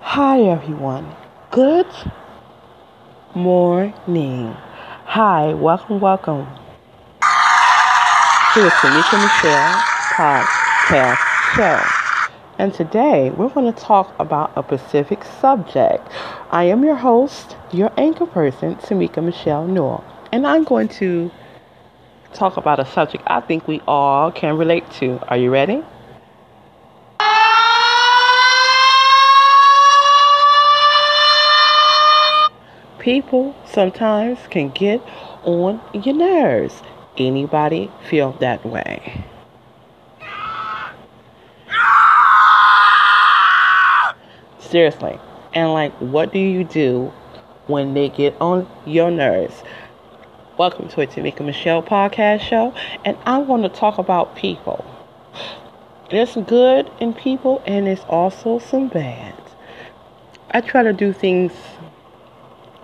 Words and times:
Hi, 0.00 0.40
everyone. 0.42 1.14
Good 1.50 1.86
morning. 3.34 4.54
Hi, 5.06 5.54
welcome, 5.54 6.00
welcome 6.00 6.46
to 8.54 8.62
the 8.62 8.70
Tamika 8.70 9.20
Michelle 9.20 9.74
podcast 10.14 11.18
show. 11.56 11.80
And 12.58 12.72
today 12.72 13.30
we're 13.30 13.48
going 13.48 13.72
to 13.72 13.80
talk 13.80 14.14
about 14.20 14.52
a 14.56 14.62
specific 14.62 15.24
subject. 15.24 16.06
I 16.50 16.64
am 16.64 16.84
your 16.84 16.96
host, 16.96 17.56
your 17.72 17.90
anchor 17.96 18.26
person, 18.26 18.76
Tamika 18.76 19.22
Michelle 19.22 19.66
Newell, 19.66 20.04
and 20.30 20.46
I'm 20.46 20.62
going 20.62 20.88
to 21.00 21.30
talk 22.32 22.56
about 22.56 22.78
a 22.78 22.84
subject 22.84 23.24
I 23.26 23.40
think 23.40 23.66
we 23.66 23.80
all 23.88 24.30
can 24.30 24.56
relate 24.56 24.88
to. 24.92 25.18
Are 25.28 25.36
you 25.36 25.50
ready? 25.50 25.82
People 33.04 33.54
sometimes 33.66 34.38
can 34.48 34.70
get 34.70 34.98
on 35.42 35.78
your 35.92 36.14
nerves. 36.14 36.82
Anybody 37.18 37.90
feel 38.08 38.32
that 38.40 38.64
way? 38.64 39.22
Seriously. 44.58 45.18
And 45.52 45.74
like, 45.74 45.92
what 46.00 46.32
do 46.32 46.38
you 46.38 46.64
do 46.64 47.12
when 47.66 47.92
they 47.92 48.08
get 48.08 48.34
on 48.40 48.66
your 48.86 49.10
nerves? 49.10 49.62
Welcome 50.56 50.88
to 50.88 51.02
a 51.02 51.06
Tamika 51.06 51.44
Michelle 51.44 51.82
podcast 51.82 52.40
show, 52.40 52.72
and 53.04 53.18
I'm 53.26 53.46
going 53.46 53.62
to 53.62 53.68
talk 53.68 53.98
about 53.98 54.34
people. 54.34 54.82
There's 56.10 56.36
good 56.46 56.90
in 57.00 57.12
people, 57.12 57.62
and 57.66 57.86
there's 57.86 58.04
also 58.08 58.58
some 58.58 58.88
bad. 58.88 59.34
I 60.52 60.62
try 60.62 60.82
to 60.82 60.94
do 60.94 61.12
things 61.12 61.52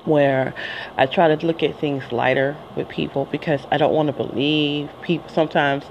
where 0.05 0.55
I 0.97 1.06
try 1.06 1.34
to 1.34 1.47
look 1.47 1.62
at 1.62 1.79
things 1.79 2.11
lighter 2.12 2.56
with 2.77 2.89
people 2.89 3.27
because 3.27 3.61
I 3.70 3.79
don't 3.79 3.93
want 3.93 4.06
to 4.09 4.12
believe 4.12 4.91
people. 5.03 5.29
Sometimes 5.29 5.84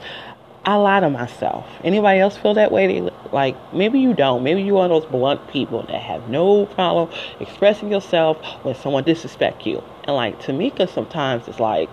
I 0.66 0.76
lie 0.76 1.00
to 1.00 1.10
myself. 1.10 1.66
Anybody 1.84 2.20
else 2.20 2.38
feel 2.38 2.54
that 2.56 2.72
way? 2.72 2.88
They, 2.88 3.12
like 3.32 3.56
maybe 3.74 4.00
you 4.00 4.14
don't. 4.14 4.44
Maybe 4.44 4.70
one 4.72 4.92
of 4.92 5.02
those 5.02 5.10
blunt 5.10 5.48
people 5.50 5.84
that 5.84 6.02
have 6.02 6.30
no 6.30 6.66
problem 6.68 7.10
expressing 7.40 7.92
yourself 7.92 8.38
when 8.64 8.76
someone 8.76 9.04
disrespect 9.04 9.66
you. 9.66 9.84
And 10.06 10.16
like 10.16 10.42
Tamika, 10.42 10.90
sometimes 10.90 11.48
it's 11.48 11.60
like, 11.60 11.90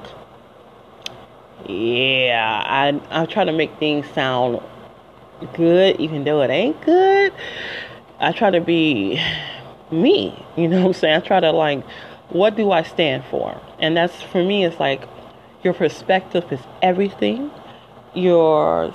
yeah, 1.68 2.62
I 2.66 3.00
I 3.10 3.26
try 3.26 3.44
to 3.44 3.52
make 3.52 3.78
things 3.78 4.06
sound 4.10 4.60
good 5.54 6.00
even 6.00 6.24
though 6.24 6.42
it 6.42 6.50
ain't 6.50 6.80
good. 6.82 7.32
I 8.18 8.32
try 8.32 8.50
to 8.50 8.60
be 8.60 9.20
me. 9.90 10.44
You 10.56 10.68
know 10.68 10.80
what 10.80 10.86
I'm 10.86 10.92
saying? 10.94 11.16
I 11.16 11.20
try 11.20 11.40
to 11.40 11.52
like, 11.52 11.84
what 12.28 12.56
do 12.56 12.70
I 12.72 12.82
stand 12.82 13.24
for? 13.30 13.60
And 13.78 13.96
that's 13.96 14.22
for 14.22 14.42
me, 14.42 14.64
it's 14.64 14.80
like 14.80 15.08
your 15.62 15.74
perspective 15.74 16.44
is 16.52 16.60
everything. 16.82 17.50
Your 18.14 18.92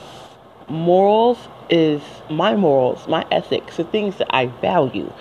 morals 0.68 1.38
is 1.70 2.02
my 2.30 2.56
morals, 2.56 3.08
my 3.08 3.26
ethics, 3.32 3.78
the 3.78 3.84
things 3.84 4.18
that 4.18 4.34
I 4.36 4.48
value 4.48 5.12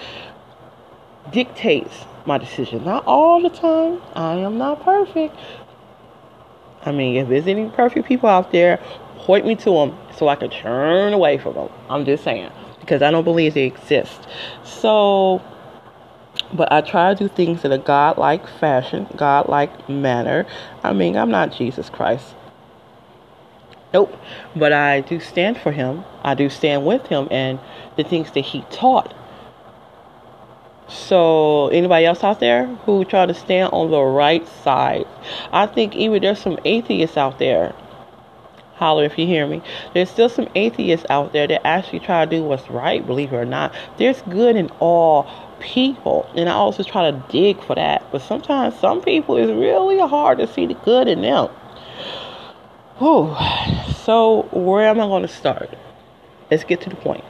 dictates 1.32 2.04
my 2.26 2.38
decision. 2.38 2.84
Not 2.84 3.04
all 3.06 3.42
the 3.42 3.50
time. 3.50 4.00
I 4.14 4.36
am 4.36 4.58
not 4.58 4.82
perfect. 4.82 5.36
I 6.84 6.92
mean, 6.92 7.16
if 7.16 7.28
there's 7.28 7.46
any 7.46 7.68
perfect 7.70 8.08
people 8.08 8.28
out 8.28 8.52
there, 8.52 8.78
point 9.18 9.46
me 9.46 9.54
to 9.54 9.70
them 9.70 9.96
so 10.16 10.28
I 10.28 10.36
can 10.36 10.50
turn 10.50 11.12
away 11.12 11.38
from 11.38 11.54
them. 11.54 11.68
I'm 11.88 12.04
just 12.04 12.24
saying 12.24 12.50
because 12.80 13.02
I 13.02 13.10
don't 13.10 13.24
believe 13.24 13.54
they 13.54 13.66
exist. 13.66 14.26
So 14.64 15.42
but 16.52 16.72
I 16.72 16.80
try 16.80 17.14
to 17.14 17.18
do 17.18 17.28
things 17.28 17.64
in 17.64 17.72
a 17.72 17.78
God-like 17.78 18.46
fashion, 18.46 19.06
God-like 19.16 19.88
manner. 19.88 20.46
I 20.82 20.92
mean, 20.92 21.16
I'm 21.16 21.30
not 21.30 21.52
Jesus 21.52 21.90
Christ. 21.90 22.34
Nope. 23.92 24.16
But 24.54 24.72
I 24.72 25.00
do 25.00 25.20
stand 25.20 25.58
for 25.58 25.72
him. 25.72 26.04
I 26.22 26.34
do 26.34 26.48
stand 26.48 26.86
with 26.86 27.06
him 27.06 27.28
and 27.30 27.58
the 27.96 28.04
things 28.04 28.30
that 28.32 28.40
he 28.40 28.62
taught. 28.70 29.14
So, 30.88 31.68
anybody 31.68 32.04
else 32.04 32.24
out 32.24 32.40
there 32.40 32.66
who 32.66 33.04
try 33.04 33.24
to 33.24 33.34
stand 33.34 33.72
on 33.72 33.92
the 33.92 34.00
right 34.00 34.46
side? 34.46 35.06
I 35.52 35.66
think 35.66 35.94
even 35.94 36.20
there's 36.20 36.40
some 36.40 36.58
atheists 36.64 37.16
out 37.16 37.38
there. 37.38 37.74
Holler 38.74 39.04
if 39.04 39.16
you 39.16 39.26
hear 39.26 39.46
me. 39.46 39.62
There's 39.94 40.10
still 40.10 40.28
some 40.28 40.48
atheists 40.56 41.06
out 41.08 41.32
there 41.32 41.46
that 41.46 41.64
actually 41.64 42.00
try 42.00 42.24
to 42.24 42.30
do 42.30 42.42
what's 42.42 42.68
right, 42.70 43.06
believe 43.06 43.32
it 43.32 43.36
or 43.36 43.44
not. 43.44 43.72
There's 43.98 44.22
good 44.22 44.56
in 44.56 44.68
all 44.80 45.30
people. 45.60 46.28
And 46.34 46.48
I 46.48 46.52
also 46.52 46.82
try 46.82 47.10
to 47.10 47.24
dig 47.28 47.62
for 47.62 47.74
that. 47.74 48.10
But 48.10 48.22
sometimes 48.22 48.78
some 48.78 49.00
people 49.00 49.36
it's 49.36 49.50
really 49.50 49.98
hard 49.98 50.38
to 50.38 50.46
see 50.46 50.66
the 50.66 50.74
good 50.74 51.08
in 51.08 51.22
them. 51.22 51.48
Whew. 52.98 53.34
So 54.04 54.48
where 54.52 54.86
am 54.86 55.00
I 55.00 55.06
going 55.06 55.22
to 55.22 55.28
start? 55.28 55.76
Let's 56.50 56.64
get 56.64 56.80
to 56.82 56.90
the 56.90 56.96
point. 56.96 57.24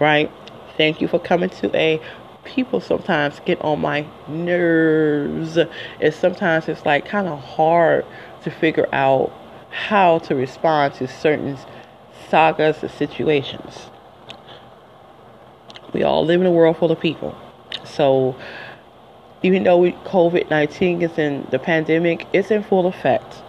Right? 0.00 0.30
Thank 0.76 1.00
you 1.00 1.08
for 1.08 1.18
coming 1.18 1.50
to 1.50 1.76
a 1.76 2.00
people 2.44 2.80
sometimes 2.80 3.40
get 3.44 3.60
on 3.62 3.80
my 3.80 4.06
nerves. 4.28 5.56
And 5.56 6.14
sometimes 6.14 6.68
it's 6.68 6.84
like 6.84 7.06
kind 7.06 7.28
of 7.28 7.40
hard 7.40 8.04
to 8.42 8.50
figure 8.50 8.88
out 8.92 9.32
how 9.70 10.18
to 10.20 10.34
respond 10.34 10.94
to 10.94 11.08
certain 11.08 11.58
sagas 12.28 12.82
or 12.84 12.88
situations. 12.88 13.90
We 15.92 16.02
all 16.02 16.24
live 16.24 16.40
in 16.40 16.46
a 16.46 16.50
world 16.50 16.76
full 16.76 16.90
of 16.90 17.00
people. 17.00 17.36
So 17.84 18.36
even 19.42 19.64
though 19.64 19.80
COVID 19.82 20.50
19 20.50 21.02
is 21.02 21.18
in 21.18 21.46
the 21.50 21.58
pandemic, 21.58 22.26
it's 22.32 22.50
in 22.50 22.62
full 22.62 22.86
effect, 22.86 23.42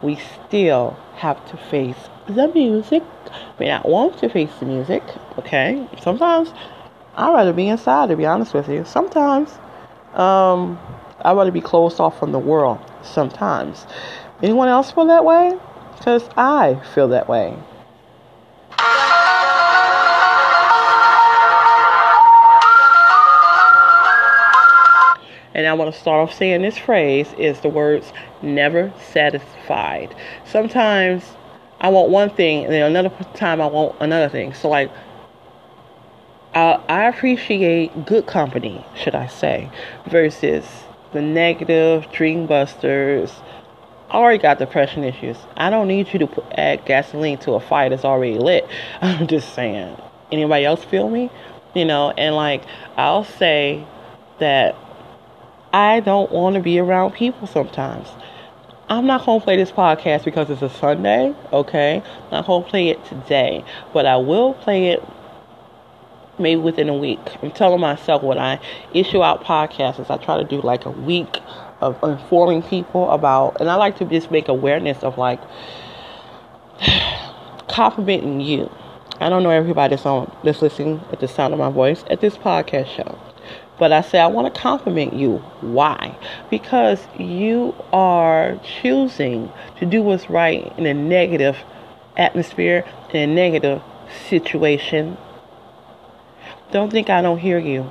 we 0.00 0.16
still 0.16 0.96
have 1.16 1.44
to 1.50 1.56
face 1.56 1.96
the 2.26 2.48
music. 2.48 3.02
We 3.58 3.66
not 3.66 3.88
want 3.88 4.18
to 4.18 4.28
face 4.28 4.50
the 4.60 4.66
music, 4.66 5.02
okay? 5.38 5.86
Sometimes 6.00 6.52
I'd 7.14 7.32
rather 7.32 7.52
be 7.52 7.68
inside, 7.68 8.08
to 8.08 8.16
be 8.16 8.26
honest 8.26 8.54
with 8.54 8.68
you. 8.68 8.84
Sometimes 8.84 9.50
um, 10.14 10.78
I'd 11.22 11.36
rather 11.36 11.50
be 11.50 11.60
closed 11.60 12.00
off 12.00 12.18
from 12.18 12.32
the 12.32 12.38
world. 12.38 12.78
Sometimes. 13.02 13.86
Anyone 14.42 14.68
else 14.68 14.90
feel 14.90 15.06
that 15.06 15.24
way? 15.24 15.58
Because 15.96 16.28
I 16.36 16.80
feel 16.94 17.08
that 17.08 17.28
way. 17.28 17.56
And 25.54 25.66
I 25.66 25.74
want 25.74 25.92
to 25.92 26.00
start 26.00 26.28
off 26.28 26.36
saying 26.36 26.62
this 26.62 26.78
phrase 26.78 27.32
is 27.38 27.60
the 27.60 27.68
words 27.68 28.12
never 28.42 28.92
satisfied. 29.10 30.14
Sometimes 30.44 31.24
I 31.80 31.88
want 31.88 32.10
one 32.10 32.30
thing, 32.30 32.64
and 32.64 32.72
then 32.72 32.82
another 32.82 33.10
time 33.34 33.60
I 33.60 33.66
want 33.66 33.96
another 34.00 34.28
thing. 34.28 34.54
So, 34.54 34.68
like, 34.68 34.90
I, 36.54 36.80
I 36.88 37.08
appreciate 37.08 38.06
good 38.06 38.26
company, 38.26 38.86
should 38.94 39.14
I 39.14 39.26
say, 39.26 39.70
versus 40.06 40.64
the 41.12 41.20
negative 41.20 42.10
dream 42.12 42.46
busters. 42.46 43.32
I 44.10 44.16
already 44.16 44.38
got 44.38 44.58
depression 44.58 45.04
issues. 45.04 45.38
I 45.56 45.70
don't 45.70 45.88
need 45.88 46.12
you 46.12 46.18
to 46.20 46.26
put, 46.26 46.44
add 46.52 46.84
gasoline 46.84 47.38
to 47.38 47.52
a 47.52 47.60
fire 47.60 47.88
that's 47.88 48.04
already 48.04 48.38
lit. 48.38 48.68
I'm 49.00 49.26
just 49.26 49.54
saying. 49.54 49.96
Anybody 50.30 50.64
else 50.64 50.84
feel 50.84 51.10
me? 51.10 51.30
You 51.74 51.84
know, 51.84 52.10
and 52.10 52.36
like, 52.36 52.62
I'll 52.96 53.24
say 53.24 53.86
that 54.38 54.76
I 55.72 56.00
don't 56.00 56.30
want 56.30 56.56
to 56.56 56.60
be 56.60 56.78
around 56.78 57.12
people 57.12 57.46
sometimes. 57.46 58.08
I'm 58.88 59.06
not 59.06 59.24
going 59.24 59.40
to 59.40 59.44
play 59.44 59.56
this 59.56 59.70
podcast 59.70 60.24
because 60.24 60.50
it's 60.50 60.60
a 60.60 60.68
Sunday, 60.68 61.34
okay? 61.50 62.02
I'm 62.24 62.30
not 62.30 62.46
going 62.46 62.62
to 62.62 62.68
play 62.68 62.88
it 62.88 63.02
today, 63.06 63.64
but 63.94 64.04
I 64.04 64.16
will 64.16 64.52
play 64.52 64.88
it 64.88 65.02
maybe 66.38 66.60
within 66.60 66.90
a 66.90 66.94
week. 66.94 67.20
I'm 67.42 67.52
telling 67.52 67.80
myself 67.80 68.22
when 68.22 68.38
I 68.38 68.60
issue 68.92 69.22
out 69.22 69.44
podcasts, 69.44 70.10
I 70.10 70.22
try 70.22 70.36
to 70.36 70.44
do 70.44 70.60
like 70.60 70.84
a 70.84 70.90
week 70.90 71.40
of 71.80 72.02
informing 72.02 72.62
people 72.62 73.10
about, 73.10 73.58
and 73.60 73.70
I 73.70 73.76
like 73.76 73.96
to 73.98 74.04
just 74.04 74.30
make 74.30 74.48
awareness 74.48 75.02
of 75.02 75.16
like 75.16 75.40
complimenting 77.68 78.42
you. 78.42 78.70
I 79.20 79.30
don't 79.30 79.42
know 79.42 79.50
everybody 79.50 79.94
that's 79.94 80.04
on 80.04 80.36
that's 80.44 80.60
listening 80.60 81.00
at 81.12 81.20
the 81.20 81.28
sound 81.28 81.54
of 81.54 81.58
my 81.58 81.70
voice 81.70 82.04
at 82.10 82.20
this 82.20 82.36
podcast 82.36 82.88
show. 82.88 83.31
But 83.78 83.92
I 83.92 84.02
say, 84.02 84.20
I 84.20 84.26
want 84.26 84.52
to 84.52 84.60
compliment 84.60 85.14
you. 85.14 85.38
Why? 85.60 86.16
Because 86.50 87.06
you 87.18 87.74
are 87.92 88.60
choosing 88.80 89.50
to 89.78 89.86
do 89.86 90.02
what's 90.02 90.28
right 90.28 90.72
in 90.78 90.86
a 90.86 90.94
negative 90.94 91.56
atmosphere, 92.16 92.84
in 93.10 93.30
a 93.30 93.34
negative 93.34 93.82
situation. 94.28 95.16
Don't 96.70 96.90
think 96.90 97.10
I 97.10 97.22
don't 97.22 97.38
hear 97.38 97.58
you. 97.58 97.90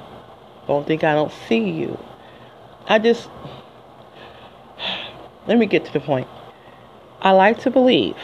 Don't 0.67 0.85
think 0.87 1.03
I 1.03 1.13
don't 1.13 1.33
see 1.47 1.69
you. 1.69 1.99
I 2.87 2.99
just, 2.99 3.29
let 5.47 5.57
me 5.57 5.65
get 5.65 5.85
to 5.85 5.93
the 5.93 5.99
point. 5.99 6.27
I 7.21 7.31
like 7.31 7.59
to 7.61 7.71
believe 7.71 8.15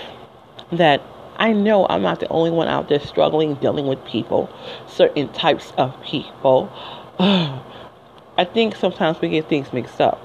that 0.71 1.01
I 1.37 1.53
know 1.53 1.85
I'm 1.87 2.01
not 2.01 2.19
the 2.19 2.27
only 2.29 2.49
one 2.49 2.67
out 2.67 2.89
there 2.89 2.99
struggling, 2.99 3.55
dealing 3.55 3.85
with 3.85 4.03
people, 4.05 4.49
certain 4.87 5.31
types 5.33 5.71
of 5.77 6.01
people. 6.01 6.71
I 7.19 8.45
think 8.53 8.75
sometimes 8.75 9.19
we 9.19 9.29
get 9.29 9.49
things 9.49 9.73
mixed 9.73 9.99
up. 9.99 10.21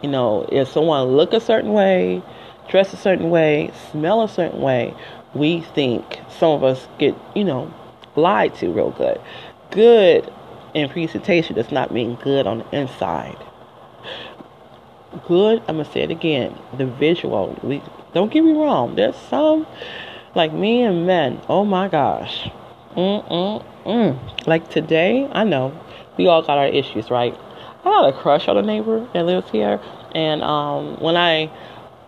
You 0.00 0.08
know, 0.08 0.48
if 0.52 0.68
someone 0.68 1.08
look 1.16 1.32
a 1.32 1.40
certain 1.40 1.72
way, 1.72 2.22
dress 2.68 2.92
a 2.92 2.96
certain 2.96 3.30
way, 3.30 3.72
smell 3.90 4.22
a 4.22 4.28
certain 4.28 4.60
way, 4.60 4.94
we 5.34 5.62
think 5.62 6.20
some 6.28 6.52
of 6.52 6.62
us 6.62 6.86
get, 6.98 7.16
you 7.34 7.42
know, 7.42 7.74
lied 8.14 8.54
to 8.56 8.70
real 8.70 8.92
good. 8.92 9.20
Good 9.72 10.32
in 10.72 10.88
presentation 10.88 11.56
does 11.56 11.72
not 11.72 11.92
mean 11.92 12.14
good 12.22 12.46
on 12.46 12.58
the 12.58 12.76
inside. 12.76 13.38
Good, 15.26 15.60
I'm 15.66 15.78
gonna 15.78 15.84
say 15.90 16.02
it 16.02 16.12
again. 16.12 16.56
The 16.78 16.86
visual. 16.86 17.58
We 17.64 17.82
don't 18.14 18.30
get 18.30 18.44
me 18.44 18.52
wrong. 18.52 18.94
There's 18.94 19.16
some 19.16 19.66
like 20.36 20.52
me 20.52 20.82
and 20.82 21.06
men. 21.06 21.40
Oh 21.48 21.64
my 21.64 21.88
gosh. 21.88 22.48
Mm 22.94 23.28
mm 23.28 23.64
mm. 23.84 24.46
Like 24.46 24.70
today, 24.70 25.28
I 25.32 25.42
know 25.42 25.72
we 26.16 26.26
all 26.26 26.42
got 26.42 26.58
our 26.58 26.68
issues, 26.68 27.10
right? 27.10 27.34
I 27.80 27.84
got 27.84 28.08
a 28.08 28.12
crush 28.12 28.48
on 28.48 28.56
a 28.56 28.62
neighbor 28.62 29.08
that 29.12 29.24
lives 29.24 29.50
here, 29.50 29.80
and 30.12 30.42
um, 30.42 31.00
when 31.00 31.16
I, 31.16 31.50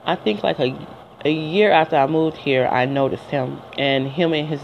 I 0.05 0.16
think 0.16 0.43
like 0.43 0.58
a 0.58 0.76
a 1.25 1.31
year 1.31 1.70
after 1.70 1.96
I 1.96 2.06
moved 2.06 2.37
here, 2.37 2.66
I 2.66 2.84
noticed 2.84 3.25
him 3.25 3.60
and 3.76 4.08
him 4.08 4.32
and 4.32 4.49
his. 4.49 4.60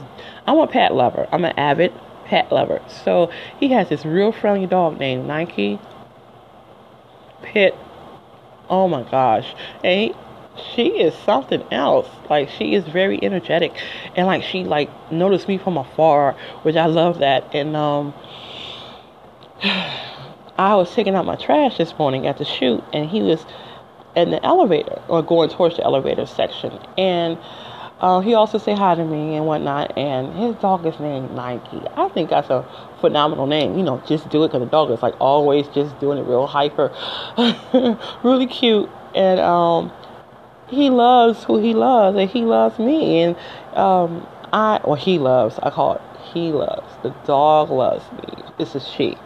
I'm 0.47 0.59
a 0.59 0.67
pet 0.67 0.95
lover. 0.95 1.27
I'm 1.33 1.45
an 1.45 1.59
avid 1.59 1.93
pet 2.27 2.51
lover. 2.53 2.81
So 3.05 3.31
he 3.59 3.69
has 3.73 3.89
this 3.89 4.05
real 4.05 4.33
friendly 4.33 4.67
dog 4.67 4.99
named 4.99 5.27
Nike. 5.27 5.81
Pit. 7.43 7.75
Oh 8.69 8.89
my 8.89 9.03
gosh. 9.03 9.55
And 9.83 10.01
he, 10.01 10.15
she 10.75 11.01
is 11.01 11.15
something 11.15 11.65
else. 11.73 12.09
Like 12.31 12.49
she 12.49 12.75
is 12.75 12.85
very 12.85 13.19
energetic, 13.23 13.73
and 14.15 14.27
like 14.27 14.45
she 14.45 14.63
like 14.65 14.91
noticed 15.11 15.49
me 15.49 15.59
from 15.59 15.77
afar, 15.77 16.37
which 16.63 16.77
I 16.77 16.87
love 16.87 17.19
that. 17.19 17.53
And 17.55 17.77
um, 17.77 18.15
I 19.65 20.75
was 20.75 20.93
taking 20.95 21.15
out 21.15 21.25
my 21.25 21.37
trash 21.37 21.79
this 21.79 21.97
morning 21.99 22.27
at 22.27 22.37
the 22.37 22.45
chute, 22.45 22.85
and 22.93 23.09
he 23.09 23.23
was 23.23 23.47
in 24.15 24.31
the 24.31 24.45
elevator 24.45 25.01
or 25.09 25.23
going 25.23 25.49
towards 25.49 25.77
the 25.77 25.85
elevator 25.85 26.27
section, 26.27 26.79
and 26.99 27.39
uh, 28.01 28.21
he 28.21 28.35
also 28.35 28.59
said 28.59 28.77
hi 28.77 28.95
to 28.95 29.05
me 29.07 29.37
and 29.37 29.47
whatnot. 29.47 29.97
And 29.97 30.37
his 30.37 30.55
dog 30.57 30.85
is 30.85 31.01
named 31.01 31.31
Nike. 31.31 31.81
I 31.97 32.09
think 32.11 32.29
that's 32.29 32.51
a 32.51 32.69
phenomenal 33.01 33.47
name. 33.47 33.79
You 33.79 33.85
know, 33.85 34.03
just 34.07 34.29
do 34.29 34.45
it 34.45 34.49
because 34.49 34.61
the 34.61 34.71
dog 34.71 34.91
is 34.91 35.01
like 35.01 35.15
always 35.19 35.67
just 35.69 35.99
doing 35.99 36.19
it 36.19 36.27
real 36.27 36.47
hyper, 36.47 36.93
really 38.23 38.47
cute, 38.47 38.91
and 39.15 39.41
um, 39.41 39.91
he 40.69 40.91
loves 40.91 41.43
who 41.45 41.59
he 41.59 41.73
loves, 41.73 42.19
and 42.19 42.29
he 42.29 42.43
loves 42.43 42.79
me, 42.79 43.23
and 43.23 43.37
um, 43.73 44.27
I 44.53 44.77
or 44.85 44.99
he 44.99 45.19
loves. 45.19 45.59
I 45.63 45.71
call 45.71 45.95
it 45.95 46.03
he 46.35 46.53
loves. 46.53 46.93
The 47.03 47.11
dog 47.25 47.71
loves 47.71 48.05
me. 48.13 48.43
This 48.59 48.75
is 48.75 48.87
she. 48.87 49.17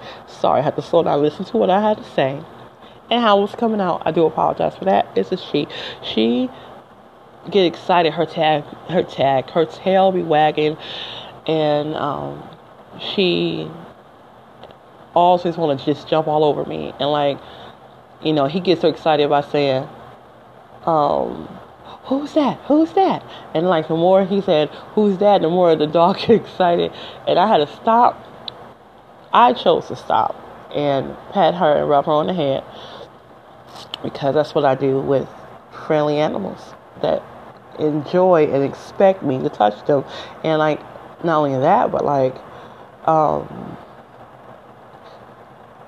Sorry, 0.41 0.61
I 0.61 0.63
had 0.63 0.77
to 0.77 0.83
slow 0.83 1.03
down, 1.03 1.21
listen 1.21 1.45
to 1.47 1.57
what 1.57 1.71
I 1.71 1.81
had 1.81 1.99
to 1.99 2.05
say, 2.05 2.41
and 3.11 3.21
how 3.23 3.39
it 3.39 3.43
was 3.43 3.55
coming 3.55 3.81
out. 3.81 4.03
I 4.05 4.13
do 4.13 4.25
apologize 4.25 4.77
for 4.77 4.85
that. 4.85 5.09
It's 5.17 5.33
a 5.33 5.37
she. 5.37 5.67
She 6.03 6.49
get 7.51 7.65
excited. 7.65 8.13
Her 8.13 8.27
tag, 8.27 8.65
her 8.89 9.03
tag, 9.03 9.51
her 9.51 9.65
tail 9.65 10.13
be 10.13 10.23
wagging, 10.23 10.77
and 11.47 11.95
um, 11.97 12.49
she 13.01 13.69
always 15.15 15.57
want 15.57 15.81
to 15.81 15.87
just 15.87 16.09
jump 16.09 16.29
all 16.29 16.45
over 16.45 16.65
me. 16.65 16.93
And 17.01 17.11
like, 17.11 17.39
you 18.23 18.33
know, 18.33 18.47
he 18.47 18.61
gets 18.61 18.83
so 18.83 18.89
excited 18.89 19.29
by 19.29 19.41
saying, 19.41 19.89
um, 20.87 21.49
"Who's 22.05 22.35
that? 22.35 22.59
Who's 22.67 22.93
that?" 22.93 23.25
And 23.55 23.69
like, 23.69 23.89
the 23.89 23.97
more 23.97 24.25
he 24.25 24.41
said, 24.41 24.69
"Who's 24.95 25.19
that?" 25.19 25.43
the 25.43 25.49
more 25.51 25.75
the 25.75 25.87
dog 25.87 26.19
get 26.27 26.31
excited, 26.31 26.93
and 27.27 27.39
I 27.39 27.49
had 27.49 27.59
to 27.59 27.67
stop. 27.67 28.25
I 29.33 29.53
chose 29.53 29.89
to 29.89 29.97
stop 29.97 30.35
and 30.75 31.17
pat 31.33 31.55
her 31.55 31.77
and 31.79 31.89
rub 31.89 32.07
her 32.07 32.13
on 32.13 32.27
the 32.27 32.35
head 32.35 32.65
because 34.03 34.35
that's 34.35 34.55
what 34.55 34.65
I 34.65 34.75
do 34.75 35.01
with 35.01 35.29
friendly 35.87 36.19
animals 36.19 36.75
that 37.03 37.23
enjoy 37.79 38.47
and 38.47 38.63
expect 38.63 39.23
me 39.23 39.39
to 39.43 39.49
touch 39.49 39.85
them. 39.87 40.05
And 40.45 40.59
like 40.59 40.81
not 41.25 41.39
only 41.39 41.59
that, 41.59 41.91
but 41.91 42.05
like 42.05 42.35
um 43.07 43.77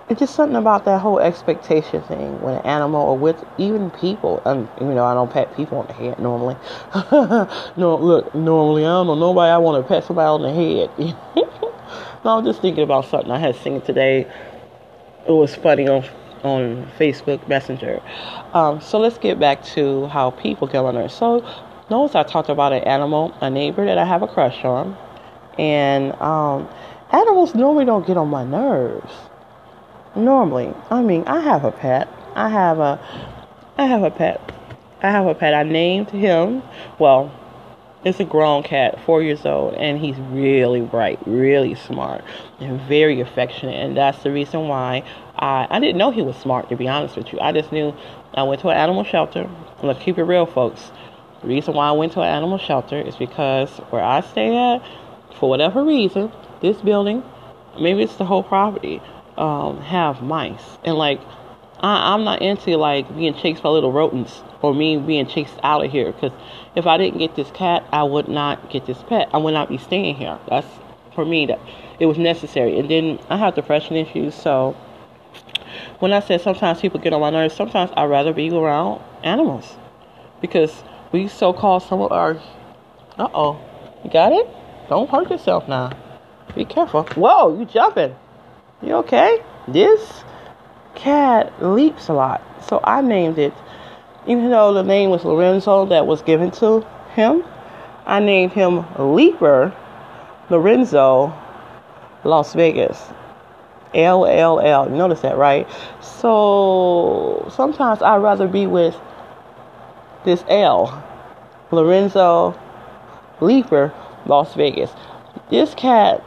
it's 0.09 0.19
just 0.19 0.35
something 0.35 0.57
about 0.57 0.85
that 0.87 1.01
whole 1.01 1.21
expectation 1.21 2.03
thing 2.03 2.41
when 2.43 2.57
an 2.57 2.67
animal 2.67 3.01
or 3.01 3.17
with 3.17 3.45
even 3.59 3.91
people 3.93 4.43
and 4.45 4.69
you 4.81 4.93
know 4.93 5.05
I 5.05 5.15
don't 5.15 5.31
pat 5.31 5.55
people 5.57 5.79
on 5.79 5.87
the 5.87 5.93
head 5.93 6.19
normally. 6.19 6.57
no, 7.77 7.97
look, 7.97 8.35
normally 8.35 8.83
I 8.83 8.89
don't 8.89 9.07
know 9.07 9.15
nobody 9.15 9.51
I 9.51 9.59
want 9.59 9.83
to 9.83 9.89
pet 9.89 10.05
somebody 10.05 10.27
on 10.27 10.43
the 10.43 10.53
head. 10.53 11.17
no, 12.25 12.39
I'm 12.39 12.45
just 12.45 12.61
thinking 12.61 12.85
about 12.85 13.07
something 13.07 13.31
I 13.31 13.39
had 13.39 13.57
seen 13.57 13.81
today. 13.81 14.27
It 15.27 15.33
was 15.33 15.55
funny 15.55 15.89
on 15.89 16.05
on 16.43 16.91
Facebook 16.99 17.47
Messenger. 17.49 18.01
Um, 18.55 18.81
so 18.81 18.99
let's 18.99 19.19
get 19.19 19.39
back 19.39 19.63
to 19.75 20.07
how 20.07 20.31
people 20.31 20.67
get 20.67 20.85
on 20.85 20.95
there. 20.95 21.09
So 21.09 21.47
notice 21.91 22.15
I 22.15 22.23
talked 22.23 22.49
about 22.49 22.73
an 22.73 22.83
animal, 22.85 23.35
a 23.41 23.51
neighbor 23.51 23.85
that 23.85 23.99
I 23.99 24.05
have 24.05 24.23
a 24.23 24.27
crush 24.27 24.65
on, 24.65 24.97
and 25.59 26.13
um, 26.15 26.69
animals 27.13 27.55
normally 27.55 27.85
don't 27.85 28.07
get 28.07 28.17
on 28.17 28.29
my 28.29 28.45
nerves. 28.45 29.13
Normally, 30.17 30.75
I 30.91 31.03
mean, 31.03 31.25
I 31.27 31.41
have 31.41 31.65
a 31.65 31.71
pet. 31.71 32.09
I 32.35 32.49
have 32.49 32.79
a, 32.79 32.99
I 33.77 33.87
have 33.87 34.03
a 34.03 34.11
pet. 34.11 34.41
I 35.03 35.11
have 35.11 35.27
a 35.27 35.35
pet. 35.35 35.55
I 35.55 35.63
named 35.63 36.11
him. 36.11 36.63
Well, 36.99 37.33
it's 38.05 38.19
a 38.19 38.25
grown 38.25 38.63
cat, 38.63 38.99
four 39.05 39.23
years 39.23 39.45
old, 39.45 39.75
and 39.75 39.99
he's 39.99 40.17
really 40.17 40.81
bright, 40.81 41.19
really 41.27 41.75
smart, 41.75 42.25
and 42.59 42.81
very 42.83 43.21
affectionate. 43.21 43.77
And 43.77 43.97
that's 43.97 44.23
the 44.23 44.33
reason 44.33 44.69
why 44.69 45.05
I 45.37 45.67
I 45.71 45.81
didn't 45.81 45.99
know 45.99 46.11
he 46.11 46.23
was 46.23 46.37
smart. 46.37 46.69
To 46.71 46.77
be 46.77 46.89
honest 46.89 47.17
with 47.17 47.33
you, 47.33 47.41
I 47.41 47.53
just 47.53 47.73
knew 47.73 47.95
I 48.35 48.43
went 48.45 48.63
to 48.63 48.69
an 48.69 48.77
animal 48.77 49.05
shelter. 49.05 49.49
Let's 49.83 50.03
keep 50.03 50.19
it 50.19 50.25
real, 50.25 50.47
folks. 50.47 50.91
The 51.43 51.49
reason 51.49 51.75
why 51.75 51.89
I 51.89 51.93
went 51.93 52.13
to 52.13 52.21
an 52.21 52.29
animal 52.29 52.59
shelter 52.59 53.01
is 53.01 53.17
because 53.17 53.71
where 53.91 54.03
I 54.03 54.21
stay 54.21 54.57
at, 54.57 54.83
for 55.39 55.49
whatever 55.49 55.83
reason, 55.85 56.31
this 56.61 56.81
building, 56.83 57.23
maybe 57.79 58.03
it's 58.03 58.17
the 58.17 58.27
whole 58.27 58.43
property, 58.43 59.01
um, 59.39 59.81
have 59.81 60.23
mice. 60.23 60.79
And 60.85 60.97
like, 60.97 61.21
I, 61.81 62.13
I'm 62.13 62.25
not 62.25 62.43
into 62.43 62.77
like 62.77 63.15
being 63.17 63.35
chased 63.35 63.63
by 63.63 63.71
little 63.71 63.91
rodents 63.91 64.43
or 64.61 64.75
me 64.75 64.99
being 64.99 65.27
chased 65.27 65.55
out 65.63 65.85
of 65.85 65.91
here. 65.91 66.13
Because 66.13 66.33
if 66.75 66.87
I 66.87 66.97
didn't 66.97 67.19
get 67.19 67.37
this 67.37 67.51
cat, 67.51 67.85
I 67.93 68.03
would 68.03 68.29
not 68.29 68.71
get 68.71 68.87
this 68.87 69.03
pet. 69.03 69.29
I 69.33 69.39
would 69.39 69.55
not 69.55 69.69
be 69.69 69.79
staying 69.79 70.17
here. 70.17 70.39
That's 70.49 70.67
for 71.15 71.25
me 71.25 71.47
that 71.47 71.59
it 71.99 72.07
was 72.07 72.19
necessary. 72.19 72.79
And 72.79 72.91
then 72.91 73.19
I 73.29 73.37
have 73.37 73.55
depression 73.55 73.97
issues, 73.97 74.35
so 74.35 74.77
when 75.99 76.13
I 76.13 76.21
said 76.21 76.41
sometimes 76.41 76.81
people 76.81 77.01
get 77.01 77.13
on 77.13 77.21
my 77.21 77.31
nerves, 77.31 77.55
sometimes 77.55 77.91
I'd 77.97 78.07
rather 78.07 78.33
be 78.33 78.51
around 78.51 79.03
animals 79.23 79.77
because 80.41 80.83
we 81.13 81.29
so 81.29 81.53
called 81.53 81.83
some 81.83 82.01
of 82.01 82.13
our. 82.13 82.41
Uh 83.19 83.29
oh. 83.35 83.61
You 84.05 84.11
got 84.11 84.33
it? 84.33 84.49
Don't 84.89 85.11
hurt 85.11 85.31
yourself 85.31 85.69
now. 85.69 85.91
Be 86.55 86.65
careful. 86.65 87.05
Whoa, 87.15 87.59
you 87.59 87.65
jumping. 87.67 88.17
You 88.83 88.95
okay? 88.97 89.43
This 89.69 90.25
cat 90.95 91.63
leaps 91.63 92.09
a 92.09 92.13
lot. 92.13 92.43
So 92.67 92.81
I 92.83 93.03
named 93.03 93.39
it, 93.39 93.53
even 94.27 94.51
though 94.51 94.73
the 94.73 94.83
name 94.83 95.11
was 95.11 95.25
Lorenzo 95.25 95.87
that 95.87 96.07
was 96.07 96.23
given 96.23 96.51
to 96.53 96.87
him, 97.15 97.45
I 98.07 98.21
named 98.21 98.53
him 98.53 98.85
Leaper 98.99 99.75
Lorenzo 100.51 101.33
Las 102.25 102.55
Vegas. 102.55 103.03
L 103.95 104.25
L 104.25 104.61
L. 104.61 104.89
Notice 104.89 105.21
that, 105.23 105.37
right? 105.37 105.69
So 106.01 107.51
sometimes 107.55 108.03
I'd 108.03 108.19
rather 108.19 108.47
be 108.47 108.67
with 108.67 108.97
this 110.25 110.45
L, 110.49 111.03
Lorenzo 111.73 112.59
Leaper, 113.41 113.93
Las 114.27 114.55
Vegas. 114.55 114.93
This 115.51 115.75
cat 115.75 116.23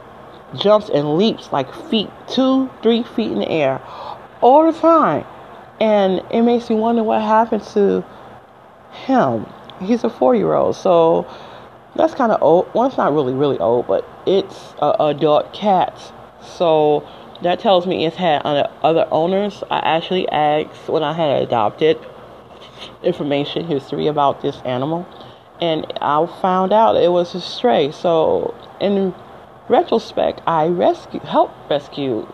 jumps 0.54 0.88
and 0.88 1.16
leaps 1.16 1.52
like 1.52 1.72
feet, 1.88 2.10
two, 2.28 2.68
three 2.82 3.02
feet 3.02 3.32
in 3.32 3.38
the 3.38 3.48
air 3.48 3.80
all 4.40 4.70
the 4.70 4.78
time. 4.78 5.24
And 5.80 6.22
it 6.30 6.42
makes 6.42 6.70
me 6.70 6.76
wonder 6.76 7.02
what 7.02 7.22
happened 7.22 7.62
to 7.74 8.04
him. 8.92 9.46
He's 9.80 10.04
a 10.04 10.10
four 10.10 10.34
year 10.34 10.54
old, 10.54 10.76
so 10.76 11.26
that's 11.96 12.14
kind 12.14 12.32
of 12.32 12.42
old. 12.42 12.72
Well, 12.74 12.86
it's 12.86 12.96
not 12.96 13.12
really, 13.12 13.34
really 13.34 13.58
old, 13.58 13.86
but 13.86 14.08
it's 14.26 14.74
a 14.80 14.94
adult 15.00 15.52
cat. 15.52 16.12
So 16.40 17.06
that 17.42 17.60
tells 17.60 17.86
me 17.86 18.06
it's 18.06 18.16
had 18.16 18.42
other 18.44 19.08
owners. 19.10 19.62
I 19.70 19.78
actually 19.78 20.28
asked 20.28 20.88
when 20.88 21.02
I 21.02 21.12
had 21.12 21.42
adopted 21.42 21.98
information 23.02 23.66
history 23.66 24.06
about 24.06 24.42
this 24.42 24.56
animal, 24.64 25.06
and 25.60 25.86
I 26.00 26.26
found 26.40 26.72
out 26.72 26.96
it 26.96 27.10
was 27.10 27.34
a 27.34 27.40
stray. 27.40 27.90
So, 27.92 28.54
in 28.80 29.14
retrospect, 29.68 30.40
I 30.46 30.66
rescue 30.66 31.20
helped 31.20 31.70
rescue 31.70 32.26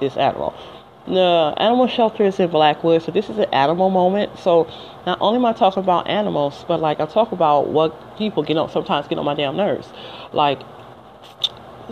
this 0.00 0.16
animal. 0.16 0.54
The 1.08 1.54
animal 1.56 1.86
shelter 1.86 2.24
is 2.24 2.38
in 2.38 2.50
Blackwood, 2.50 3.02
so 3.02 3.10
this 3.10 3.28
is 3.30 3.38
an 3.38 3.52
animal 3.52 3.90
moment. 3.90 4.38
So 4.38 4.70
not 5.06 5.18
only 5.20 5.38
am 5.38 5.44
I 5.44 5.52
talking 5.52 5.82
about 5.82 6.08
animals, 6.08 6.64
but 6.68 6.80
like 6.80 7.00
I 7.00 7.06
talk 7.06 7.32
about 7.32 7.68
what 7.68 8.18
people 8.18 8.42
get 8.42 8.56
on 8.56 8.70
sometimes 8.70 9.08
get 9.08 9.18
on 9.18 9.24
my 9.24 9.34
damn 9.34 9.56
nerves. 9.56 9.88
Like 10.32 10.60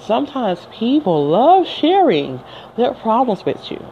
sometimes 0.02 0.66
people 0.72 1.28
love 1.28 1.66
sharing 1.66 2.42
their 2.76 2.94
problems 2.94 3.44
with 3.44 3.70
you. 3.70 3.84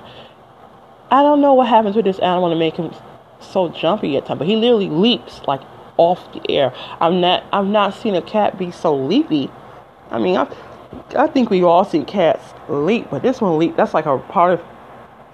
I 1.11 1.23
don't 1.23 1.41
know 1.41 1.55
what 1.55 1.69
happens 1.69 1.97
with 1.97 2.05
this 2.05 2.19
animal 2.19 2.51
to 2.51 2.57
make 2.57 2.77
him 2.77 2.93
so 3.41 3.69
jumpy 3.69 4.17
at 4.17 4.27
times, 4.27 4.39
but 4.39 4.47
he 4.47 4.57
literally 4.57 4.91
leaps 4.91 5.41
like 5.47 5.61
off 5.97 6.33
the 6.33 6.43
air. 6.51 6.75
I'm 7.01 7.21
not 7.21 7.45
I've 7.53 7.67
not 7.67 7.95
seen 7.95 8.15
a 8.15 8.23
cat 8.23 8.59
be 8.59 8.71
so 8.71 8.95
leapy. 8.95 9.51
I 10.11 10.19
mean, 10.19 10.37
I 10.37 10.47
I 11.17 11.27
think 11.29 11.51
we've 11.51 11.65
all 11.65 11.85
see 11.85 12.05
cats 12.05 12.53
leap, 12.69 13.09
but 13.11 13.23
this 13.23 13.41
one 13.41 13.59
leap 13.59 13.77
that's 13.77 13.95
like 13.95 14.07
a 14.07 14.19
part 14.19 14.61
of 14.61 14.74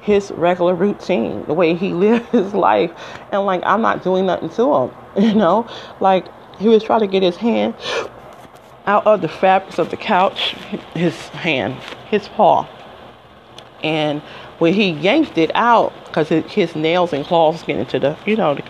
his 0.01 0.31
regular 0.33 0.75
routine, 0.75 1.45
the 1.47 1.55
way 1.55 1.75
he 1.75 1.93
lived 1.95 2.27
his 2.31 2.55
life. 2.55 2.91
And 3.33 3.45
like, 3.45 3.63
I'm 3.65 3.83
not 3.83 4.03
doing 4.03 4.27
nothing 4.27 4.51
to 4.51 4.75
him, 4.75 4.91
you 5.17 5.35
know? 5.35 5.69
Like, 6.01 6.27
he 6.59 6.69
was 6.69 6.83
trying 6.83 7.01
to 7.01 7.07
get 7.07 7.23
his 7.23 7.37
hand 7.37 7.75
out 8.87 9.07
of 9.07 9.21
the 9.21 9.29
fabrics 9.29 9.79
of 9.79 9.91
the 9.91 9.97
couch, 9.97 10.55
his 10.95 11.17
hand, 11.29 11.75
his 12.09 12.29
paw. 12.29 12.69
And 13.83 14.21
when 14.59 14.75
he 14.75 14.91
yanked 14.91 15.39
it 15.39 15.51
out, 15.55 15.93
because 16.07 16.29
his 16.29 16.77
nails 16.77 17.13
and 17.13 17.25
claws 17.25 17.63
get 17.63 17.79
into 17.79 17.99
the, 17.99 18.17
you 18.27 18.37
know, 18.37 18.55
the, 18.55 18.65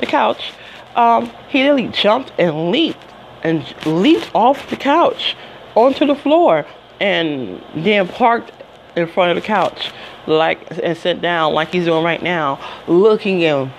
the 0.00 0.06
couch, 0.06 0.52
um, 0.96 1.30
he 1.48 1.62
literally 1.62 1.88
jumped 1.88 2.32
and 2.38 2.70
leaped 2.70 2.98
and 3.42 3.64
leaped 3.84 4.30
off 4.34 4.68
the 4.70 4.76
couch 4.76 5.36
onto 5.74 6.06
the 6.06 6.16
floor 6.16 6.66
and 7.00 7.62
then 7.74 8.08
parked 8.08 8.50
in 8.96 9.06
front 9.06 9.30
of 9.30 9.36
the 9.36 9.46
couch 9.46 9.92
like 10.26 10.58
and 10.82 10.96
sit 10.96 11.20
down 11.20 11.52
like 11.52 11.72
he's 11.72 11.84
doing 11.84 12.02
right 12.02 12.22
now, 12.22 12.58
looking 12.88 13.44
and 13.44 13.70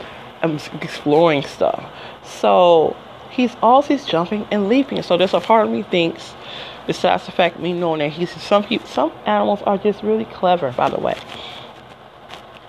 um, 0.41 0.59
exploring 0.81 1.43
stuff. 1.43 1.91
So 2.23 2.95
he's 3.31 3.55
always 3.61 4.05
jumping 4.05 4.47
and 4.51 4.69
leaping. 4.69 5.01
So 5.01 5.17
there's 5.17 5.33
a 5.33 5.39
part 5.39 5.65
of 5.65 5.71
me 5.71 5.83
thinks, 5.83 6.33
besides 6.85 7.25
the 7.25 7.31
fact 7.31 7.59
me 7.59 7.73
knowing 7.73 7.99
that 7.99 8.09
he's 8.09 8.31
some 8.41 8.63
people, 8.63 8.87
some 8.87 9.11
animals 9.25 9.61
are 9.63 9.77
just 9.77 10.03
really 10.03 10.25
clever. 10.25 10.71
By 10.71 10.89
the 10.89 10.99
way, 10.99 11.15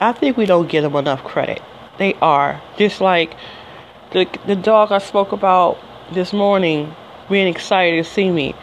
I 0.00 0.12
think 0.12 0.36
we 0.36 0.46
don't 0.46 0.68
give 0.68 0.82
them 0.82 0.96
enough 0.96 1.22
credit. 1.24 1.62
They 1.98 2.14
are 2.14 2.60
just 2.76 3.00
like 3.00 3.36
the 4.12 4.26
the 4.46 4.56
dog 4.56 4.92
I 4.92 4.98
spoke 4.98 5.32
about 5.32 5.78
this 6.12 6.32
morning, 6.32 6.94
being 7.28 7.48
excited 7.48 8.02
to 8.02 8.10
see 8.10 8.30
me. 8.30 8.54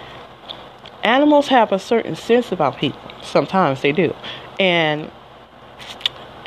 Animals 1.05 1.49
have 1.49 1.71
a 1.71 1.77
certain 1.77 2.15
sense 2.15 2.51
about 2.51 2.77
people. 2.77 2.99
Sometimes 3.21 3.83
they 3.83 3.91
do. 3.91 4.15
And 4.59 5.11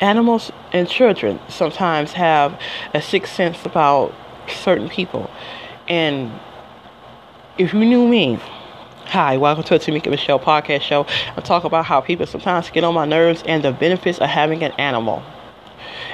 animals 0.01 0.51
and 0.73 0.85
children 0.85 1.39
sometimes 1.47 2.11
have 2.11 2.59
a 2.93 3.01
sixth 3.01 3.33
sense 3.33 3.65
about 3.65 4.13
certain 4.49 4.89
people. 4.89 5.31
And 5.87 6.37
if 7.57 7.73
you 7.73 7.79
knew 7.79 8.05
me, 8.05 8.37
hi, 9.05 9.37
welcome 9.37 9.63
to 9.63 9.77
the 9.77 9.79
Tamika 9.79 10.09
Michelle 10.09 10.41
podcast 10.41 10.81
show. 10.81 11.05
I 11.37 11.39
talk 11.39 11.63
about 11.63 11.85
how 11.85 12.01
people 12.01 12.25
sometimes 12.25 12.69
get 12.69 12.83
on 12.83 12.93
my 12.93 13.05
nerves 13.05 13.41
and 13.45 13.63
the 13.63 13.71
benefits 13.71 14.19
of 14.19 14.27
having 14.27 14.61
an 14.61 14.73
animal. 14.73 15.23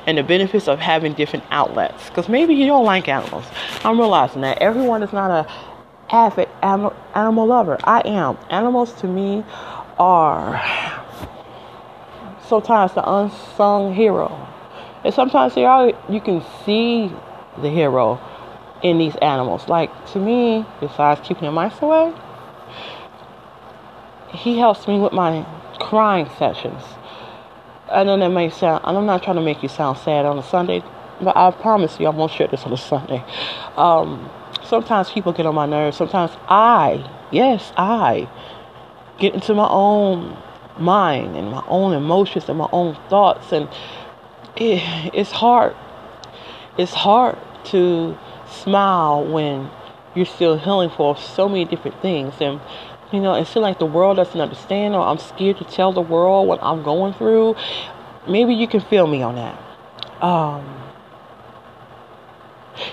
And 0.06 0.20
the 0.20 0.24
benefits 0.24 0.68
of 0.68 0.78
having 0.78 1.14
different 1.14 1.46
outlets. 1.50 2.10
Because 2.10 2.30
maybe 2.30 2.54
you 2.54 2.68
don't 2.68 2.86
like 2.86 3.08
animals. 3.08 3.46
I'm 3.84 3.98
realizing 3.98 4.42
that 4.42 4.60
everyone 4.60 5.02
is 5.02 5.12
not 5.12 5.32
a 5.32 5.52
avid 6.10 6.50
animal, 6.62 6.96
animal 7.14 7.48
lover. 7.48 7.78
I 7.84 8.02
am. 8.06 8.38
Animals 8.50 8.94
to 9.02 9.08
me 9.08 9.44
are 9.98 10.62
sometimes 12.48 12.94
the 12.94 13.10
unsung 13.10 13.94
hero. 13.94 14.48
And 15.04 15.14
sometimes 15.14 15.56
they 15.56 15.66
are 15.66 15.94
you 16.10 16.22
can 16.22 16.44
see 16.66 17.12
the 17.62 17.70
hero 17.70 18.20
in 18.82 18.98
these 18.98 19.16
animals. 19.18 19.68
Like 19.68 19.90
to 20.14 20.20
me, 20.20 20.66
besides 20.80 21.22
keeping 21.24 21.46
the 21.46 21.52
mice 21.52 21.82
away, 21.82 22.14
he 24.30 24.58
helps 24.58 24.88
me 24.88 25.00
with 25.00 25.14
my 25.14 25.46
crying 25.80 26.30
sessions. 26.38 26.84
I 27.90 28.04
know 28.04 28.18
that 28.18 28.30
may 28.30 28.50
sound 28.50 28.82
I'm 28.84 29.06
not 29.06 29.24
trying 29.24 29.38
to 29.38 29.42
make 29.42 29.62
you 29.64 29.70
sound 29.70 29.98
sad 30.00 30.26
on 30.26 30.38
a 30.38 30.44
Sunday, 30.44 30.84
but 31.22 31.38
I 31.38 31.52
promise 31.52 32.00
you 32.00 32.08
I 32.08 32.10
won't 32.10 32.32
share 32.32 32.48
this 32.48 32.64
on 32.64 32.74
a 32.74 32.78
Sunday. 32.78 33.24
Um, 33.78 34.30
sometimes 34.66 35.10
people 35.10 35.34
get 35.34 35.46
on 35.46 35.56
my 35.56 35.66
nerves. 35.66 35.98
Sometimes 35.98 36.32
I, 36.48 37.10
yes, 37.32 37.72
I 37.78 38.30
get 39.20 39.34
into 39.34 39.54
my 39.54 39.68
own 39.70 40.38
mind 40.78 41.36
and 41.36 41.50
my 41.50 41.64
own 41.68 41.94
emotions 41.94 42.50
and 42.50 42.58
my 42.58 42.70
own 42.72 42.98
thoughts. 43.10 43.52
And 43.52 43.70
it, 44.56 44.82
it's 45.14 45.32
hard. 45.32 45.76
It's 46.78 46.94
hard 46.94 47.38
to 47.66 48.18
smile 48.48 49.26
when 49.26 49.70
you're 50.14 50.26
still 50.26 50.58
healing 50.58 50.90
for 50.90 51.18
so 51.18 51.48
many 51.48 51.66
different 51.66 52.02
things. 52.02 52.34
And 52.40 52.60
you 53.12 53.22
know 53.22 53.34
it 53.36 53.46
seems 53.46 53.58
like 53.64 53.80
the 53.80 53.86
world 53.86 54.18
doesn't 54.18 54.40
understand 54.42 54.96
or 54.96 55.02
i'm 55.02 55.20
scared 55.20 55.58
to 55.58 55.64
tell 55.64 55.94
the 55.94 56.02
world 56.02 56.48
what 56.48 56.62
i'm 56.64 56.84
going 56.84 57.14
through. 57.14 57.56
Maybe 58.28 58.56
you 58.56 58.68
can 58.68 58.82
feel 58.82 59.06
me 59.06 59.22
on 59.22 59.36
that. 59.36 60.24
Um, 60.24 60.85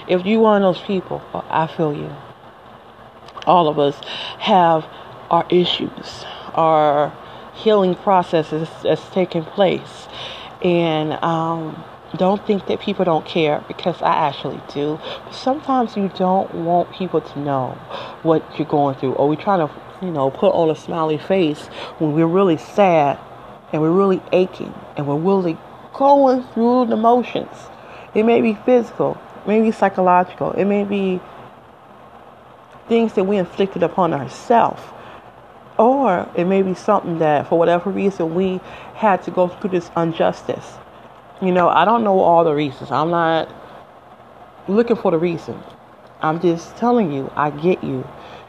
if 0.09 0.25
you 0.25 0.41
one 0.41 0.63
of 0.63 0.75
those 0.75 0.85
people 0.85 1.23
i 1.51 1.67
feel 1.67 1.95
you 1.95 2.11
all 3.47 3.69
of 3.69 3.79
us 3.79 4.01
have 4.39 4.87
our 5.31 5.47
issues 5.51 6.25
our 6.55 7.13
healing 7.55 7.95
processes 7.95 8.69
that's 8.83 9.09
taking 9.11 9.45
place. 9.45 10.09
And 10.63 11.13
um, 11.25 11.83
don't 12.17 12.45
think 12.47 12.67
that 12.67 12.81
people 12.81 13.05
don't 13.05 13.27
care 13.27 13.65
because 13.69 14.01
I 14.03 14.29
actually 14.29 14.61
do. 14.73 14.99
But 15.25 15.35
sometimes 15.35 15.97
you 15.97 16.11
don't 16.17 16.53
want 16.55 16.93
people 16.93 17.21
to 17.21 17.39
know 17.39 17.71
what 18.23 18.59
you're 18.59 18.69
going 18.69 18.97
through, 18.97 19.15
or 19.15 19.29
we're 19.29 19.37
trying 19.37 19.67
to, 19.67 19.75
you 20.03 20.11
know, 20.11 20.31
put 20.31 20.53
on 20.53 20.71
a 20.71 20.77
smiley 20.77 21.19
face 21.19 21.67
when 21.99 22.13
we're 22.13 22.27
really 22.27 22.59
sad 22.59 23.19
and 23.73 23.81
we're 23.81 23.91
really 23.91 24.23
aching 24.33 24.75
and 24.97 25.07
we're 25.07 25.17
really 25.17 25.59
going 25.95 26.43
through 26.55 26.87
the 26.87 26.97
motions. 26.97 27.57
It 28.15 28.25
may 28.25 28.41
be 28.41 28.55
physical, 28.67 29.21
maybe 29.47 29.71
psychological, 29.71 30.53
it 30.53 30.65
may 30.65 30.85
be 30.85 31.21
things 32.89 33.15
that 33.15 33.25
we 33.25 33.37
inflicted 33.37 33.83
upon 33.83 34.13
ourselves 34.13 34.83
or 35.79 36.29
it 36.37 36.45
may 36.45 36.63
be 36.63 36.75
something 36.75 37.19
that, 37.19 37.49
for 37.49 37.59
whatever 37.59 37.91
reason, 37.91 38.35
we 38.35 38.61
had 38.95 39.23
to 39.25 39.31
go 39.31 39.49
through 39.49 39.71
this 39.71 39.91
injustice. 39.97 40.75
You 41.41 41.51
know, 41.51 41.69
I 41.69 41.85
don't 41.85 42.05
know 42.05 42.21
all 42.21 42.45
the 42.45 42.55
reasons. 42.55 42.91
I'm 42.91 43.11
not 43.11 43.49
looking 44.69 44.97
for 44.97 45.11
the 45.11 45.19
reason. 45.19 45.61
I'm 46.21 46.41
just 46.41 46.77
telling 46.77 47.11
you, 47.11 47.33
I 47.35 47.51
get 47.51 47.83
you. 47.83 48.07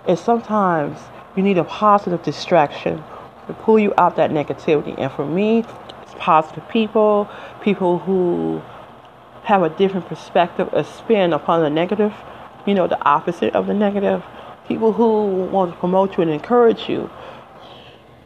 And 0.08 0.20
sometimes 0.20 1.00
you 1.36 1.42
need 1.42 1.58
a 1.58 1.64
positive 1.64 2.22
distraction 2.24 3.04
to 3.48 3.54
pull 3.54 3.80
you 3.80 3.94
out 3.98 4.16
that 4.18 4.30
negativity. 4.30 4.94
And 4.98 5.12
for 5.12 5.26
me, 5.26 5.66
it's 6.04 6.14
positive 6.20 6.68
people, 6.70 7.28
people 7.62 8.00
who 8.00 8.62
have 9.44 9.62
a 9.64 9.70
different 9.70 10.08
perspective, 10.08 10.70
a 10.74 10.84
spin 10.84 11.34
upon 11.34 11.62
the 11.62 11.70
negative, 11.70 12.14
you 12.66 12.74
know, 12.74 12.88
the 12.88 13.02
opposite 13.04 13.54
of 13.56 13.68
the 13.68 13.74
negative 13.74 14.24
people 14.68 14.94
who 14.94 15.46
want 15.52 15.72
to 15.72 15.78
promote 15.80 16.18
you 16.18 16.24
and 16.24 16.32
encourage 16.32 16.88
you 16.88 17.10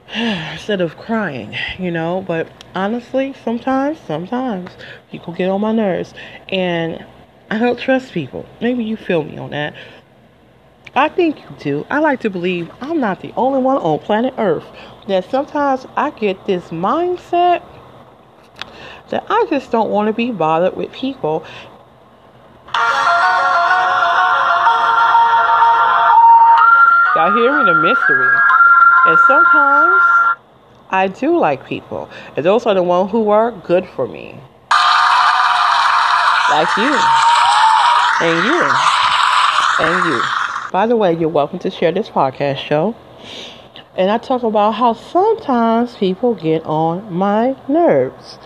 instead 0.16 0.82
of 0.82 0.98
crying, 0.98 1.56
you 1.80 1.92
know. 1.92 2.24
But 2.26 2.48
honestly, 2.76 3.34
sometimes, 3.44 4.00
sometimes 4.00 4.72
people 5.12 5.34
get 5.34 5.50
on 5.50 5.62
my 5.62 5.72
nerves 5.72 6.14
and 6.50 7.04
I 7.50 7.58
don't 7.58 7.80
trust 7.80 8.12
people. 8.12 8.46
Maybe 8.62 8.84
you 8.84 8.98
feel 8.98 9.24
me 9.24 9.38
on 9.38 9.52
that. 9.52 9.74
I 10.96 11.10
think 11.10 11.40
you 11.42 11.56
do. 11.60 11.86
I 11.90 12.00
like 12.00 12.22
to 12.22 12.30
believe 12.30 12.72
I'm 12.82 13.00
not 13.00 13.22
the 13.22 13.34
only 13.38 13.60
one 13.60 13.78
on 13.78 14.00
planet 14.00 14.34
Earth 14.38 14.66
that 15.08 15.30
sometimes 15.30 15.86
I 15.96 16.10
get 16.12 16.46
this 16.46 16.70
mindset 16.70 17.64
that 19.10 19.26
I 19.30 19.46
just 19.50 19.72
don't 19.72 19.90
want 19.90 20.08
to 20.08 20.14
be 20.14 20.32
bothered 20.32 20.76
with 20.76 20.92
people 20.92 21.46
Y'all 27.18 27.34
hear 27.34 27.58
me? 27.58 27.66
The 27.66 27.74
mystery. 27.74 28.30
And 29.08 29.18
sometimes 29.26 30.04
I 30.92 31.08
do 31.08 31.40
like 31.40 31.66
people. 31.66 32.08
And 32.36 32.46
those 32.46 32.68
are 32.68 32.76
the 32.76 32.84
ones 32.84 33.10
who 33.10 33.32
are 33.32 33.52
good 33.52 33.88
for 33.88 34.08
me. 34.08 34.40
Like 36.52 36.70
you. 36.78 36.94
And 38.22 38.46
you. 38.46 38.72
And 39.80 40.06
you. 40.06 40.22
By 40.72 40.86
the 40.86 40.96
way, 40.96 41.18
you're 41.18 41.28
welcome 41.28 41.58
to 41.60 41.72
share 41.72 41.92
this 41.92 42.08
podcast 42.08 42.58
show. 42.58 42.96
And 43.96 44.12
I 44.12 44.20
talk 44.20 44.44
about 44.44 44.74
how 44.74 44.94
sometimes 44.94 45.96
people 45.96 46.36
get 46.36 46.64
on 46.66 47.12
my 47.12 47.56
nerves. 47.68 48.38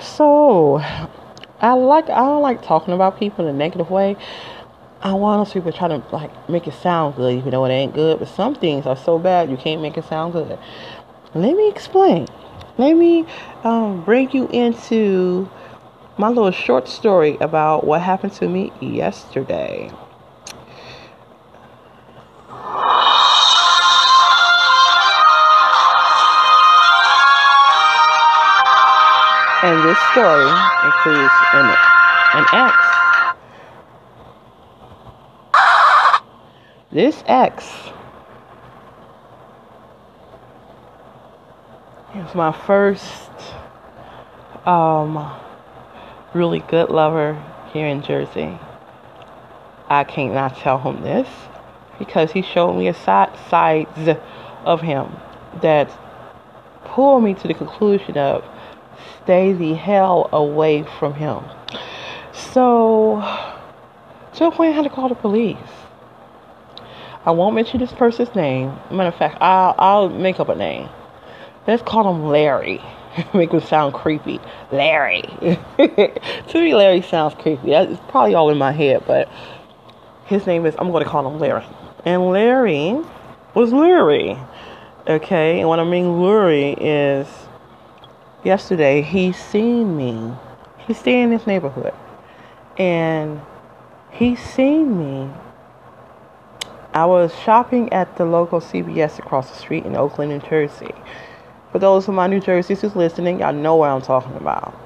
So 0.00 0.80
I 1.60 1.72
like 1.74 2.10
I 2.10 2.18
don't 2.18 2.42
like 2.42 2.62
talking 2.62 2.94
about 2.94 3.18
people 3.18 3.46
in 3.46 3.54
a 3.54 3.56
negative 3.56 3.90
way 3.90 4.16
I 5.02 5.14
want 5.14 5.44
those 5.44 5.52
people 5.52 5.72
try 5.72 5.88
to 5.88 6.00
like 6.12 6.48
make 6.48 6.68
it 6.68 6.74
sound 6.74 7.16
good, 7.16 7.36
even 7.36 7.50
though 7.50 7.64
it 7.64 7.70
ain't 7.70 7.92
good. 7.92 8.20
But 8.20 8.28
some 8.28 8.54
things 8.54 8.86
are 8.86 8.96
so 8.96 9.18
bad 9.18 9.50
you 9.50 9.56
can't 9.56 9.82
make 9.82 9.96
it 9.98 10.04
sound 10.04 10.32
good. 10.32 10.56
Let 11.34 11.56
me 11.56 11.68
explain. 11.68 12.28
let 12.78 12.96
me 12.96 13.26
um, 13.64 14.04
bring 14.04 14.30
you 14.30 14.46
into 14.48 15.50
my 16.18 16.28
little 16.28 16.52
short 16.52 16.86
story 16.88 17.36
about 17.40 17.84
what 17.84 18.00
happened 18.00 18.32
to 18.34 18.48
me 18.48 18.72
yesterday. 18.80 19.90
And 29.62 29.88
this 29.88 29.98
story 30.10 30.50
includes 30.84 31.32
an, 31.54 31.76
an 32.34 32.46
ex. 32.52 32.76
This 36.90 37.22
ex 37.26 37.72
is 42.16 42.34
my 42.34 42.50
first 42.50 43.30
um, 44.66 45.32
really 46.34 46.60
good 46.60 46.90
lover 46.90 47.40
here 47.72 47.86
in 47.86 48.02
Jersey. 48.02 48.58
I 49.88 50.02
can't 50.04 50.34
not 50.34 50.56
tell 50.56 50.78
him 50.78 51.02
this 51.02 51.28
because 52.00 52.32
he 52.32 52.42
showed 52.42 52.74
me 52.74 52.88
a 52.88 52.94
side 52.94 53.30
sides 53.48 54.18
of 54.64 54.80
him 54.80 55.16
that 55.60 55.88
pulled 56.84 57.22
me 57.22 57.34
to 57.34 57.46
the 57.46 57.54
conclusion 57.54 58.18
of 58.18 58.44
stay 59.24 59.52
the 59.52 59.74
hell 59.74 60.28
away 60.32 60.84
from 60.98 61.14
him. 61.14 61.42
So, 62.32 63.20
to 64.34 64.46
a 64.46 64.50
point, 64.50 64.72
I 64.72 64.76
had 64.76 64.82
to 64.82 64.90
call 64.90 65.08
the 65.08 65.14
police. 65.14 65.56
I 67.24 67.30
won't 67.30 67.54
mention 67.54 67.78
this 67.78 67.92
person's 67.92 68.34
name. 68.34 68.76
Matter 68.90 69.08
of 69.08 69.16
fact, 69.16 69.38
I'll, 69.40 69.74
I'll 69.78 70.08
make 70.08 70.40
up 70.40 70.48
a 70.48 70.56
name. 70.56 70.88
Let's 71.66 71.82
call 71.82 72.12
him 72.12 72.24
Larry. 72.24 72.82
Make 73.34 73.52
him 73.52 73.60
sound 73.60 73.92
creepy. 73.92 74.40
Larry. 74.72 75.20
to 75.76 76.54
me, 76.54 76.74
Larry 76.74 77.02
sounds 77.02 77.34
creepy. 77.34 77.72
It's 77.72 78.00
probably 78.08 78.34
all 78.34 78.48
in 78.48 78.56
my 78.56 78.72
head, 78.72 79.04
but 79.06 79.28
his 80.24 80.46
name 80.46 80.64
is, 80.64 80.74
I'm 80.78 80.90
going 80.90 81.04
to 81.04 81.10
call 81.10 81.30
him 81.30 81.38
Larry. 81.38 81.64
And 82.06 82.30
Larry 82.30 82.98
was 83.54 83.70
Larry. 83.72 84.38
Okay, 85.06 85.60
and 85.60 85.68
what 85.68 85.78
I 85.78 85.84
mean 85.84 86.22
Larry 86.22 86.72
is 86.72 87.28
yesterday 88.44 89.02
he 89.02 89.32
seen 89.32 89.96
me. 89.96 90.34
He 90.86 90.94
stayed 90.94 91.22
in 91.22 91.30
this 91.30 91.46
neighborhood. 91.46 91.94
And 92.76 93.40
he 94.10 94.36
seen 94.36 94.98
me. 94.98 95.30
I 96.94 97.06
was 97.06 97.34
shopping 97.34 97.92
at 97.92 98.16
the 98.16 98.24
local 98.24 98.60
CVS 98.60 99.18
across 99.18 99.50
the 99.50 99.56
street 99.56 99.86
in 99.86 99.96
Oaklyn, 99.96 100.28
New 100.28 100.40
Jersey. 100.40 100.94
For 101.70 101.78
those 101.78 102.06
of 102.06 102.14
my 102.14 102.26
New 102.26 102.40
Jersey's 102.40 102.82
who's 102.82 102.94
listening, 102.94 103.40
y'all 103.40 103.54
know 103.54 103.76
what 103.76 103.88
I'm 103.88 104.02
talking 104.02 104.36
about. 104.36 104.78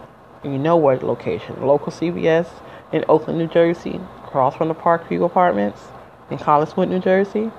You 0.45 0.57
know 0.57 0.79
the 0.97 1.05
location. 1.05 1.61
Local 1.67 1.91
CVS 1.91 2.49
in 2.93 3.05
Oaklyn, 3.09 3.39
New 3.39 3.49
Jersey, 3.49 4.01
across 4.25 4.55
from 4.55 4.69
the 4.69 4.75
Parkview 4.75 5.25
Apartments 5.25 5.83
in 6.31 6.39
Collingswood, 6.39 6.89
New 6.89 7.01
Jersey. 7.01 7.51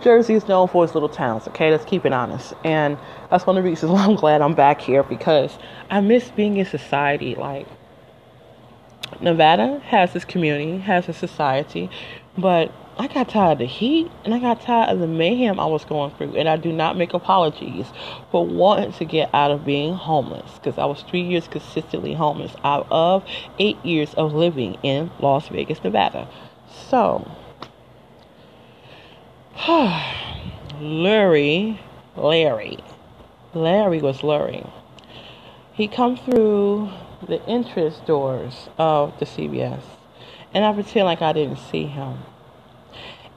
Jersey 0.00 0.34
is 0.34 0.48
known 0.48 0.68
for 0.68 0.84
its 0.84 0.94
little 0.94 1.08
towns, 1.08 1.46
okay? 1.48 1.70
Let's 1.70 1.84
keep 1.84 2.06
it 2.06 2.12
honest. 2.12 2.54
And 2.64 2.96
that's 3.30 3.46
one 3.46 3.58
of 3.58 3.62
the 3.62 3.68
reasons 3.68 3.92
why 3.92 4.04
I'm 4.04 4.16
glad 4.16 4.40
I'm 4.40 4.54
back 4.54 4.80
here 4.80 5.02
because 5.02 5.58
I 5.90 6.00
miss 6.00 6.30
being 6.30 6.56
in 6.56 6.66
society. 6.66 7.34
Like, 7.34 7.66
Nevada 9.20 9.80
has 9.80 10.12
this 10.12 10.24
community, 10.24 10.78
has 10.78 11.08
a 11.08 11.12
society, 11.12 11.90
but 12.38 12.72
I 12.98 13.06
got 13.08 13.28
tired 13.28 13.52
of 13.52 13.58
the 13.58 13.66
heat 13.66 14.10
and 14.24 14.34
I 14.34 14.38
got 14.38 14.62
tired 14.62 14.90
of 14.90 14.98
the 14.98 15.06
mayhem 15.06 15.60
I 15.60 15.66
was 15.66 15.84
going 15.84 16.10
through. 16.12 16.36
And 16.36 16.48
I 16.48 16.56
do 16.56 16.72
not 16.72 16.96
make 16.96 17.12
apologies 17.12 17.86
for 18.30 18.46
wanting 18.46 18.92
to 18.94 19.04
get 19.04 19.30
out 19.34 19.50
of 19.50 19.64
being 19.64 19.94
homeless 19.94 20.52
because 20.54 20.78
I 20.78 20.86
was 20.86 21.02
three 21.02 21.22
years 21.22 21.48
consistently 21.48 22.14
homeless 22.14 22.52
out 22.64 22.86
of 22.90 23.24
eight 23.58 23.82
years 23.84 24.14
of 24.14 24.32
living 24.32 24.78
in 24.82 25.10
Las 25.20 25.48
Vegas, 25.48 25.84
Nevada. 25.84 26.28
So, 26.88 27.30
Larry, 30.80 31.78
Larry, 32.16 32.78
Larry 33.52 34.00
was 34.00 34.22
Larry. 34.22 34.66
He 35.74 35.88
come 35.88 36.16
through 36.16 36.90
the 37.28 37.44
entrance 37.46 37.98
doors 37.98 38.70
of 38.78 39.18
the 39.18 39.26
CVS, 39.26 39.82
and 40.54 40.64
I 40.64 40.72
pretend 40.72 41.04
like 41.04 41.20
I 41.20 41.34
didn't 41.34 41.58
see 41.58 41.84
him. 41.84 42.20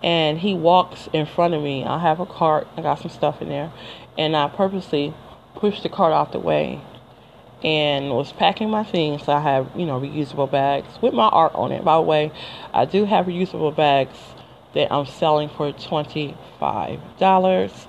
And 0.01 0.39
he 0.39 0.53
walks 0.53 1.09
in 1.11 1.25
front 1.25 1.53
of 1.53 1.61
me. 1.61 1.83
I 1.83 1.99
have 1.99 2.21
a 2.21 2.25
cart. 2.25 2.67
I 2.77 2.81
got 2.81 2.99
some 2.99 3.11
stuff 3.11 3.41
in 3.41 3.49
there, 3.49 3.73
and 4.17 4.37
I 4.37 4.47
purposely 4.47 5.13
pushed 5.53 5.83
the 5.83 5.89
cart 5.89 6.13
out 6.13 6.31
the 6.31 6.39
way 6.39 6.81
and 7.61 8.11
was 8.11 8.31
packing 8.31 8.69
my 8.69 8.85
things. 8.85 9.23
So 9.25 9.33
I 9.33 9.41
have, 9.41 9.69
you 9.75 9.85
know, 9.85 9.99
reusable 9.99 10.49
bags 10.49 11.01
with 11.01 11.13
my 11.13 11.27
art 11.27 11.53
on 11.55 11.73
it. 11.73 11.83
By 11.83 11.97
the 11.97 12.03
way, 12.03 12.31
I 12.73 12.85
do 12.85 13.03
have 13.03 13.25
reusable 13.25 13.75
bags 13.75 14.17
that 14.75 14.93
I'm 14.93 15.07
selling 15.07 15.49
for 15.49 15.71
$25. 15.71 17.87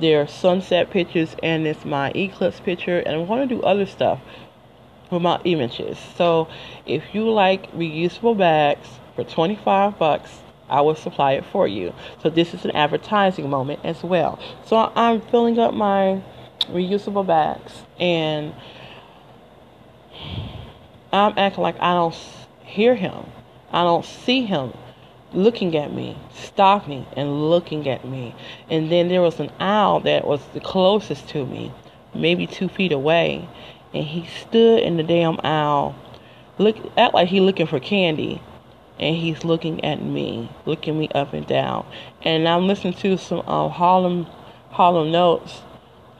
They're 0.00 0.26
sunset 0.26 0.90
pictures 0.90 1.36
and 1.42 1.66
it's 1.66 1.84
my 1.84 2.10
eclipse 2.14 2.60
picture 2.60 3.00
and 3.00 3.20
I'm 3.20 3.26
going 3.26 3.46
to 3.46 3.54
do 3.54 3.60
other 3.62 3.84
stuff 3.84 4.20
with 5.10 5.20
my 5.20 5.40
images. 5.44 5.98
So 6.16 6.48
if 6.86 7.02
you 7.12 7.28
like 7.28 7.70
reusable 7.72 8.38
bags 8.38 8.88
for 9.16 9.24
25 9.24 9.98
bucks, 9.98 10.40
I 10.68 10.80
will 10.80 10.94
supply 10.94 11.32
it 11.32 11.44
for 11.44 11.66
you. 11.66 11.92
So 12.22 12.30
this 12.30 12.54
is 12.54 12.64
an 12.64 12.70
advertising 12.72 13.50
moment 13.50 13.80
as 13.84 14.04
well. 14.04 14.38
So 14.64 14.92
I'm 14.94 15.20
filling 15.20 15.58
up 15.58 15.74
my 15.74 16.22
reusable 16.68 17.26
bags 17.26 17.82
and 17.98 18.54
I'm 21.12 21.34
acting 21.36 21.62
like 21.62 21.80
I 21.80 21.94
don't 21.94 22.16
hear 22.62 22.94
him. 22.94 23.26
I 23.72 23.82
don't 23.82 24.04
see 24.04 24.44
him 24.44 24.72
looking 25.32 25.76
at 25.76 25.92
me, 25.92 26.16
stopping 26.32 27.06
and 27.16 27.50
looking 27.50 27.88
at 27.88 28.04
me. 28.04 28.34
And 28.70 28.90
then 28.90 29.08
there 29.08 29.22
was 29.22 29.40
an 29.40 29.50
owl 29.60 30.00
that 30.00 30.26
was 30.26 30.40
the 30.54 30.60
closest 30.60 31.28
to 31.30 31.46
me, 31.46 31.72
maybe 32.14 32.46
two 32.46 32.68
feet 32.68 32.92
away. 32.92 33.48
And 33.92 34.04
he 34.04 34.26
stood 34.26 34.82
in 34.82 34.96
the 34.96 35.02
damn 35.02 35.38
owl, 35.44 35.94
look 36.58 36.76
act 36.96 37.14
like 37.14 37.28
he 37.28 37.40
looking 37.40 37.66
for 37.66 37.80
candy. 37.80 38.42
And 38.98 39.14
he's 39.14 39.44
looking 39.44 39.84
at 39.84 40.02
me, 40.02 40.50
looking 40.66 40.98
me 40.98 41.08
up 41.14 41.32
and 41.32 41.46
down. 41.46 41.86
And 42.22 42.48
I'm 42.48 42.66
listening 42.66 42.94
to 42.94 43.16
some 43.16 43.40
um, 43.46 43.70
Harlem 43.70 44.26
Hall 44.70 45.14
& 45.14 45.16
Oates, 45.16 45.62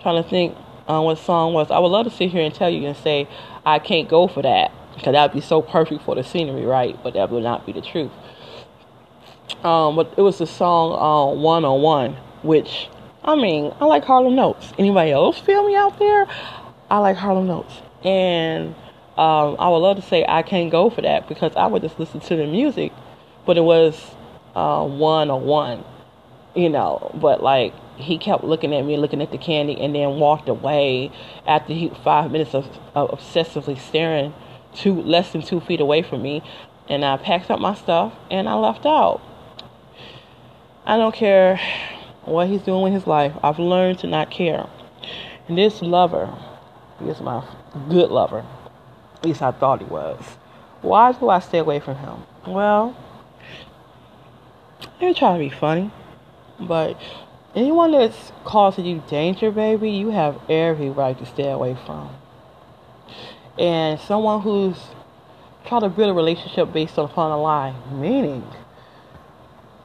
trying 0.00 0.22
to 0.22 0.28
think 0.28 0.56
um, 0.86 1.04
what 1.04 1.18
song 1.18 1.54
was. 1.54 1.72
I 1.72 1.78
would 1.80 1.88
love 1.88 2.06
to 2.06 2.10
sit 2.10 2.30
here 2.30 2.42
and 2.42 2.54
tell 2.54 2.70
you 2.70 2.86
and 2.86 2.96
say 2.96 3.28
I 3.66 3.80
can't 3.80 4.08
go 4.08 4.28
for 4.28 4.42
that 4.42 4.70
because 4.94 5.12
that 5.12 5.22
would 5.22 5.40
be 5.40 5.46
so 5.46 5.60
perfect 5.60 6.02
for 6.02 6.14
the 6.14 6.22
scenery, 6.24 6.64
right? 6.64 6.96
But 7.02 7.14
that 7.14 7.30
would 7.30 7.42
not 7.42 7.66
be 7.66 7.72
the 7.72 7.82
truth. 7.82 8.10
Um, 9.62 9.96
but 9.96 10.14
it 10.16 10.22
was 10.22 10.38
the 10.38 10.46
song 10.46 11.40
"One 11.40 11.64
on 11.64 11.82
One," 11.82 12.16
which 12.42 12.88
I 13.24 13.34
mean, 13.34 13.72
I 13.80 13.84
like 13.86 14.04
Hall 14.04 14.26
& 14.38 14.40
Oates. 14.40 14.72
Anybody 14.78 15.10
else 15.10 15.38
feel 15.38 15.66
me 15.66 15.74
out 15.74 15.98
there? 15.98 16.26
I 16.90 16.98
like 16.98 17.16
Hall 17.16 17.50
& 17.50 17.50
Oates, 17.50 17.74
and 18.04 18.74
um, 19.16 19.56
I 19.58 19.68
would 19.68 19.78
love 19.78 19.96
to 19.96 20.02
say 20.02 20.24
I 20.26 20.42
can't 20.42 20.70
go 20.70 20.90
for 20.90 21.02
that 21.02 21.28
because 21.28 21.52
I 21.56 21.66
would 21.66 21.82
just 21.82 21.98
listen 21.98 22.20
to 22.20 22.36
the 22.36 22.46
music, 22.46 22.92
but 23.44 23.56
it 23.56 23.62
was 23.62 24.14
one 24.54 25.30
on 25.30 25.44
one, 25.44 25.84
you 26.54 26.68
know. 26.68 27.10
But 27.20 27.42
like 27.42 27.74
he 27.96 28.18
kept 28.18 28.44
looking 28.44 28.74
at 28.74 28.84
me, 28.84 28.96
looking 28.96 29.20
at 29.20 29.32
the 29.32 29.38
candy, 29.38 29.80
and 29.80 29.94
then 29.94 30.20
walked 30.20 30.48
away 30.48 31.10
after 31.46 31.72
he 31.72 31.90
five 32.04 32.30
minutes 32.30 32.54
of, 32.54 32.66
of 32.94 33.10
obsessively 33.10 33.78
staring 33.78 34.34
two 34.74 35.00
less 35.02 35.32
than 35.32 35.42
two 35.42 35.60
feet 35.60 35.80
away 35.80 36.02
from 36.02 36.22
me. 36.22 36.42
And 36.88 37.04
I 37.04 37.16
packed 37.18 37.50
up 37.50 37.60
my 37.60 37.74
stuff 37.74 38.14
and 38.30 38.48
I 38.48 38.54
left 38.54 38.86
out. 38.86 39.20
I 40.88 40.96
don't 40.96 41.14
care 41.14 41.60
what 42.24 42.48
he's 42.48 42.62
doing 42.62 42.80
with 42.80 42.94
his 42.94 43.06
life. 43.06 43.34
I've 43.42 43.58
learned 43.58 43.98
to 43.98 44.06
not 44.06 44.30
care. 44.30 44.66
And 45.46 45.58
this 45.58 45.82
lover, 45.82 46.34
he 46.98 47.10
is 47.10 47.20
my 47.20 47.44
good 47.90 48.10
lover. 48.10 48.42
At 49.16 49.24
least 49.26 49.42
I 49.42 49.52
thought 49.52 49.80
he 49.80 49.84
was. 49.84 50.18
Why 50.80 51.12
do 51.12 51.28
I 51.28 51.40
stay 51.40 51.58
away 51.58 51.78
from 51.78 51.96
him? 51.96 52.22
Well, 52.46 52.96
ain't 54.98 55.18
trying 55.18 55.38
to 55.38 55.44
be 55.46 55.54
funny, 55.54 55.90
but 56.58 56.98
anyone 57.54 57.92
that's 57.92 58.32
causing 58.44 58.86
you 58.86 59.02
danger, 59.10 59.50
baby, 59.50 59.90
you 59.90 60.08
have 60.08 60.40
every 60.48 60.88
right 60.88 61.18
to 61.18 61.26
stay 61.26 61.50
away 61.50 61.76
from. 61.84 62.08
And 63.58 64.00
someone 64.00 64.40
who's 64.40 64.78
trying 65.66 65.82
to 65.82 65.90
build 65.90 66.08
a 66.08 66.14
relationship 66.14 66.72
based 66.72 66.96
upon 66.96 67.30
a 67.30 67.36
lie, 67.36 67.74
meaning 67.92 68.42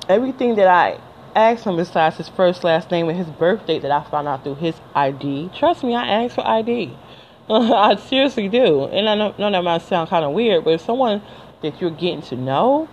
everything 0.10 0.56
that 0.56 0.68
I 0.68 1.00
asked 1.36 1.66
him 1.66 1.76
besides 1.76 2.18
his 2.18 2.30
first 2.30 2.64
last 2.64 2.92
name 2.92 3.10
and 3.10 3.18
his 3.18 3.28
birth 3.28 3.66
date 3.66 3.82
that 3.82 3.92
I 3.92 4.04
found 4.10 4.28
out 4.28 4.44
through 4.44 4.56
his 4.56 4.76
ID. 4.96 5.52
Trust 5.58 5.84
me, 5.84 5.96
I 5.96 6.24
asked 6.24 6.36
for 6.36 6.46
ID. 6.48 6.96
I 7.50 7.96
seriously 7.96 8.50
do. 8.50 8.86
And 8.86 9.10
I 9.10 9.16
know, 9.16 9.34
know 9.38 9.52
that 9.52 9.64
might 9.64 9.82
sound 9.82 10.10
kind 10.10 10.24
of 10.24 10.32
weird, 10.32 10.64
but 10.64 10.72
if 10.72 10.82
someone 10.82 11.22
that 11.62 11.82
you're 11.82 11.92
getting 11.92 12.22
to 12.24 12.36
know, 12.36 12.88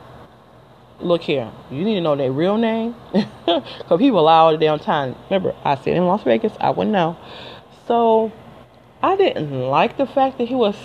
look 1.00 1.22
here, 1.22 1.50
you 1.70 1.84
need 1.84 1.94
to 1.96 2.00
know 2.00 2.16
their 2.16 2.32
real 2.32 2.56
name. 2.56 2.94
Because 3.46 3.98
people 3.98 4.22
lie 4.22 4.36
all 4.36 4.52
the 4.52 4.58
damn 4.58 4.78
time. 4.78 5.16
Remember, 5.28 5.56
I 5.64 5.74
said 5.74 5.96
in 5.96 6.06
Las 6.06 6.22
Vegas, 6.22 6.52
I 6.60 6.70
wouldn't 6.70 6.92
know. 6.92 7.16
So 7.88 8.30
I 9.02 9.16
didn't 9.16 9.50
like 9.50 9.96
the 9.96 10.06
fact 10.06 10.38
that 10.38 10.46
he 10.46 10.54
was 10.54 10.76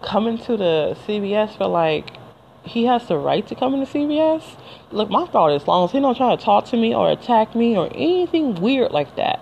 coming 0.00 0.38
to 0.38 0.56
the 0.56 0.96
CVS 1.06 1.58
for 1.58 1.66
like 1.66 2.16
he 2.64 2.84
has 2.84 3.06
the 3.08 3.18
right 3.18 3.46
to 3.48 3.54
come 3.54 3.74
into 3.74 3.86
CVS. 3.86 4.56
Look, 4.90 5.10
my 5.10 5.26
thought 5.26 5.52
is, 5.52 5.62
as 5.62 5.68
long 5.68 5.84
as 5.84 5.92
he 5.92 6.00
don't 6.00 6.16
try 6.16 6.34
to 6.34 6.42
talk 6.42 6.66
to 6.66 6.76
me 6.76 6.94
or 6.94 7.10
attack 7.10 7.54
me 7.54 7.76
or 7.76 7.88
anything 7.94 8.54
weird 8.56 8.92
like 8.92 9.16
that, 9.16 9.40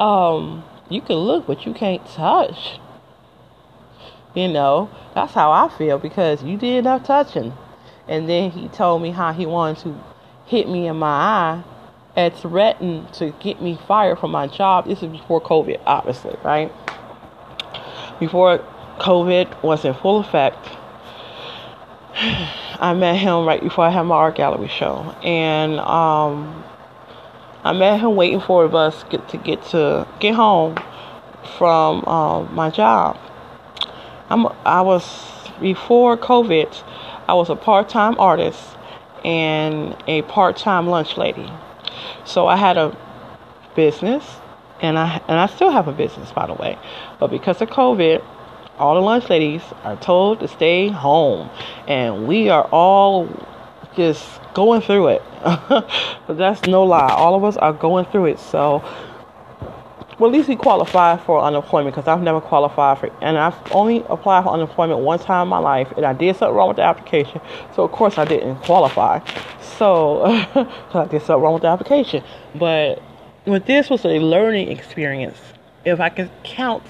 um, 0.00 0.64
you 0.88 1.00
can 1.00 1.16
look, 1.16 1.46
but 1.46 1.64
you 1.66 1.72
can't 1.72 2.04
touch. 2.06 2.78
You 4.34 4.48
know, 4.48 4.90
that's 5.14 5.32
how 5.32 5.50
I 5.50 5.68
feel 5.76 5.98
because 5.98 6.42
you 6.42 6.56
did 6.56 6.78
enough 6.78 7.04
touching. 7.04 7.52
And 8.08 8.28
then 8.28 8.50
he 8.50 8.68
told 8.68 9.02
me 9.02 9.10
how 9.10 9.32
he 9.32 9.46
wanted 9.46 9.82
to 9.84 10.00
hit 10.46 10.68
me 10.68 10.86
in 10.86 10.96
my 10.96 11.08
eye 11.08 11.64
and 12.14 12.34
threatened 12.34 13.12
to 13.14 13.30
get 13.40 13.60
me 13.60 13.78
fired 13.86 14.18
from 14.18 14.30
my 14.30 14.46
job. 14.46 14.86
This 14.86 15.02
is 15.02 15.08
before 15.08 15.40
COVID, 15.40 15.80
obviously, 15.86 16.36
right? 16.44 16.72
Before 18.20 18.58
COVID 18.98 19.62
was 19.62 19.84
in 19.84 19.94
full 19.94 20.20
effect, 20.20 20.68
I 22.80 22.94
met 22.94 23.16
him 23.16 23.44
right 23.44 23.62
before 23.62 23.84
I 23.84 23.90
had 23.90 24.04
my 24.04 24.14
art 24.14 24.36
gallery 24.36 24.68
show, 24.68 25.14
and 25.22 25.78
um, 25.80 26.64
I 27.62 27.74
met 27.74 28.00
him 28.00 28.16
waiting 28.16 28.40
for 28.40 28.64
a 28.64 28.70
bus 28.70 29.04
get 29.10 29.28
to 29.28 29.36
get 29.36 29.62
to 29.66 30.08
get 30.18 30.34
home 30.34 30.78
from 31.58 32.02
um, 32.06 32.54
my 32.54 32.70
job. 32.70 33.18
I'm 34.30 34.46
I 34.64 34.80
was 34.80 35.04
before 35.60 36.16
COVID. 36.16 36.82
I 37.28 37.34
was 37.34 37.50
a 37.50 37.56
part-time 37.56 38.18
artist 38.18 38.62
and 39.22 39.94
a 40.06 40.22
part-time 40.22 40.86
lunch 40.86 41.18
lady. 41.18 41.52
So 42.24 42.46
I 42.46 42.56
had 42.56 42.78
a 42.78 42.96
business, 43.74 44.24
and 44.80 44.98
I 44.98 45.20
and 45.28 45.38
I 45.38 45.48
still 45.48 45.70
have 45.70 45.86
a 45.86 45.92
business, 45.92 46.32
by 46.32 46.46
the 46.46 46.54
way. 46.54 46.78
But 47.20 47.26
because 47.26 47.60
of 47.60 47.68
COVID, 47.68 48.24
all 48.78 48.94
the 48.94 49.00
lunch 49.00 49.30
ladies 49.30 49.62
are 49.84 49.96
told 49.96 50.40
to 50.40 50.48
stay 50.48 50.88
home, 50.88 51.50
and 51.88 52.26
we 52.26 52.48
are 52.48 52.64
all 52.70 53.28
just 53.96 54.40
going 54.54 54.80
through 54.80 55.08
it. 55.08 55.22
but 55.42 56.36
that's 56.36 56.66
no 56.66 56.84
lie. 56.84 57.12
All 57.12 57.34
of 57.34 57.44
us 57.44 57.56
are 57.56 57.72
going 57.72 58.04
through 58.06 58.26
it. 58.26 58.38
So, 58.38 58.84
well, 60.18 60.30
at 60.30 60.36
least 60.36 60.48
we 60.48 60.56
qualify 60.56 61.16
for 61.18 61.40
unemployment 61.40 61.94
because 61.94 62.08
I've 62.08 62.22
never 62.22 62.40
qualified 62.40 62.98
for, 62.98 63.10
and 63.22 63.38
I've 63.38 63.56
only 63.72 64.04
applied 64.08 64.44
for 64.44 64.50
unemployment 64.50 65.00
one 65.00 65.18
time 65.18 65.44
in 65.44 65.48
my 65.48 65.58
life, 65.58 65.92
and 65.96 66.04
I 66.04 66.12
did 66.12 66.36
something 66.36 66.54
wrong 66.54 66.68
with 66.68 66.76
the 66.76 66.84
application. 66.84 67.40
So, 67.74 67.84
of 67.84 67.92
course, 67.92 68.18
I 68.18 68.24
didn't 68.24 68.56
qualify. 68.56 69.20
So, 69.78 70.24
I 70.94 71.06
did 71.06 71.22
something 71.22 71.42
wrong 71.42 71.54
with 71.54 71.62
the 71.62 71.68
application. 71.68 72.22
But 72.54 73.02
with 73.46 73.66
this 73.66 73.88
was 73.88 74.04
a 74.04 74.18
learning 74.18 74.70
experience. 74.70 75.38
If 75.84 76.00
I 76.00 76.08
can 76.08 76.30
count 76.42 76.82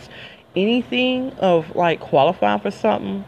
anything 0.56 1.32
of 1.34 1.76
like 1.76 2.00
qualifying 2.00 2.60
for 2.60 2.70
something, 2.70 3.24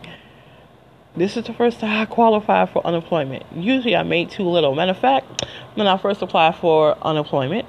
this 1.17 1.37
is 1.37 1.45
the 1.45 1.53
first 1.53 1.81
time 1.81 2.03
I 2.03 2.05
qualified 2.07 2.71
for 2.71 2.87
unemployment. 2.87 3.45
Usually 3.55 3.95
I 3.95 4.03
made 4.03 4.31
too 4.31 4.45
little. 4.45 4.75
Matter 4.75 4.93
of 4.93 4.99
fact, 4.99 5.45
when 5.75 5.87
I 5.87 5.99
first 5.99 6.23
applied 6.23 6.57
for 6.57 6.97
unemployment, 7.03 7.67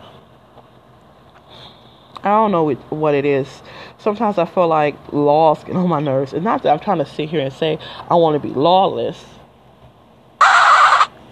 I 2.24 2.30
don't 2.30 2.52
know 2.52 2.69
what 2.89 3.15
it 3.15 3.26
is. 3.26 3.62
Sometimes 3.98 4.38
I 4.38 4.45
feel 4.45 4.67
like 4.67 4.95
laws 5.13 5.63
get 5.63 5.76
on 5.76 5.88
my 5.88 6.00
nerves. 6.00 6.34
And 6.34 6.43
not 6.43 6.63
that 6.63 6.72
I'm 6.72 6.80
trying 6.80 6.98
to 7.00 7.06
sit 7.06 7.30
here 7.30 7.39
and 7.39 7.54
say 7.54 7.80
I 8.10 8.15
want 8.15 8.41
to 8.41 8.48
be 8.48 8.54
lawless. 8.54 9.24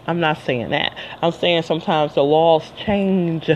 I'm 0.07 0.21
not 0.21 0.37
saying 0.39 0.69
that. 0.69 0.97
I'm 1.21 1.33
saying 1.33 1.63
sometimes 1.63 2.15
the 2.15 2.23
laws 2.23 2.71
change 2.77 3.51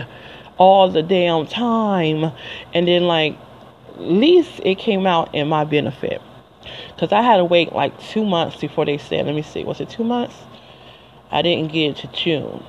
all 0.58 0.90
the 0.90 1.02
damn 1.02 1.46
time. 1.46 2.32
And 2.74 2.86
then, 2.86 3.04
like, 3.04 3.38
least 3.98 4.60
it 4.64 4.78
came 4.78 5.06
out 5.06 5.34
in 5.34 5.48
my 5.48 5.64
benefit. 5.64 6.20
Because 6.88 7.12
I 7.12 7.22
had 7.22 7.38
to 7.38 7.44
wait 7.44 7.72
like 7.72 7.98
two 8.00 8.24
months 8.24 8.56
before 8.56 8.84
they 8.84 8.98
said, 8.98 9.26
let 9.26 9.34
me 9.34 9.42
see, 9.42 9.64
was 9.64 9.80
it 9.80 9.88
two 9.88 10.04
months? 10.04 10.36
I 11.30 11.42
didn't 11.42 11.72
get 11.72 11.96
to 11.96 12.06
June. 12.08 12.62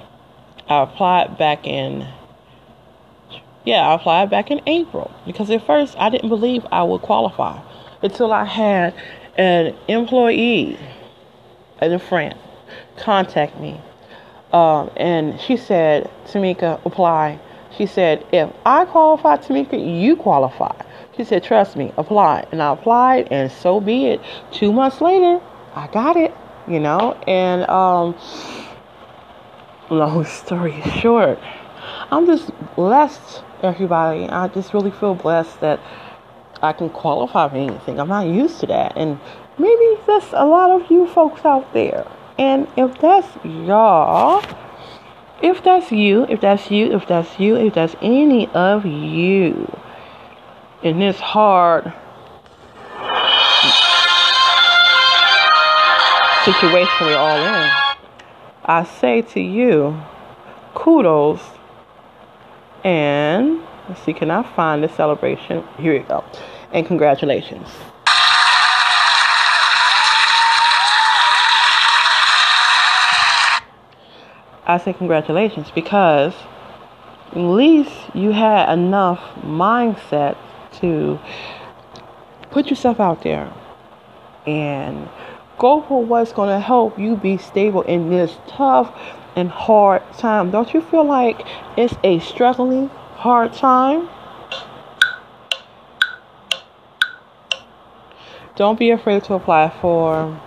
I 0.67 0.83
applied 0.83 1.37
back 1.37 1.67
in, 1.67 2.07
yeah, 3.65 3.87
I 3.87 3.93
applied 3.95 4.29
back 4.29 4.49
in 4.49 4.61
April. 4.65 5.11
Because 5.25 5.49
at 5.49 5.65
first 5.65 5.95
I 5.97 6.09
didn't 6.09 6.29
believe 6.29 6.65
I 6.71 6.83
would 6.83 7.01
qualify 7.01 7.61
until 8.01 8.33
I 8.33 8.45
had 8.45 8.95
an 9.37 9.75
employee 9.87 10.77
and 11.79 11.93
a 11.93 11.99
friend 11.99 12.37
contact 12.97 13.59
me. 13.59 13.79
Um, 14.51 14.91
and 14.95 15.39
she 15.41 15.57
said, 15.57 16.09
Tamika, 16.25 16.83
apply. 16.85 17.39
She 17.75 17.87
said, 17.87 18.25
if 18.31 18.51
I 18.65 18.85
qualify, 18.85 19.37
Tamika, 19.37 20.01
you 20.01 20.15
qualify. 20.15 20.75
She 21.15 21.23
said, 21.23 21.43
Trust 21.43 21.75
me, 21.75 21.93
apply. 21.97 22.47
And 22.51 22.61
I 22.61 22.73
applied, 22.73 23.27
and 23.31 23.51
so 23.51 23.79
be 23.79 24.07
it. 24.07 24.21
Two 24.51 24.73
months 24.73 25.01
later, 25.01 25.41
I 25.75 25.87
got 25.87 26.17
it, 26.17 26.33
you 26.67 26.79
know. 26.79 27.13
And, 27.27 27.69
um, 27.69 28.15
long 29.89 30.25
story 30.25 30.81
short, 30.99 31.39
I'm 32.11 32.25
just 32.25 32.51
blessed, 32.75 33.43
everybody. 33.61 34.27
I 34.27 34.47
just 34.47 34.73
really 34.73 34.91
feel 34.91 35.15
blessed 35.15 35.59
that 35.61 35.79
I 36.61 36.73
can 36.73 36.89
qualify 36.89 37.49
for 37.49 37.57
anything. 37.57 37.99
I'm 37.99 38.07
not 38.07 38.27
used 38.27 38.59
to 38.61 38.67
that. 38.67 38.93
And 38.95 39.19
maybe 39.57 39.99
that's 40.07 40.31
a 40.33 40.45
lot 40.45 40.71
of 40.71 40.89
you 40.89 41.07
folks 41.07 41.45
out 41.45 41.73
there. 41.73 42.07
And 42.37 42.67
if 42.77 42.97
that's 42.99 43.27
y'all, 43.45 44.43
if 45.41 45.63
that's 45.63 45.91
you, 45.91 46.25
if 46.29 46.41
that's 46.41 46.71
you, 46.71 46.93
if 46.93 47.07
that's 47.07 47.39
you, 47.39 47.57
if 47.57 47.73
that's 47.73 47.95
any 48.01 48.47
of 48.49 48.85
you, 48.85 49.69
in 50.83 50.99
this 50.99 51.17
hard 51.17 51.85
situation 56.43 56.93
we're 56.99 57.15
all 57.15 57.37
in, 57.37 57.71
I 58.65 58.83
say 58.99 59.21
to 59.21 59.39
you, 59.39 59.97
kudos. 60.75 61.39
And 62.83 63.61
let's 63.87 64.01
see, 64.03 64.11
can 64.11 64.29
I 64.29 64.43
find 64.55 64.83
the 64.83 64.89
celebration? 64.89 65.63
Here 65.77 65.93
we 65.93 65.99
go. 65.99 66.25
And 66.73 66.85
congratulations. 66.85 67.69
I 74.65 74.81
say 74.83 74.91
congratulations 74.91 75.71
because 75.71 76.33
at 77.31 77.37
least 77.37 77.93
you 78.13 78.31
had 78.31 78.71
enough 78.73 79.19
mindset 79.41 80.35
to 80.83 81.17
put 82.51 82.67
yourself 82.67 82.99
out 82.99 83.23
there 83.23 83.51
and 84.45 85.09
go 85.57 85.81
for 85.81 86.03
what's 86.03 86.33
going 86.33 86.49
to 86.49 86.59
help 86.59 86.99
you 86.99 87.15
be 87.15 87.37
stable 87.37 87.83
in 87.83 88.09
this 88.09 88.37
tough 88.47 88.93
and 89.35 89.49
hard 89.49 90.01
time. 90.17 90.51
Don't 90.51 90.73
you 90.73 90.81
feel 90.81 91.05
like 91.05 91.41
it's 91.77 91.95
a 92.03 92.19
struggling, 92.19 92.89
hard 93.15 93.53
time? 93.53 94.09
Don't 98.57 98.77
be 98.77 98.91
afraid 98.91 99.23
to 99.23 99.35
apply 99.35 99.73
for 99.81 100.39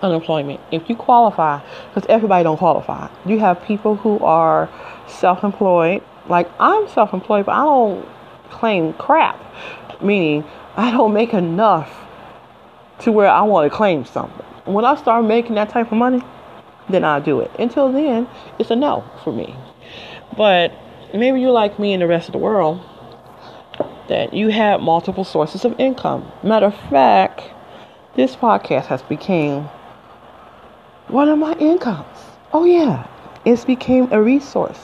unemployment 0.00 0.60
if 0.70 0.88
you 0.88 0.94
qualify 0.94 1.60
because 1.88 2.08
everybody 2.10 2.44
don't 2.44 2.58
qualify 2.58 3.08
you 3.24 3.38
have 3.38 3.62
people 3.62 3.96
who 3.96 4.18
are 4.18 4.68
self-employed 5.06 6.02
like 6.28 6.46
i'm 6.60 6.86
self-employed 6.88 7.46
but 7.46 7.52
i 7.52 7.64
don't 7.64 8.06
claim 8.54 8.92
crap, 8.94 9.38
meaning 10.02 10.44
I 10.76 10.90
don't 10.90 11.12
make 11.12 11.34
enough 11.34 11.92
to 13.00 13.12
where 13.12 13.28
I 13.28 13.42
want 13.42 13.70
to 13.70 13.76
claim 13.76 14.04
something. 14.04 14.46
When 14.64 14.84
I 14.84 14.94
start 14.96 15.24
making 15.24 15.56
that 15.56 15.68
type 15.68 15.92
of 15.92 15.98
money, 15.98 16.22
then 16.88 17.04
I'll 17.04 17.20
do 17.20 17.40
it. 17.40 17.50
Until 17.58 17.92
then, 17.92 18.28
it's 18.58 18.70
a 18.70 18.76
no 18.76 19.04
for 19.22 19.32
me. 19.32 19.54
But 20.36 20.72
maybe 21.12 21.40
you're 21.40 21.50
like 21.50 21.78
me 21.78 21.92
and 21.92 22.02
the 22.02 22.06
rest 22.06 22.28
of 22.28 22.32
the 22.32 22.38
world 22.38 22.80
that 24.08 24.32
you 24.34 24.48
have 24.48 24.80
multiple 24.80 25.24
sources 25.24 25.64
of 25.64 25.78
income. 25.78 26.30
Matter 26.42 26.66
of 26.66 26.76
fact, 26.90 27.42
this 28.16 28.36
podcast 28.36 28.86
has 28.86 29.02
become 29.02 29.68
one 31.08 31.28
of 31.28 31.38
my 31.38 31.52
incomes. 31.54 32.18
Oh 32.52 32.64
yeah, 32.64 33.06
it's 33.44 33.64
became 33.64 34.08
a 34.12 34.22
resource 34.22 34.80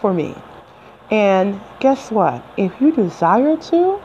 for 0.00 0.12
me. 0.12 0.34
And 1.14 1.60
guess 1.78 2.10
what? 2.10 2.42
If 2.56 2.72
you 2.80 2.90
desire 2.90 3.56
to, 3.56 4.00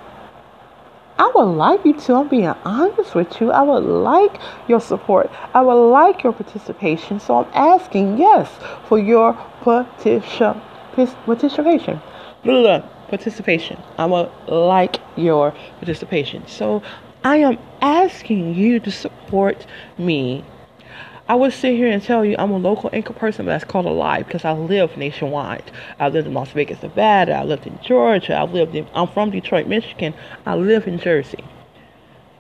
I 1.18 1.32
would 1.34 1.54
like 1.66 1.84
you 1.84 1.94
to. 2.02 2.14
I'm 2.14 2.28
being 2.28 2.54
honest 2.64 3.16
with 3.16 3.42
you. 3.42 3.50
I 3.50 3.64
would 3.64 3.84
like 3.84 4.40
your 4.68 4.80
support. 4.80 5.32
I 5.56 5.62
would 5.62 5.90
like 5.90 6.22
your 6.24 6.34
participation. 6.34 7.20
So 7.20 7.40
I'm 7.40 7.52
asking, 7.56 8.20
yes, 8.20 8.48
for 8.88 9.00
your 9.00 9.34
petition, 9.62 10.62
participation. 11.26 12.00
Participation. 13.08 13.82
I 13.98 14.06
would 14.06 14.30
like 14.48 14.98
your 15.16 15.52
participation. 15.80 16.46
So 16.46 16.84
I 17.24 17.38
am 17.38 17.58
asking 17.82 18.54
you 18.54 18.80
to 18.82 18.92
support 18.92 19.66
me 19.98 20.44
I 21.30 21.36
would 21.36 21.54
sit 21.54 21.76
here 21.76 21.88
and 21.88 22.02
tell 22.02 22.26
you 22.26 22.36
I'm 22.40 22.50
a 22.50 22.58
local 22.58 22.90
anchor 22.92 23.14
person, 23.14 23.46
but 23.46 23.52
that's 23.52 23.64
called 23.64 23.86
a 23.86 23.92
lie 23.92 24.24
because 24.24 24.44
I 24.46 24.54
live 24.54 24.98
nationwide. 24.98 25.72
I 26.00 26.10
lived 26.10 26.26
in 26.26 26.34
Las 26.34 26.50
Vegas, 26.50 26.82
Nevada. 26.82 27.34
I 27.34 27.44
lived 27.44 27.68
in 27.68 27.78
Georgia. 27.84 28.34
I 28.34 28.46
lived 28.46 28.74
in. 28.74 28.88
I'm 28.96 29.08
from 29.08 29.30
Detroit, 29.30 29.68
Michigan. 29.68 30.16
I 30.48 30.56
live 30.56 30.88
in 30.88 30.98
Jersey. 30.98 31.44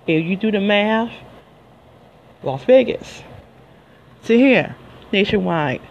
If 0.07 0.25
you 0.25 0.35
do 0.35 0.49
the 0.49 0.59
math, 0.59 1.13
Las 2.41 2.63
Vegas 2.63 3.21
to 4.25 4.35
here, 4.35 4.75
nationwide, 5.11 5.81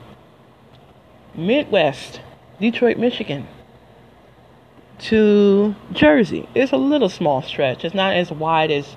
Midwest, 1.36 2.20
Detroit, 2.60 2.98
Michigan 2.98 3.46
to 4.98 5.76
Jersey. 5.92 6.48
It's 6.52 6.72
a 6.72 6.76
little 6.76 7.08
small 7.08 7.42
stretch. 7.42 7.84
It's 7.84 7.94
not 7.94 8.16
as 8.16 8.32
wide 8.32 8.72
as 8.72 8.96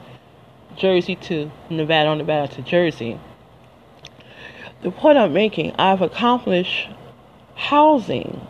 Jersey 0.76 1.18
to 1.18 1.52
Nevada, 1.70 2.16
Nevada 2.16 2.52
to 2.56 2.64
Jersey 2.64 3.20
the 4.84 4.92
point 4.92 5.18
I'm 5.18 5.34
making, 5.34 5.74
I've 5.78 6.02
accomplished 6.02 6.90
housing 7.56 8.48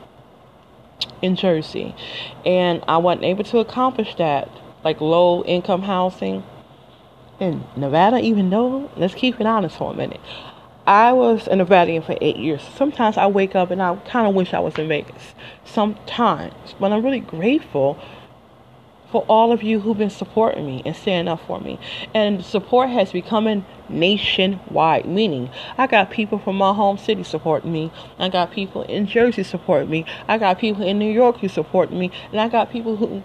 in 1.22 1.36
Jersey, 1.36 1.96
and 2.46 2.84
I 2.88 2.98
wasn't 2.98 3.26
able 3.26 3.44
to 3.46 3.60
accomplish 3.60 4.16
that, 4.16 4.50
like 4.84 5.02
low 5.02 5.44
income 5.44 5.84
housing 5.84 6.44
in 7.40 7.64
Nevada, 7.76 8.20
even 8.20 8.50
though, 8.50 8.90
let's 8.96 9.16
keep 9.16 9.40
it 9.40 9.48
honest 9.48 9.78
for 9.78 9.92
a 9.92 9.96
minute. 9.96 10.22
I 10.86 11.14
was 11.14 11.48
a 11.48 11.56
Nevadian 11.56 12.02
for 12.04 12.18
eight 12.22 12.38
years. 12.38 12.62
Sometimes 12.76 13.18
I 13.18 13.28
wake 13.28 13.56
up 13.56 13.70
and 13.70 13.82
I 13.82 13.96
kind 13.98 14.28
of 14.28 14.34
wish 14.34 14.54
I 14.54 14.60
was 14.60 14.76
in 14.76 14.88
Vegas. 14.88 15.36
Sometimes. 15.64 16.76
But 16.80 16.92
I'm 16.92 17.04
really 17.04 17.20
grateful 17.20 18.00
for 19.12 19.26
all 19.28 19.52
of 19.52 19.62
you 19.62 19.80
who've 19.80 19.98
been 19.98 20.10
supporting 20.10 20.66
me 20.66 20.82
and 20.86 20.96
standing 20.96 21.32
up 21.32 21.46
for 21.46 21.60
me. 21.60 21.80
And 22.14 22.44
support 22.44 22.90
has 22.90 23.12
become 23.12 23.66
nationwide, 23.90 25.06
meaning 25.06 25.50
I 25.78 25.88
got 25.88 26.10
people 26.10 26.40
from 26.40 26.58
my 26.58 26.74
home 26.74 26.98
city 26.98 27.24
supporting 27.24 27.72
me. 27.72 27.92
I 28.18 28.30
got 28.30 28.52
people 28.52 28.84
in 28.84 29.08
Jersey 29.08 29.44
supporting 29.44 29.90
me. 29.90 30.06
I 30.28 30.38
got 30.38 30.60
people 30.60 30.84
in 30.84 30.98
New 30.98 31.12
York 31.12 31.40
who 31.40 31.50
support 31.50 31.92
me. 31.92 32.12
And 32.32 32.40
I 32.40 32.48
got 32.48 32.72
people 32.72 32.96
who 32.96 33.22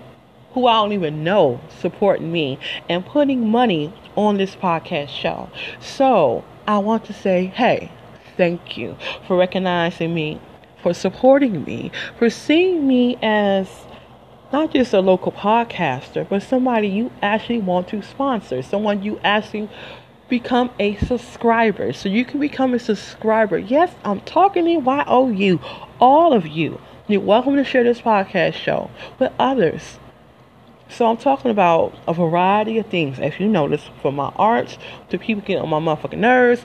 who 0.52 0.66
I 0.66 0.72
don't 0.72 0.92
even 0.92 1.22
know 1.22 1.60
supporting 1.68 2.32
me 2.32 2.58
and 2.88 3.04
putting 3.04 3.46
money 3.46 3.92
on 4.16 4.38
this 4.38 4.56
podcast 4.56 5.10
show. 5.10 5.50
So 5.80 6.44
I 6.66 6.78
want 6.78 7.04
to 7.04 7.12
say, 7.12 7.46
hey, 7.46 7.92
thank 8.38 8.78
you 8.78 8.96
for 9.26 9.36
recognizing 9.36 10.14
me, 10.14 10.40
for 10.82 10.94
supporting 10.94 11.62
me, 11.64 11.92
for 12.18 12.30
seeing 12.30 12.88
me 12.88 13.18
as 13.20 13.85
not 14.56 14.72
just 14.72 14.94
a 14.94 15.00
local 15.00 15.30
podcaster, 15.30 16.26
but 16.26 16.42
somebody 16.42 16.88
you 16.88 17.12
actually 17.20 17.58
want 17.58 17.86
to 17.86 18.00
sponsor, 18.00 18.62
someone 18.62 19.02
you 19.02 19.20
actually 19.22 19.68
become 20.30 20.70
a 20.78 20.96
subscriber. 20.96 21.92
So 21.92 22.08
you 22.08 22.24
can 22.24 22.40
become 22.40 22.72
a 22.72 22.78
subscriber. 22.78 23.58
Yes, 23.58 23.94
I'm 24.02 24.22
talking 24.22 24.64
to 24.64 25.30
YOU, 25.34 25.60
all 26.00 26.32
of 26.32 26.46
you. 26.46 26.80
You're 27.06 27.20
welcome 27.20 27.56
to 27.56 27.64
share 27.64 27.84
this 27.84 28.00
podcast 28.00 28.54
show 28.54 28.90
with 29.18 29.30
others. 29.38 29.98
So 30.88 31.04
I'm 31.04 31.18
talking 31.18 31.50
about 31.50 31.94
a 32.08 32.14
variety 32.14 32.78
of 32.78 32.86
things, 32.86 33.18
as 33.18 33.38
you 33.38 33.48
notice, 33.48 33.82
from 34.00 34.14
my 34.14 34.32
arts 34.36 34.78
to 35.10 35.18
people 35.18 35.42
getting 35.42 35.64
on 35.64 35.68
my 35.68 35.80
motherfucking 35.80 36.16
nerves 36.16 36.64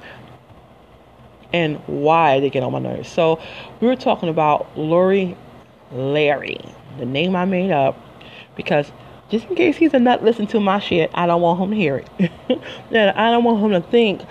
and 1.52 1.76
why 1.88 2.40
they 2.40 2.50
get 2.50 2.64
on 2.64 2.72
my 2.72 2.80
nerves. 2.80 3.10
So 3.10 3.42
we 3.82 3.88
were 3.88 3.98
talking 3.98 4.30
about 4.30 4.78
Lori 4.78 5.36
Larry 5.92 6.62
the 6.98 7.06
name 7.06 7.36
I 7.36 7.46
made 7.46 7.72
up, 7.72 7.98
because 8.56 8.92
just 9.30 9.48
in 9.48 9.56
case 9.56 9.78
he's 9.78 9.94
a 9.94 10.00
nut 10.00 10.24
listen 10.24 10.46
to 10.48 10.60
my 10.60 10.80
shit, 10.80 11.10
I 11.14 11.26
don't 11.26 11.42
want 11.42 11.62
him 11.62 11.70
to 11.72 11.76
hear 11.76 11.98
it. 11.98 12.32
and 12.92 13.12
I 13.12 13.32
don't 13.32 13.44
want 13.44 13.64
him 13.64 13.82
to 13.82 13.88
think 13.90 14.22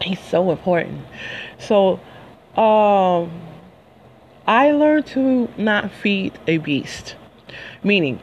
he's 0.00 0.20
so 0.20 0.50
important. 0.50 1.04
So, 1.58 2.00
um, 2.56 3.32
I 4.46 4.72
learned 4.72 5.06
to 5.08 5.48
not 5.56 5.90
feed 5.92 6.38
a 6.46 6.58
beast. 6.58 7.16
Meaning, 7.82 8.20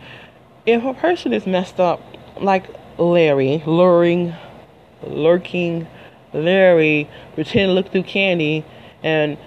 if 0.66 0.84
a 0.84 0.94
person 0.94 1.34
is 1.34 1.46
messed 1.46 1.80
up, 1.80 2.02
like 2.40 2.68
Larry, 2.98 3.64
luring, 3.66 4.34
lurking, 5.04 5.88
Larry, 6.34 7.10
pretending 7.36 7.70
to 7.70 7.74
look 7.74 7.92
through 7.92 8.04
candy, 8.04 8.66
and 9.04 9.38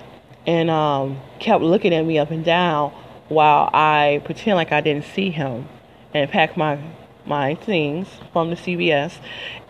and 0.46 0.70
um, 0.70 1.20
kept 1.38 1.62
looking 1.62 1.94
at 1.94 2.04
me 2.04 2.18
up 2.18 2.30
and 2.30 2.44
down 2.44 2.92
while 3.32 3.70
I 3.72 4.20
pretend 4.24 4.56
like 4.56 4.72
I 4.72 4.80
didn't 4.80 5.04
see 5.06 5.30
him 5.30 5.68
and 6.14 6.30
pack 6.30 6.56
my 6.56 6.78
my 7.24 7.54
things 7.54 8.08
from 8.32 8.50
the 8.50 8.56
CVS 8.56 9.18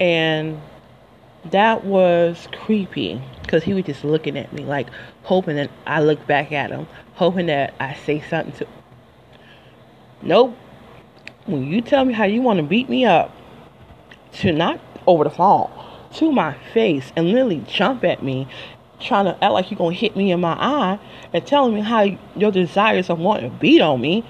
and 0.00 0.60
that 1.50 1.84
was 1.84 2.48
creepy 2.52 3.20
because 3.42 3.62
he 3.62 3.74
was 3.74 3.84
just 3.84 4.04
looking 4.04 4.38
at 4.38 4.52
me 4.52 4.64
like 4.64 4.88
hoping 5.24 5.56
that 5.56 5.70
I 5.86 6.00
look 6.00 6.26
back 6.26 6.52
at 6.52 6.70
him 6.70 6.86
hoping 7.14 7.46
that 7.46 7.74
I 7.78 7.94
say 7.94 8.22
something 8.28 8.54
to 8.54 8.66
nope. 10.22 10.56
When 11.46 11.64
you 11.66 11.80
tell 11.80 12.04
me 12.04 12.14
how 12.14 12.24
you 12.24 12.40
want 12.40 12.58
to 12.58 12.62
beat 12.62 12.88
me 12.88 13.04
up 13.04 13.34
to 14.34 14.52
not 14.52 14.80
over 15.06 15.24
the 15.24 15.30
phone 15.30 15.70
to 16.14 16.30
my 16.30 16.56
face 16.72 17.12
and 17.16 17.32
literally 17.32 17.64
jump 17.66 18.04
at 18.04 18.22
me 18.22 18.46
trying 19.02 19.26
to 19.26 19.44
act 19.44 19.52
like 19.52 19.70
you're 19.70 19.78
gonna 19.78 19.94
hit 19.94 20.16
me 20.16 20.32
in 20.32 20.40
my 20.40 20.54
eye 20.54 20.98
and 21.32 21.46
telling 21.46 21.74
me 21.74 21.80
how 21.80 22.06
your 22.36 22.50
desires 22.50 23.10
are 23.10 23.16
wanting 23.16 23.50
to 23.50 23.56
beat 23.56 23.80
on 23.80 24.00
me. 24.00 24.24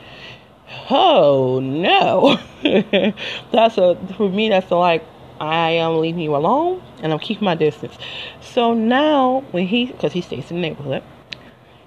Oh 0.91 1.61
no, 1.61 2.39
that's 3.53 3.79
a 3.79 3.97
for 4.17 4.29
me. 4.29 4.49
That's 4.49 4.71
a, 4.71 4.77
like 4.77 5.05
I 5.41 5.71
am 5.71 5.99
leaving 5.99 6.23
you 6.23 6.37
alone 6.37 6.83
and 7.03 7.13
I'm 7.13 7.19
keeping 7.19 7.45
my 7.45 7.55
distance. 7.55 7.99
So 8.41 8.75
now 8.75 9.45
when 9.51 9.67
he, 9.67 9.87
because 9.87 10.13
he 10.13 10.21
stays 10.21 10.51
in 10.51 10.57
the 10.57 10.63
neighborhood, 10.63 11.03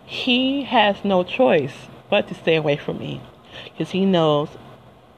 he 0.06 0.64
has 0.64 1.04
no 1.04 1.24
choice 1.24 1.74
but 2.10 2.28
to 2.28 2.36
stay 2.36 2.56
away 2.56 2.78
from 2.78 3.00
me 3.00 3.22
because 3.64 3.92
he 3.92 4.06
knows 4.06 4.50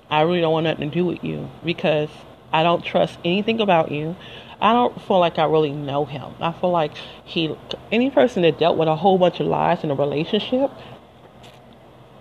I 0.10 0.22
really 0.22 0.42
don't 0.42 0.54
want 0.54 0.66
nothing 0.66 0.90
to 0.90 0.94
do 0.94 1.06
with 1.06 1.24
you 1.24 1.50
because 1.66 2.10
I 2.54 2.64
don't 2.64 2.84
trust 2.84 3.18
anything 3.26 3.60
about 3.60 3.92
you. 3.92 4.16
I 4.60 4.74
don't 4.74 5.00
feel 5.02 5.20
like 5.20 5.38
I 5.38 5.46
really 5.46 5.72
know 5.72 6.06
him. 6.06 6.34
I 6.40 6.52
feel 6.52 6.72
like 6.72 6.92
he, 7.24 7.56
any 7.92 8.10
person 8.10 8.42
that 8.42 8.58
dealt 8.58 8.78
with 8.78 8.88
a 8.88 8.96
whole 8.96 9.18
bunch 9.18 9.40
of 9.40 9.48
lies 9.48 9.84
in 9.84 9.92
a 9.92 9.96
relationship, 9.96 10.72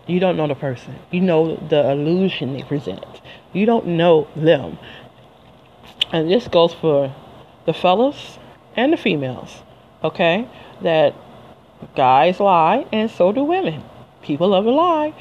you 0.07 0.21
don't 0.21 0.37
know 0.37 0.47
the 0.47 0.55
person. 0.55 0.97
You 1.11 1.23
know 1.23 1.57
the 1.57 1.91
illusion 1.91 2.53
they 2.53 2.63
present. 2.63 3.05
You 3.53 3.67
don't 3.67 3.87
know 3.87 4.29
them. 4.37 4.79
And 6.13 6.31
this 6.31 6.47
goes 6.47 6.75
for 6.75 7.15
the 7.65 7.73
fellas 7.73 8.39
and 8.77 8.93
the 8.93 8.97
females, 8.97 9.63
okay? 10.05 10.49
That 10.83 11.15
guys 11.97 12.39
lie 12.39 12.87
and 12.93 13.11
so 13.11 13.33
do 13.33 13.43
women. 13.43 13.83
People 14.23 14.49
love 14.49 14.65
to 14.65 14.71
lie. 14.71 15.15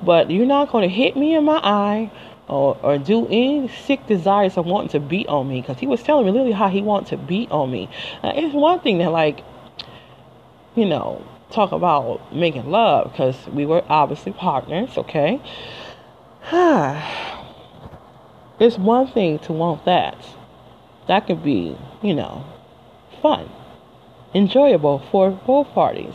But 0.00 0.30
you're 0.30 0.46
not 0.46 0.70
going 0.70 0.88
to 0.88 0.94
hit 0.94 1.16
me 1.16 1.34
in 1.34 1.44
my 1.44 1.60
eye 1.62 2.10
or, 2.48 2.78
or 2.82 2.98
do 2.98 3.26
any 3.26 3.68
sick 3.68 4.06
desires 4.06 4.56
of 4.56 4.66
wanting 4.66 4.90
to 4.90 5.00
beat 5.00 5.28
on 5.28 5.48
me 5.48 5.60
because 5.60 5.78
he 5.78 5.86
was 5.86 6.02
telling 6.02 6.26
me 6.26 6.32
literally 6.32 6.52
how 6.52 6.68
he 6.68 6.82
wants 6.82 7.10
to 7.10 7.16
beat 7.16 7.50
on 7.50 7.70
me. 7.70 7.88
Now, 8.22 8.32
it's 8.34 8.54
one 8.54 8.80
thing 8.80 8.98
that 8.98 9.10
like, 9.10 9.42
you 10.74 10.86
know, 10.86 11.24
talk 11.50 11.72
about 11.72 12.34
making 12.34 12.70
love 12.70 13.12
because 13.12 13.36
we 13.48 13.66
were 13.66 13.84
obviously 13.88 14.32
partners, 14.32 14.96
okay? 14.96 15.40
it's 18.58 18.78
one 18.78 19.06
thing 19.06 19.38
to 19.40 19.52
want 19.52 19.84
that. 19.84 20.16
That 21.08 21.26
could 21.26 21.42
be, 21.42 21.76
you 22.02 22.14
know, 22.14 22.44
fun, 23.20 23.48
enjoyable 24.34 24.98
for 25.10 25.30
both 25.30 25.68
parties. 25.68 26.14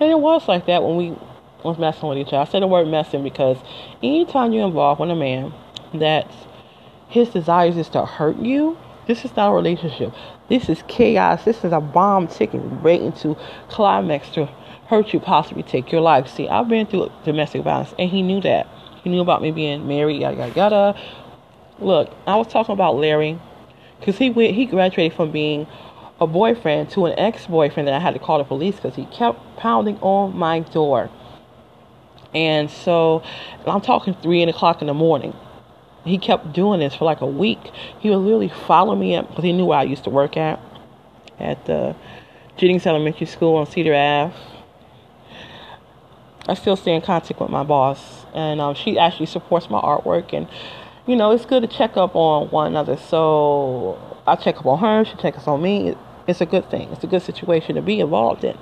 And 0.00 0.10
it 0.10 0.18
was 0.18 0.48
like 0.48 0.66
that 0.66 0.82
when 0.82 0.96
we 0.96 1.16
was 1.64 1.78
messing 1.78 2.08
with 2.08 2.18
each 2.18 2.28
other. 2.28 2.38
I 2.38 2.44
say 2.44 2.60
the 2.60 2.66
word 2.66 2.88
messing 2.88 3.22
because 3.22 3.56
anytime 4.02 4.52
you're 4.52 4.66
involved 4.66 5.00
with 5.00 5.10
a 5.10 5.14
man 5.14 5.52
that 5.94 6.30
his 7.08 7.28
desires 7.28 7.76
is 7.76 7.88
to 7.90 8.04
hurt 8.04 8.36
you, 8.38 8.76
this 9.06 9.24
is 9.24 9.34
not 9.36 9.50
a 9.50 9.54
relationship. 9.54 10.12
This 10.48 10.68
is 10.68 10.82
chaos. 10.88 11.44
This 11.44 11.64
is 11.64 11.72
a 11.72 11.80
bomb 11.80 12.28
ticking, 12.28 12.82
waiting 12.82 13.12
to 13.14 13.36
climax 13.68 14.30
to 14.30 14.46
hurt 14.86 15.12
you, 15.12 15.20
possibly 15.20 15.62
take 15.62 15.90
your 15.90 16.00
life. 16.00 16.28
See, 16.28 16.48
I've 16.48 16.68
been 16.68 16.86
through 16.86 17.10
domestic 17.24 17.62
violence, 17.62 17.94
and 17.98 18.10
he 18.10 18.22
knew 18.22 18.40
that. 18.42 18.68
He 19.02 19.10
knew 19.10 19.20
about 19.20 19.42
me 19.42 19.50
being 19.50 19.88
married, 19.88 20.20
yada 20.20 20.36
yada 20.36 20.54
yada. 20.54 21.00
Look, 21.78 22.14
I 22.26 22.36
was 22.36 22.46
talking 22.46 22.72
about 22.72 22.96
Larry, 22.96 23.38
because 23.98 24.18
he 24.18 24.30
went, 24.30 24.54
he 24.54 24.66
graduated 24.66 25.16
from 25.16 25.32
being 25.32 25.66
a 26.20 26.26
boyfriend 26.26 26.90
to 26.90 27.06
an 27.06 27.18
ex-boyfriend 27.18 27.88
that 27.88 27.94
I 27.94 27.98
had 27.98 28.14
to 28.14 28.20
call 28.20 28.38
the 28.38 28.44
police 28.44 28.76
because 28.76 28.94
he 28.94 29.06
kept 29.06 29.40
pounding 29.56 29.98
on 30.00 30.36
my 30.36 30.60
door. 30.60 31.10
And 32.34 32.70
so 32.70 33.22
I'm 33.66 33.80
talking 33.80 34.14
three 34.14 34.42
o'clock 34.42 34.80
in 34.80 34.86
the 34.86 34.94
morning. 34.94 35.34
He 36.04 36.18
kept 36.18 36.52
doing 36.52 36.80
this 36.80 36.94
for 36.94 37.04
like 37.04 37.20
a 37.20 37.26
week. 37.26 37.60
He 38.00 38.10
would 38.10 38.16
literally 38.16 38.48
follow 38.48 38.96
me 38.96 39.14
up 39.14 39.28
because 39.28 39.44
he 39.44 39.52
knew 39.52 39.66
where 39.66 39.78
I 39.78 39.84
used 39.84 40.04
to 40.04 40.10
work 40.10 40.36
at, 40.36 40.58
at 41.38 41.64
the 41.66 41.94
Jennings 42.56 42.86
Elementary 42.86 43.26
School 43.26 43.56
on 43.56 43.66
Cedar 43.66 43.94
Ave. 43.94 44.34
I 46.48 46.54
still 46.54 46.76
stay 46.76 46.94
in 46.94 47.02
contact 47.02 47.38
with 47.40 47.50
my 47.50 47.62
boss, 47.62 48.26
and 48.34 48.60
um, 48.60 48.74
she 48.74 48.98
actually 48.98 49.26
supports 49.26 49.70
my 49.70 49.80
artwork. 49.80 50.32
And 50.32 50.48
you 51.06 51.14
know, 51.14 51.30
it's 51.30 51.44
good 51.44 51.62
to 51.62 51.68
check 51.68 51.96
up 51.96 52.16
on 52.16 52.48
one 52.50 52.66
another. 52.66 52.96
So 52.96 53.98
I 54.26 54.36
check 54.36 54.58
up 54.58 54.66
on 54.66 54.78
her, 54.78 55.04
she 55.04 55.16
checks 55.16 55.46
on 55.46 55.62
me. 55.62 55.96
It's 56.26 56.40
a 56.40 56.46
good 56.46 56.70
thing. 56.70 56.88
It's 56.92 57.02
a 57.02 57.06
good 57.06 57.22
situation 57.22 57.74
to 57.74 57.82
be 57.82 58.00
involved 58.00 58.44
in. 58.44 58.56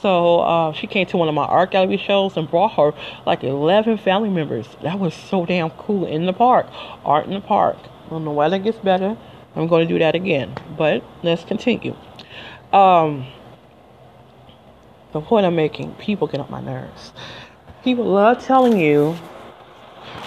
So 0.00 0.40
uh, 0.40 0.72
she 0.72 0.86
came 0.86 1.06
to 1.06 1.16
one 1.16 1.28
of 1.28 1.34
my 1.34 1.44
art 1.44 1.72
gallery 1.72 1.96
shows 1.96 2.36
and 2.36 2.48
brought 2.48 2.74
her 2.74 2.92
like 3.26 3.42
11 3.42 3.98
family 3.98 4.30
members. 4.30 4.68
That 4.82 4.98
was 4.98 5.14
so 5.14 5.44
damn 5.44 5.70
cool 5.70 6.06
in 6.06 6.26
the 6.26 6.32
park. 6.32 6.66
Art 7.04 7.26
in 7.26 7.32
the 7.32 7.40
park. 7.40 7.76
When 8.08 8.24
the 8.24 8.30
weather 8.30 8.58
gets 8.58 8.78
better, 8.78 9.16
I'm 9.56 9.66
going 9.66 9.86
to 9.86 9.92
do 9.92 9.98
that 9.98 10.14
again. 10.14 10.54
But 10.76 11.02
let's 11.22 11.44
continue. 11.44 11.96
Um, 12.72 13.26
the 15.12 15.20
point 15.20 15.46
I'm 15.46 15.56
making, 15.56 15.94
people 15.94 16.26
get 16.26 16.40
on 16.40 16.50
my 16.50 16.60
nerves. 16.60 17.12
People 17.82 18.04
love 18.04 18.44
telling 18.44 18.78
you 18.78 19.16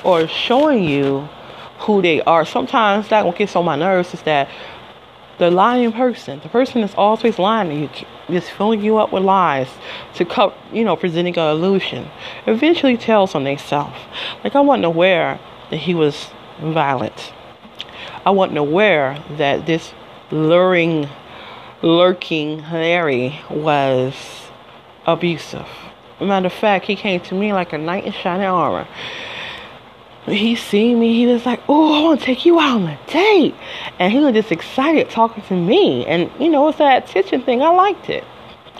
or 0.03 0.27
showing 0.27 0.83
you 0.83 1.27
who 1.79 2.01
they 2.01 2.21
are. 2.21 2.45
Sometimes 2.45 3.09
that 3.09 3.37
gets 3.37 3.55
on 3.55 3.65
my 3.65 3.75
nerves 3.75 4.13
is 4.13 4.21
that 4.23 4.49
the 5.37 5.51
lying 5.51 5.91
person, 5.91 6.39
the 6.41 6.49
person 6.49 6.81
that's 6.81 6.95
always 6.95 7.37
lying 7.37 7.69
to 7.69 7.75
you, 7.75 7.89
just 8.29 8.51
filling 8.51 8.81
you 8.81 8.97
up 8.97 9.11
with 9.11 9.23
lies 9.23 9.69
to 10.15 10.25
cut, 10.25 10.55
you 10.73 10.83
know, 10.83 10.95
presenting 10.95 11.37
an 11.37 11.49
illusion, 11.49 12.09
eventually 12.45 12.97
tells 12.97 13.35
on 13.35 13.43
themselves. 13.43 13.97
Like 14.43 14.55
I 14.55 14.61
wasn't 14.61 14.85
aware 14.85 15.39
that 15.69 15.77
he 15.77 15.93
was 15.93 16.27
violent. 16.59 17.33
I 18.25 18.31
wasn't 18.31 18.57
aware 18.57 19.23
that 19.37 19.65
this 19.65 19.93
luring, 20.31 21.07
lurking 21.81 22.63
Larry 22.71 23.39
was 23.49 24.15
abusive. 25.05 25.67
Matter 26.19 26.47
of 26.47 26.53
fact, 26.53 26.85
he 26.85 26.95
came 26.95 27.21
to 27.21 27.35
me 27.35 27.53
like 27.53 27.73
a 27.73 27.77
knight 27.77 28.05
in 28.05 28.11
shining 28.11 28.47
armor 28.47 28.87
he 30.35 30.55
seen 30.55 30.99
me, 30.99 31.13
he 31.13 31.25
was 31.25 31.45
like, 31.45 31.61
"Oh, 31.69 31.99
I 31.99 32.03
want 32.03 32.19
to 32.19 32.25
take 32.25 32.45
you 32.45 32.59
out 32.59 32.81
on 32.81 32.87
a 32.87 32.99
date," 33.07 33.55
and 33.99 34.11
he 34.11 34.19
was 34.19 34.33
just 34.33 34.51
excited 34.51 35.09
talking 35.09 35.43
to 35.43 35.55
me. 35.55 36.05
And 36.05 36.29
you 36.39 36.49
know, 36.49 36.67
it's 36.67 36.77
that 36.79 37.09
attention 37.09 37.41
thing. 37.41 37.61
I 37.61 37.69
liked 37.69 38.09
it. 38.09 38.23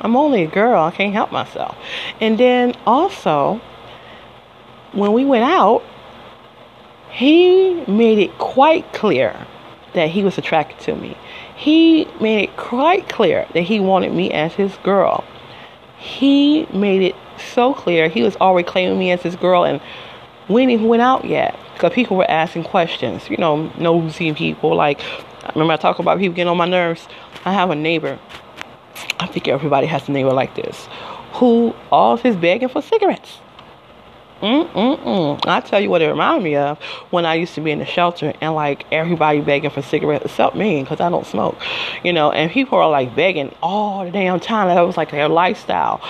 I'm 0.01 0.15
only 0.15 0.43
a 0.43 0.47
girl. 0.47 0.83
I 0.83 0.91
can't 0.91 1.13
help 1.13 1.31
myself. 1.31 1.75
And 2.21 2.37
then 2.37 2.75
also, 2.85 3.61
when 4.91 5.13
we 5.13 5.25
went 5.25 5.43
out, 5.43 5.83
he 7.09 7.83
made 7.87 8.19
it 8.19 8.37
quite 8.37 8.91
clear 8.93 9.47
that 9.93 10.09
he 10.09 10.23
was 10.23 10.37
attracted 10.37 10.79
to 10.81 10.95
me. 10.95 11.17
He 11.55 12.05
made 12.21 12.43
it 12.43 12.57
quite 12.57 13.09
clear 13.09 13.47
that 13.53 13.61
he 13.61 13.79
wanted 13.79 14.13
me 14.13 14.31
as 14.31 14.53
his 14.53 14.75
girl. 14.83 15.23
He 15.97 16.67
made 16.71 17.01
it 17.01 17.15
so 17.53 17.73
clear 17.73 18.07
he 18.07 18.21
was 18.21 18.35
already 18.35 18.67
claiming 18.67 18.99
me 18.99 19.11
as 19.11 19.21
his 19.23 19.35
girl 19.35 19.63
and 19.63 19.81
we 20.49 20.61
ain't 20.61 20.71
even 20.71 20.87
went 20.87 21.01
out 21.01 21.25
yet 21.25 21.57
because 21.73 21.93
people 21.93 22.17
were 22.17 22.29
asking 22.29 22.63
questions. 22.63 23.29
You 23.29 23.37
know, 23.37 23.71
nosy 23.77 24.33
people. 24.33 24.75
Like, 24.75 25.01
remember 25.53 25.73
I 25.73 25.77
talk 25.77 25.99
about 25.99 26.19
people 26.19 26.35
getting 26.35 26.49
on 26.49 26.57
my 26.57 26.67
nerves. 26.67 27.07
I 27.45 27.53
have 27.53 27.69
a 27.69 27.75
neighbor. 27.75 28.19
I 29.19 29.27
think 29.27 29.47
everybody 29.47 29.87
has 29.87 30.07
a 30.09 30.11
neighbor 30.11 30.33
like 30.33 30.55
this, 30.55 30.87
who 31.33 31.75
always 31.91 32.25
is 32.25 32.35
begging 32.35 32.69
for 32.69 32.81
cigarettes. 32.81 33.39
Mm-mm-mm. 34.41 35.39
I 35.47 35.61
tell 35.61 35.79
you 35.79 35.89
what 35.89 36.03
it 36.03 36.07
reminded 36.07 36.43
me 36.43 36.55
of 36.55 36.77
when 37.09 37.25
I 37.25 37.33
used 37.35 37.55
to 37.55 37.61
be 37.61 37.71
in 37.71 37.79
the 37.79 37.85
shelter 37.85 38.33
and 38.39 38.53
like 38.53 38.85
everybody 38.91 39.41
begging 39.41 39.71
for 39.71 39.81
cigarettes 39.81 40.25
except 40.25 40.55
me 40.55 40.83
because 40.83 40.99
I 41.01 41.09
don't 41.09 41.25
smoke, 41.25 41.57
you 42.03 42.13
know. 42.13 42.31
And 42.31 42.51
people 42.51 42.77
are 42.77 42.89
like 42.89 43.15
begging 43.15 43.53
all 43.63 44.05
the 44.05 44.11
damn 44.11 44.39
time. 44.39 44.67
That 44.67 44.81
was 44.81 44.95
like 44.95 45.09
their 45.09 45.27
lifestyle. 45.27 46.01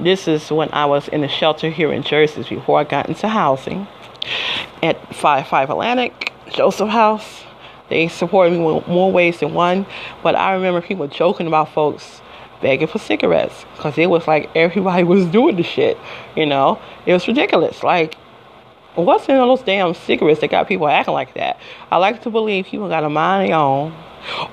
This 0.00 0.26
is 0.26 0.50
when 0.50 0.72
I 0.72 0.86
was 0.86 1.06
in 1.08 1.20
the 1.20 1.28
shelter 1.28 1.70
here 1.70 1.92
in 1.92 2.02
Jersey 2.02 2.42
before 2.42 2.80
I 2.80 2.84
got 2.84 3.08
into 3.08 3.28
housing 3.28 3.86
at 4.82 5.14
Five 5.14 5.46
Five 5.46 5.70
Atlantic 5.70 6.32
Joseph 6.48 6.88
House. 6.88 7.44
They 7.88 8.08
supported 8.08 8.58
me 8.58 8.58
in 8.58 8.82
more 8.88 9.12
ways 9.12 9.38
than 9.38 9.54
one, 9.54 9.86
but 10.24 10.34
I 10.34 10.54
remember 10.54 10.80
people 10.80 11.06
joking 11.06 11.46
about 11.46 11.72
folks 11.72 12.20
begging 12.60 12.88
for 12.88 12.98
cigarettes 12.98 13.64
because 13.76 13.96
it 13.98 14.08
was 14.08 14.26
like 14.26 14.50
everybody 14.54 15.04
was 15.14 15.26
doing 15.26 15.56
the 15.56 15.62
shit. 15.62 15.98
You 16.36 16.46
know, 16.46 16.80
it 17.04 17.12
was 17.12 17.26
ridiculous. 17.26 17.82
Like, 17.82 18.14
what's 18.94 19.28
in 19.28 19.36
all 19.36 19.56
those 19.56 19.64
damn 19.64 19.94
cigarettes 19.94 20.40
that 20.40 20.50
got 20.50 20.68
people 20.68 20.88
acting 20.88 21.14
like 21.14 21.34
that? 21.34 21.58
I 21.90 21.98
like 21.98 22.22
to 22.22 22.30
believe 22.30 22.66
people 22.66 22.88
got 22.88 23.04
a 23.04 23.10
mind 23.10 23.44
of 23.44 23.48
their 23.48 23.58
own, 23.58 23.94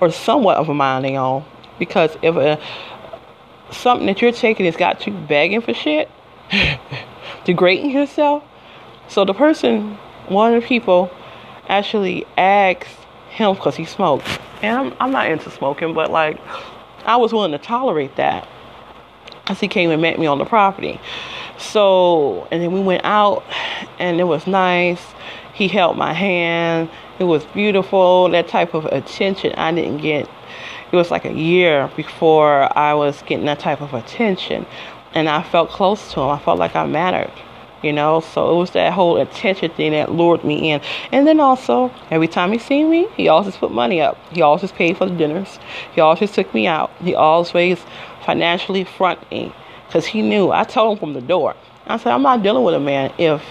or 0.02 0.12
somewhat 0.12 0.58
of 0.58 0.70
a 0.70 0.74
mind 0.74 1.06
of 1.06 1.12
their 1.12 1.20
own, 1.20 1.46
because 1.80 2.18
if 2.22 2.36
a 2.36 2.60
something 3.72 4.06
that 4.08 4.22
you're 4.22 4.32
taking 4.32 4.66
has 4.66 4.76
got 4.76 5.06
you 5.08 5.14
begging 5.14 5.62
for 5.62 5.74
shit, 5.74 6.10
degrading 7.46 7.92
yourself. 7.92 8.44
So 9.08 9.26
the 9.26 9.34
person, 9.34 9.98
one 10.28 10.54
of 10.54 10.62
the 10.62 10.68
people, 10.68 11.12
actually 11.68 12.26
asked 12.38 12.88
him 13.30 13.56
because 13.56 13.76
he 13.76 13.86
smoked, 13.86 14.28
and 14.62 14.78
I'm 14.78 14.94
I'm 15.00 15.12
not 15.12 15.32
into 15.32 15.50
smoking, 15.50 15.94
but 15.94 16.12
like 16.12 16.40
I 17.06 17.18
was 17.18 17.34
willing 17.34 17.52
to 17.52 17.58
tolerate 17.58 18.16
that 18.16 18.48
as 19.48 19.60
he 19.60 19.68
came 19.68 19.92
and 19.92 20.02
met 20.02 20.20
me 20.20 20.26
on 20.26 20.38
the 20.38 20.46
property. 20.46 21.00
So, 21.58 22.48
and 22.52 22.62
then 22.62 22.72
we 22.72 22.80
went 22.80 23.04
out 23.06 23.44
and 24.00 24.20
it 24.20 24.26
was 24.26 24.48
nice. 24.48 25.02
He 25.54 25.68
held 25.68 25.98
my 25.98 26.14
hand. 26.14 26.90
It 27.20 27.26
was 27.26 27.46
beautiful. 27.46 28.30
That 28.30 28.48
type 28.48 28.74
of 28.74 28.86
attention 28.86 29.54
I 29.54 29.72
didn't 29.72 29.98
get. 29.98 30.30
It 30.92 30.96
was 30.96 31.12
like 31.12 31.26
a 31.26 31.34
year 31.34 31.92
before 31.96 32.76
I 32.78 32.94
was 32.94 33.22
getting 33.24 33.46
that 33.46 33.60
type 33.60 33.82
of 33.82 33.94
attention. 33.94 34.66
And 35.14 35.30
I 35.30 35.44
felt 35.44 35.70
close 35.70 36.14
to 36.14 36.22
him. 36.22 36.30
I 36.30 36.40
felt 36.40 36.58
like 36.58 36.76
I 36.76 36.86
mattered 36.86 37.32
you 37.84 37.94
know. 37.94 38.22
So 38.22 38.52
it 38.52 38.58
was 38.58 38.72
that 38.72 38.94
whole 38.94 39.18
attention 39.18 39.72
thing 39.72 39.92
that 39.92 40.12
lured 40.12 40.44
me 40.44 40.72
in. 40.72 40.82
And 41.12 41.28
then 41.28 41.40
also, 41.40 41.92
every 42.10 42.28
time 42.28 42.52
he 42.52 42.58
seen 42.58 42.90
me, 42.90 43.08
he 43.16 43.28
always 43.28 43.56
put 43.56 43.72
money 43.72 44.02
up. 44.02 44.18
He 44.32 44.42
always 44.42 44.72
paid 44.72 44.98
for 44.98 45.06
the 45.06 45.16
dinners. 45.16 45.60
He 45.94 46.02
always 46.02 46.32
took 46.32 46.54
me 46.54 46.68
out. 46.68 46.92
He 47.02 47.14
always 47.14 47.80
financially 48.26 48.84
front 48.84 49.30
me 49.30 49.54
because 49.88 50.06
he 50.06 50.22
knew. 50.22 50.52
I 50.52 50.64
told 50.64 50.94
him 50.94 51.00
from 51.00 51.14
the 51.14 51.22
door. 51.22 51.56
I 51.86 51.98
said, 51.98 52.14
I'm 52.14 52.24
not 52.24 52.42
dealing 52.42 52.64
with 52.64 52.76
a 52.76 52.80
man 52.80 53.14
if 53.18 53.44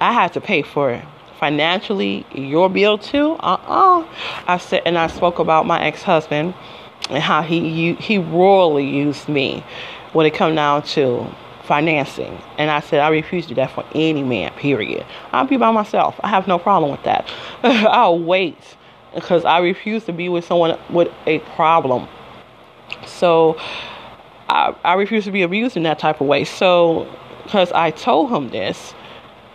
I 0.00 0.12
have 0.12 0.32
to 0.32 0.40
pay 0.40 0.62
for 0.62 0.90
it 0.90 1.04
financially 1.38 2.24
your 2.32 2.70
bill 2.70 2.96
too 2.96 3.32
uh-uh 3.40 4.06
i 4.46 4.56
said 4.56 4.80
and 4.86 4.96
i 4.96 5.06
spoke 5.08 5.38
about 5.38 5.66
my 5.66 5.82
ex-husband 5.82 6.54
and 7.10 7.22
how 7.22 7.42
he 7.42 7.94
he 7.94 8.18
royally 8.18 8.88
used 8.88 9.28
me 9.28 9.62
when 10.12 10.24
it 10.26 10.32
come 10.32 10.54
down 10.54 10.82
to 10.82 11.26
financing. 11.66 12.40
And 12.58 12.70
I 12.70 12.80
said, 12.80 13.00
I 13.00 13.08
refuse 13.08 13.44
to 13.44 13.50
do 13.50 13.54
that 13.56 13.70
for 13.72 13.84
any 13.94 14.22
man, 14.22 14.52
period. 14.52 15.04
I'll 15.32 15.46
be 15.46 15.56
by 15.56 15.70
myself. 15.70 16.18
I 16.22 16.28
have 16.28 16.46
no 16.46 16.58
problem 16.58 16.90
with 16.90 17.02
that. 17.04 17.28
I'll 17.62 18.18
wait 18.18 18.58
because 19.14 19.44
I 19.44 19.58
refuse 19.58 20.04
to 20.04 20.12
be 20.12 20.28
with 20.28 20.44
someone 20.44 20.78
with 20.90 21.08
a 21.26 21.38
problem. 21.40 22.08
So 23.06 23.56
I, 24.48 24.74
I 24.84 24.94
refuse 24.94 25.24
to 25.24 25.30
be 25.30 25.42
abused 25.42 25.76
in 25.76 25.84
that 25.84 25.98
type 25.98 26.20
of 26.20 26.26
way. 26.26 26.44
So, 26.44 27.08
because 27.44 27.72
I 27.72 27.90
told 27.90 28.30
him 28.30 28.50
this, 28.50 28.94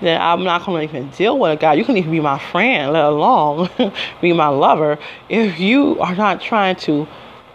that 0.02 0.22
I'm 0.22 0.44
not 0.44 0.66
going 0.66 0.88
to 0.88 0.96
even 0.96 1.10
deal 1.12 1.38
with 1.38 1.52
a 1.52 1.56
guy. 1.58 1.74
You 1.74 1.84
can 1.84 1.98
even 1.98 2.12
be 2.12 2.20
my 2.20 2.40
friend, 2.40 2.94
let 2.94 3.04
alone 3.04 3.70
be 4.22 4.34
my 4.34 4.48
lover, 4.48 4.98
if 5.28 5.60
you 5.60 6.00
are 6.00 6.16
not 6.16 6.42
trying 6.42 6.78
to 6.78 7.08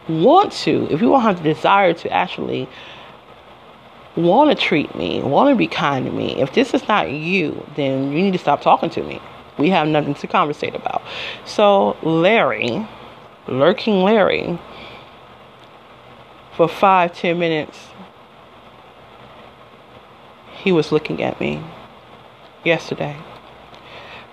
want 0.08 0.52
to, 0.52 0.84
if 0.90 1.00
you 1.00 1.08
don't 1.08 1.22
have 1.22 1.42
the 1.42 1.54
desire 1.54 1.94
to 1.94 2.10
actually 2.10 2.68
want 4.16 4.50
to 4.50 4.56
treat 4.56 4.94
me, 4.94 5.22
want 5.22 5.50
to 5.50 5.56
be 5.56 5.66
kind 5.66 6.06
to 6.06 6.12
me. 6.12 6.40
If 6.40 6.54
this 6.54 6.74
is 6.74 6.86
not 6.86 7.10
you, 7.10 7.66
then 7.76 8.12
you 8.12 8.22
need 8.22 8.32
to 8.32 8.38
stop 8.38 8.60
talking 8.60 8.90
to 8.90 9.02
me. 9.02 9.20
We 9.58 9.70
have 9.70 9.88
nothing 9.88 10.14
to 10.14 10.26
conversate 10.26 10.74
about. 10.74 11.02
So, 11.44 11.96
Larry, 12.02 12.86
lurking 13.46 14.02
Larry, 14.02 14.58
for 16.56 16.68
five, 16.68 17.14
ten 17.14 17.38
minutes, 17.38 17.88
he 20.62 20.72
was 20.72 20.92
looking 20.92 21.22
at 21.22 21.40
me 21.40 21.62
yesterday. 22.64 23.16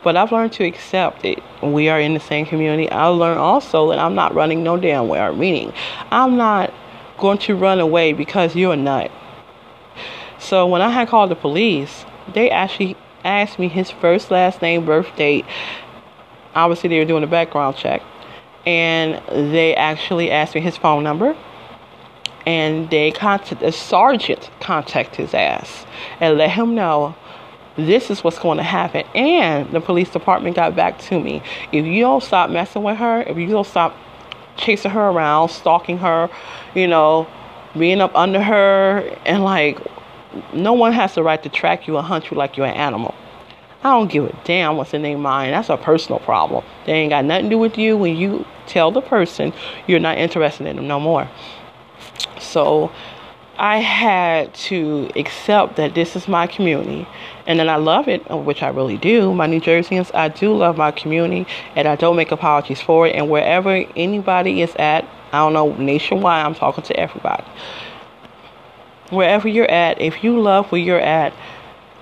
But 0.04 0.18
I've 0.18 0.32
learned 0.32 0.54
to 0.54 0.64
accept 0.64 1.26
it. 1.26 1.44
We 1.62 1.90
are 1.90 2.00
in 2.00 2.14
the 2.16 2.20
same 2.20 2.46
community. 2.46 2.90
I 2.90 3.06
learned 3.08 3.40
also 3.40 3.90
that 3.90 4.00
I'm 4.00 4.16
not 4.16 4.34
running 4.34 4.64
no 4.64 4.78
damn 4.78 5.08
where. 5.08 5.32
Meaning, 5.32 5.74
I'm 6.10 6.38
not 6.38 6.74
going 7.20 7.38
to 7.40 7.56
run 7.56 7.80
away 7.80 8.14
because 8.14 8.56
you're 8.56 8.74
a 8.74 8.78
nut. 8.78 9.12
So 10.42 10.66
when 10.66 10.82
I 10.82 10.90
had 10.90 11.08
called 11.08 11.30
the 11.30 11.36
police, 11.36 12.04
they 12.34 12.50
actually 12.50 12.98
asked 13.24 13.60
me 13.60 13.68
his 13.68 13.92
first, 13.92 14.32
last 14.32 14.62
name, 14.62 14.86
birth 14.86 15.16
date. 15.16 15.46
Obviously, 16.56 16.90
they 16.90 16.98
were 16.98 17.06
doing 17.06 17.24
a 17.24 17.28
background 17.28 17.78
check. 17.78 18.02
And 18.66 19.22
they 19.54 19.76
actually 19.76 20.32
asked 20.32 20.56
me 20.56 20.62
his 20.62 20.76
phone 20.78 21.04
number. 21.04 21.38
And 22.48 22.90
they 22.90 23.12
contacted 23.12 23.60
the 23.60 23.72
sergeant 23.72 24.50
contact 24.60 25.16
his 25.16 25.36
ass 25.36 25.86
and 26.20 26.40
let 26.40 26.50
him 26.50 26.74
know 26.74 27.16
this 27.76 28.10
is 28.10 28.24
what's 28.24 28.40
going 28.40 28.58
to 28.58 28.64
happen. 28.64 29.04
And 29.14 29.72
the 29.72 29.80
police 29.80 30.10
department 30.10 30.56
got 30.56 30.76
back 30.76 30.98
to 31.04 31.20
me. 31.20 31.44
If 31.72 31.86
you 31.86 32.02
don't 32.02 32.24
stop 32.24 32.50
messing 32.50 32.82
with 32.82 32.98
her, 32.98 33.22
if 33.22 33.38
you 33.38 33.48
don't 33.48 33.68
stop 33.68 33.96
chasing 34.58 34.90
her 34.90 35.10
around, 35.10 35.50
stalking 35.50 36.00
her, 36.00 36.32
you 36.74 36.88
know, 36.88 37.28
being 37.78 38.02
up 38.02 38.14
under 38.16 38.42
her 38.42 39.00
and 39.26 39.44
like 39.44 39.80
no 40.54 40.74
one 40.74 40.94
has 40.94 41.16
the 41.16 41.24
right 41.24 41.42
to 41.44 41.50
track 41.50 41.88
you 41.88 41.98
and 41.98 42.06
hunt 42.06 42.32
you 42.32 42.38
like 42.38 42.58
you're 42.58 42.68
an 42.68 42.76
animal. 42.76 43.16
I 43.84 43.90
don't 43.90 44.12
give 44.12 44.26
a 44.26 44.36
damn 44.44 44.78
what's 44.78 44.94
in 44.94 45.02
their 45.02 45.18
mind. 45.18 45.54
That's 45.54 45.70
a 45.70 45.78
personal 45.78 46.20
problem. 46.20 46.64
They 46.86 46.94
ain't 46.94 47.10
got 47.10 47.26
nothing 47.26 47.46
to 47.46 47.50
do 47.50 47.58
with 47.58 47.78
you 47.78 47.98
when 47.98 48.16
you 48.16 48.46
tell 48.68 48.92
the 48.92 49.02
person 49.02 49.54
you're 49.88 50.00
not 50.00 50.18
interested 50.18 50.68
in 50.68 50.76
them 50.76 50.88
no 50.88 51.00
more. 51.00 51.28
So 52.40 52.92
I 53.58 53.78
had 53.78 54.54
to 54.56 55.10
accept 55.16 55.76
that 55.78 55.96
this 55.96 56.16
is 56.16 56.28
my 56.28 56.48
community 56.48 57.08
and 57.48 57.60
then 57.60 57.70
I 57.70 57.78
love 57.78 58.08
it, 58.08 58.28
which 58.30 58.62
I 58.62 58.70
really 58.70 58.98
do. 58.98 59.34
My 59.34 59.48
New 59.48 59.60
Jerseyans, 59.60 60.14
I 60.14 60.30
do 60.30 60.56
love 60.56 60.78
my 60.78 60.92
community 60.92 61.48
and 61.76 61.88
I 61.88 61.96
don't 61.96 62.16
make 62.16 62.32
apologies 62.32 62.82
for 62.82 63.08
it. 63.08 63.16
And 63.16 63.30
wherever 63.30 63.84
anybody 63.96 64.62
is 64.62 64.76
at, 64.76 65.06
I 65.32 65.40
don't 65.40 65.54
know, 65.54 65.74
nationwide, 65.74 66.46
I'm 66.46 66.56
talking 66.56 66.84
to 66.84 67.00
everybody. 67.00 67.44
Wherever 69.12 69.48
you're 69.48 69.70
at, 69.70 70.02
if 70.02 70.24
you 70.24 70.40
love 70.40 70.72
where 70.72 70.82
you're 70.82 71.00
at, 71.00 71.34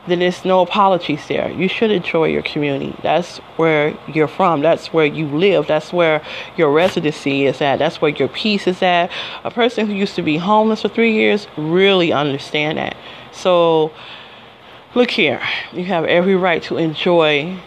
then 0.07 0.20
there's 0.20 0.45
no 0.45 0.62
apologies 0.62 1.28
there. 1.28 1.51
You 1.51 1.68
should 1.68 1.91
enjoy 1.91 2.26
your 2.26 2.41
community. 2.41 2.95
That's 3.03 3.38
where 3.57 3.97
you're 4.07 4.28
from. 4.28 4.62
That's 4.62 4.93
where 4.93 5.05
you 5.05 5.28
live. 5.28 5.68
That's 5.68 5.93
where 5.93 6.22
your 6.57 6.72
residency 6.72 7.45
is 7.45 7.62
at. 7.62 7.78
That's 7.78 8.01
where 8.01 8.12
your 8.12 8.28
peace 8.28 8.68
is 8.68 8.82
at. 8.82 9.12
A 9.43 9.51
person 9.51 9.88
who 9.88 9.93
used 9.93 10.16
to 10.16 10.22
be 10.22 10.38
homeless 10.38 10.82
for 10.82 10.89
three 10.89 11.14
years 11.14 11.47
really 11.57 12.12
understand 12.12 12.78
that. 12.78 12.95
So, 13.32 13.91
look 14.95 15.12
here. 15.12 15.41
You 15.74 15.86
have 15.86 16.05
every 16.05 16.36
right 16.36 16.64
to 16.64 16.78
enjoy 16.78 17.57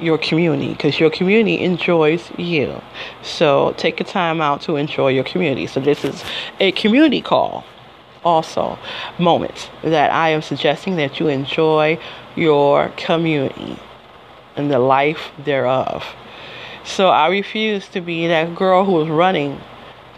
your 0.00 0.18
community 0.18 0.72
because 0.72 0.98
your 0.98 1.10
community 1.10 1.60
enjoys 1.60 2.30
you. 2.38 2.80
So, 3.22 3.74
take 3.76 4.00
a 4.00 4.04
time 4.04 4.40
out 4.40 4.62
to 4.62 4.76
enjoy 4.76 5.08
your 5.08 5.24
community. 5.24 5.66
So, 5.66 5.80
this 5.80 6.04
is 6.04 6.24
a 6.58 6.72
community 6.72 7.20
call 7.20 7.64
also 8.24 8.78
moments 9.18 9.68
that 9.82 10.12
I 10.12 10.30
am 10.30 10.42
suggesting 10.42 10.96
that 10.96 11.20
you 11.20 11.28
enjoy 11.28 11.98
your 12.36 12.88
community 12.96 13.78
and 14.56 14.70
the 14.70 14.78
life 14.78 15.30
thereof. 15.44 16.04
So 16.84 17.08
I 17.08 17.28
refuse 17.28 17.88
to 17.88 18.00
be 18.00 18.26
that 18.26 18.54
girl 18.54 18.84
who 18.84 19.00
is 19.02 19.08
running 19.08 19.60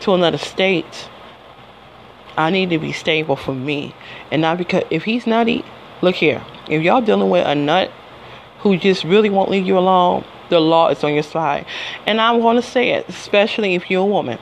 to 0.01 0.15
another 0.15 0.39
state. 0.39 1.09
I 2.37 2.51
need 2.51 2.71
to 2.71 2.79
be 2.79 2.93
stable 2.93 3.37
for 3.37 3.55
me. 3.55 3.95
And 4.31 4.43
not 4.43 4.59
because 4.59 4.85
if 4.91 5.05
he's 5.05 5.27
nutty, 5.27 5.65
look 6.01 6.15
here. 6.15 6.43
If 6.69 6.83
y'all 6.83 7.03
dealing 7.03 7.31
with 7.31 7.47
a 7.47 7.55
nut 7.55 7.91
who 8.61 8.77
just 8.77 9.05
really 9.05 9.29
won't 9.29 9.51
leave 9.51 9.67
you 9.67 9.77
alone, 9.77 10.25
the 10.49 10.61
law 10.61 10.89
is 10.89 11.03
on 11.03 11.15
your 11.15 11.23
side. 11.23 11.67
And 12.07 12.21
I 12.21 12.33
want 12.33 12.63
to 12.63 12.69
say 12.69 12.91
it, 12.91 13.09
especially 13.09 13.75
if 13.75 13.91
you're 13.91 14.03
a 14.03 14.07
woman. 14.07 14.39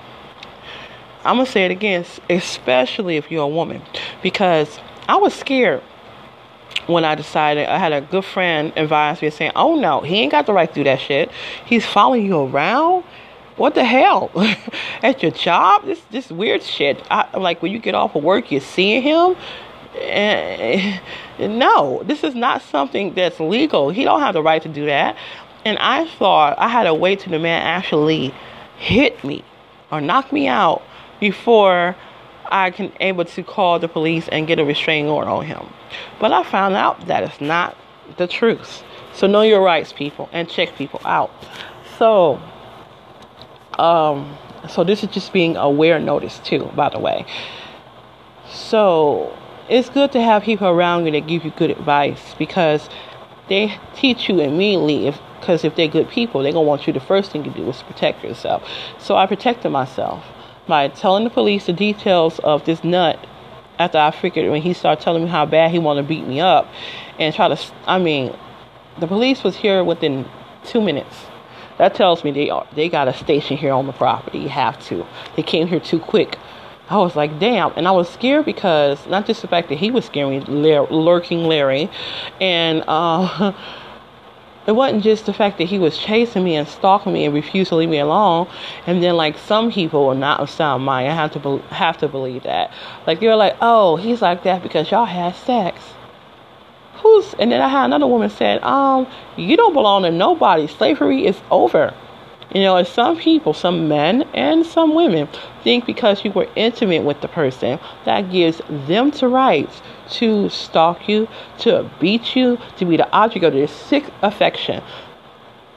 I'm 1.25 1.39
to 1.39 1.47
say 1.47 1.65
it 1.65 1.71
again, 1.71 2.05
especially 2.29 3.17
if 3.17 3.31
you're 3.31 3.45
a 3.45 3.49
woman, 3.49 3.83
because 4.23 4.81
I 5.09 5.17
was 5.17 5.35
scared 5.35 5.83
when 6.87 7.05
I 7.05 7.15
decided. 7.15 7.69
I 7.69 7.79
had 7.79 7.93
a 7.93 8.01
good 8.01 8.25
friend 8.25 8.73
advise 8.77 9.21
me 9.23 9.31
saying, 9.31 9.53
Oh 9.57 9.77
no, 9.77 10.01
he 10.01 10.17
ain't 10.17 10.33
got 10.33 10.47
the 10.47 10.53
right 10.53 10.69
to 10.69 10.75
do 10.75 10.85
that 10.85 11.01
shit. 11.01 11.31
He's 11.67 11.85
following 11.85 12.27
you 12.27 12.41
around. 12.41 13.05
What 13.57 13.75
the 13.75 13.85
hell? 13.85 14.31
At 15.03 15.23
your 15.23 15.33
job? 15.33 15.85
This 15.85 16.01
this 16.11 16.31
weird 16.31 16.63
shit. 16.63 17.05
I, 17.11 17.37
like 17.37 17.63
when 17.63 17.73
you 17.73 17.79
get 17.79 17.95
off 17.95 18.15
of 18.15 18.23
work, 18.23 18.51
you're 18.51 18.61
seeing 18.61 19.03
him. 19.03 19.37
And, 20.01 21.01
no, 21.39 22.03
this 22.05 22.23
is 22.23 22.35
not 22.35 22.63
something 22.63 23.13
that's 23.15 23.41
legal. 23.41 23.91
He 23.91 24.05
don't 24.05 24.21
have 24.21 24.35
the 24.35 24.43
right 24.43 24.63
to 24.63 24.69
do 24.69 24.87
that. 24.87 25.17
And 25.65 25.77
I 25.79 26.07
thought 26.07 26.59
I 26.59 26.69
had 26.69 26.85
to 26.85 26.95
wait 26.95 27.21
till 27.21 27.33
the 27.33 27.39
man 27.39 27.63
actually 27.63 28.33
hit 28.79 29.23
me 29.25 29.45
or 29.91 30.01
knock 30.01 30.33
me 30.33 30.47
out 30.47 30.83
before 31.21 31.95
I 32.51 32.71
can 32.71 32.93
able 32.99 33.25
to 33.25 33.43
call 33.43 33.79
the 33.79 33.89
police 33.89 34.27
and 34.29 34.47
get 34.47 34.59
a 34.59 34.65
restraining 34.65 35.11
order 35.11 35.31
on 35.31 35.47
him. 35.47 35.69
But 36.19 36.33
I 36.33 36.43
found 36.43 36.75
out 36.75 37.07
that 37.07 37.23
is 37.23 37.41
not 37.41 37.77
the 38.17 38.27
truth. 38.27 38.83
So 39.13 39.27
know 39.27 39.43
your 39.43 39.63
rights, 39.63 39.93
people, 39.93 40.29
and 40.33 40.49
check 40.49 40.75
people 40.77 41.01
out. 41.05 41.31
So, 41.99 42.41
um, 43.79 44.37
so 44.69 44.85
this 44.85 45.03
is 45.03 45.11
just 45.11 45.33
being 45.33 45.57
aware 45.57 45.99
notice 45.99 46.39
too, 46.41 46.71
by 46.75 46.89
the 46.89 46.99
way. 46.99 47.25
So 48.51 49.37
it's 49.69 49.89
good 49.89 50.11
to 50.13 50.21
have 50.21 50.43
people 50.43 50.67
around 50.67 51.07
you 51.07 51.13
that 51.13 51.27
give 51.29 51.45
you 51.45 51.53
good 51.53 51.71
advice 51.71 52.35
because 52.39 52.89
they 53.49 53.79
teach 53.95 54.29
you 54.29 54.41
immediately 54.41 55.07
if 55.07 55.21
because 55.41 55.65
if 55.65 55.75
they're 55.75 55.89
good 55.89 56.11
people, 56.11 56.43
they're 56.43 56.53
gonna 56.53 56.67
want 56.67 56.87
you 56.87 56.93
the 56.93 57.01
first 57.01 57.31
thing 57.31 57.45
you 57.47 57.51
do 57.51 57.69
is 57.71 57.83
protect 57.83 58.23
yourself. 58.23 58.63
So 58.99 59.17
I 59.17 59.27
protected 59.27 59.73
myself 59.73 60.23
by 60.71 60.89
telling 60.89 61.25
the 61.25 61.31
police 61.31 61.67
the 61.67 61.75
details 61.75 62.39
of 62.39 62.65
this 62.65 62.83
nut 62.83 63.19
after 63.79 63.99
I 63.99 64.11
figured 64.11 64.51
when 64.51 64.63
he 64.63 64.73
started 64.73 65.03
telling 65.03 65.25
me 65.25 65.29
how 65.29 65.45
bad 65.45 65.71
he 65.71 65.79
wanted 65.79 66.03
to 66.03 66.09
beat 66.09 66.27
me 66.27 66.41
up 66.41 66.67
and 67.19 67.35
try 67.35 67.49
to 67.49 67.61
I 67.87 67.99
mean 67.99 68.35
the 68.99 69.07
police 69.07 69.43
was 69.43 69.57
here 69.57 69.85
within 69.85 70.27
2 70.65 70.81
minutes. 70.81 71.27
That 71.79 71.95
tells 71.95 72.25
me 72.25 72.31
they 72.31 72.51
are, 72.51 72.67
they 72.75 72.89
got 72.89 73.09
a 73.09 73.15
station 73.15 73.57
here 73.57 73.73
on 73.73 73.87
the 73.87 73.93
property. 73.93 74.39
You 74.39 74.51
have 74.51 74.83
to. 74.87 75.07
They 75.37 75.43
came 75.43 75.67
here 75.67 75.81
too 75.81 75.99
quick. 75.99 76.39
I 76.91 76.99
was 76.99 77.17
like, 77.17 77.39
damn. 77.39 77.73
And 77.77 77.89
I 77.89 77.93
was 77.93 78.09
scared 78.11 78.45
because 78.45 79.07
not 79.07 79.25
just 79.25 79.43
the 79.43 79.49
fact 79.49 79.69
that 79.71 79.79
he 79.79 79.91
was 79.91 80.05
scaring 80.05 80.41
me, 80.41 80.79
lurking 80.91 81.45
Larry, 81.45 81.89
and 82.41 82.85
uh, 82.87 83.53
it 84.67 84.73
wasn't 84.73 85.03
just 85.03 85.27
the 85.27 85.33
fact 85.33 85.59
that 85.59 85.65
he 85.65 85.79
was 85.79 85.97
chasing 85.97 86.45
me 86.45 86.55
and 86.55 86.69
stalking 86.69 87.13
me 87.13 87.25
and 87.25 87.35
refused 87.35 87.71
to 87.71 87.77
leave 87.77 87.89
me 87.89 87.99
alone. 87.99 88.47
And 88.87 89.03
then, 89.03 89.17
like 89.17 89.39
some 89.39 89.73
people 89.73 90.07
are 90.09 90.15
not 90.15 90.41
of 90.41 90.51
sound 90.51 90.85
mind. 90.85 91.09
I 91.09 91.15
have 91.15 91.33
to 91.33 91.39
be- 91.39 91.75
have 91.75 91.99
to 91.99 92.09
believe 92.09 92.43
that. 92.43 92.71
Like 93.07 93.21
they're 93.21 93.37
like, 93.37 93.57
oh, 93.61 93.97
he's 93.97 94.21
like 94.21 94.43
that 94.45 94.63
because 94.63 94.91
y'all 94.91 95.07
had 95.07 95.35
sex. 95.35 95.83
Who's? 96.97 97.33
And 97.35 97.51
then 97.51 97.63
I 97.63 97.69
had 97.69 97.87
another 97.87 98.07
woman 98.07 98.29
said, 98.29 98.63
um, 98.63 99.07
you 99.37 99.57
don't 99.57 99.73
belong 99.73 100.03
to 100.03 100.11
nobody. 100.11 100.67
Slavery 100.67 101.27
is 101.27 101.41
over. 101.51 101.95
You 102.55 102.63
know, 102.63 102.83
some 102.83 103.17
people, 103.17 103.55
some 103.55 103.89
men 103.89 104.23
and 104.35 104.67
some 104.67 104.95
women, 104.95 105.29
think 105.63 105.87
because 105.87 106.25
you 106.25 106.33
were 106.33 106.49
intimate 106.57 107.05
with 107.05 107.21
the 107.21 107.29
person, 107.29 107.79
that 108.05 108.31
gives 108.31 108.61
them 108.69 109.13
the 109.13 109.29
rights 109.29 109.81
to 110.13 110.49
stalk 110.49 111.09
you, 111.09 111.29
to 111.59 111.91
beat 112.01 112.37
you, 112.37 112.59
to 112.77 112.85
be 112.85 112.97
the 112.97 113.11
object 113.13 113.45
of 113.45 113.53
their 113.53 113.69
sick 113.69 114.05
affection. 114.23 114.83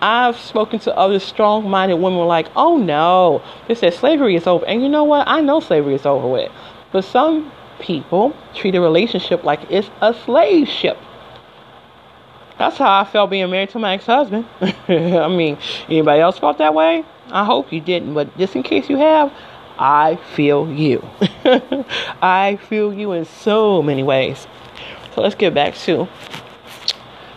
I've 0.01 0.37
spoken 0.37 0.79
to 0.79 0.97
other 0.97 1.19
strong 1.19 1.69
minded 1.69 1.95
women 1.95 2.27
like, 2.27 2.47
oh 2.55 2.77
no, 2.77 3.41
they 3.67 3.75
said 3.75 3.93
slavery 3.93 4.35
is 4.35 4.45
over. 4.47 4.65
And 4.65 4.81
you 4.81 4.89
know 4.89 5.05
what? 5.05 5.27
I 5.27 5.39
know 5.39 5.61
slavery 5.61 5.95
is 5.95 6.05
over 6.05 6.27
with. 6.27 6.51
But 6.91 7.05
some 7.05 7.51
people 7.79 8.35
treat 8.53 8.75
a 8.75 8.81
relationship 8.81 9.43
like 9.43 9.61
it's 9.69 9.89
a 10.01 10.13
slave 10.13 10.67
ship. 10.67 10.97
That's 12.57 12.77
how 12.77 12.99
I 12.99 13.05
felt 13.05 13.29
being 13.29 13.49
married 13.49 13.69
to 13.71 13.79
my 13.79 13.93
ex-husband. 13.93 14.45
I 14.61 15.27
mean, 15.27 15.57
anybody 15.87 16.21
else 16.21 16.37
felt 16.37 16.57
that 16.59 16.73
way? 16.73 17.03
I 17.29 17.45
hope 17.45 17.71
you 17.71 17.81
didn't, 17.81 18.13
but 18.13 18.37
just 18.37 18.55
in 18.55 18.63
case 18.63 18.89
you 18.89 18.97
have, 18.97 19.33
I 19.83 20.15
feel 20.15 20.71
you. 20.71 21.05
I 22.21 22.57
feel 22.69 22.93
you 22.93 23.11
in 23.11 23.25
so 23.25 23.81
many 23.81 24.01
ways. 24.01 24.47
So 25.13 25.19
let's 25.19 25.35
get 25.35 25.53
back 25.53 25.75
to 25.79 26.07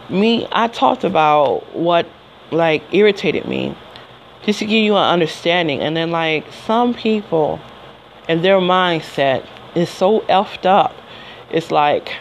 me. 0.08 0.46
I 0.52 0.68
talked 0.68 1.02
about 1.02 1.74
what 1.74 2.06
like 2.52 2.84
irritated 2.92 3.46
me 3.48 3.76
just 4.44 4.60
to 4.60 4.64
give 4.64 4.84
you 4.84 4.94
an 4.94 5.12
understanding. 5.12 5.80
And 5.80 5.96
then 5.96 6.12
like 6.12 6.46
some 6.52 6.94
people 6.94 7.58
and 8.28 8.44
their 8.44 8.60
mindset 8.60 9.44
is 9.74 9.90
so 9.90 10.20
effed 10.28 10.66
up. 10.66 10.94
It's 11.50 11.72
like 11.72 12.14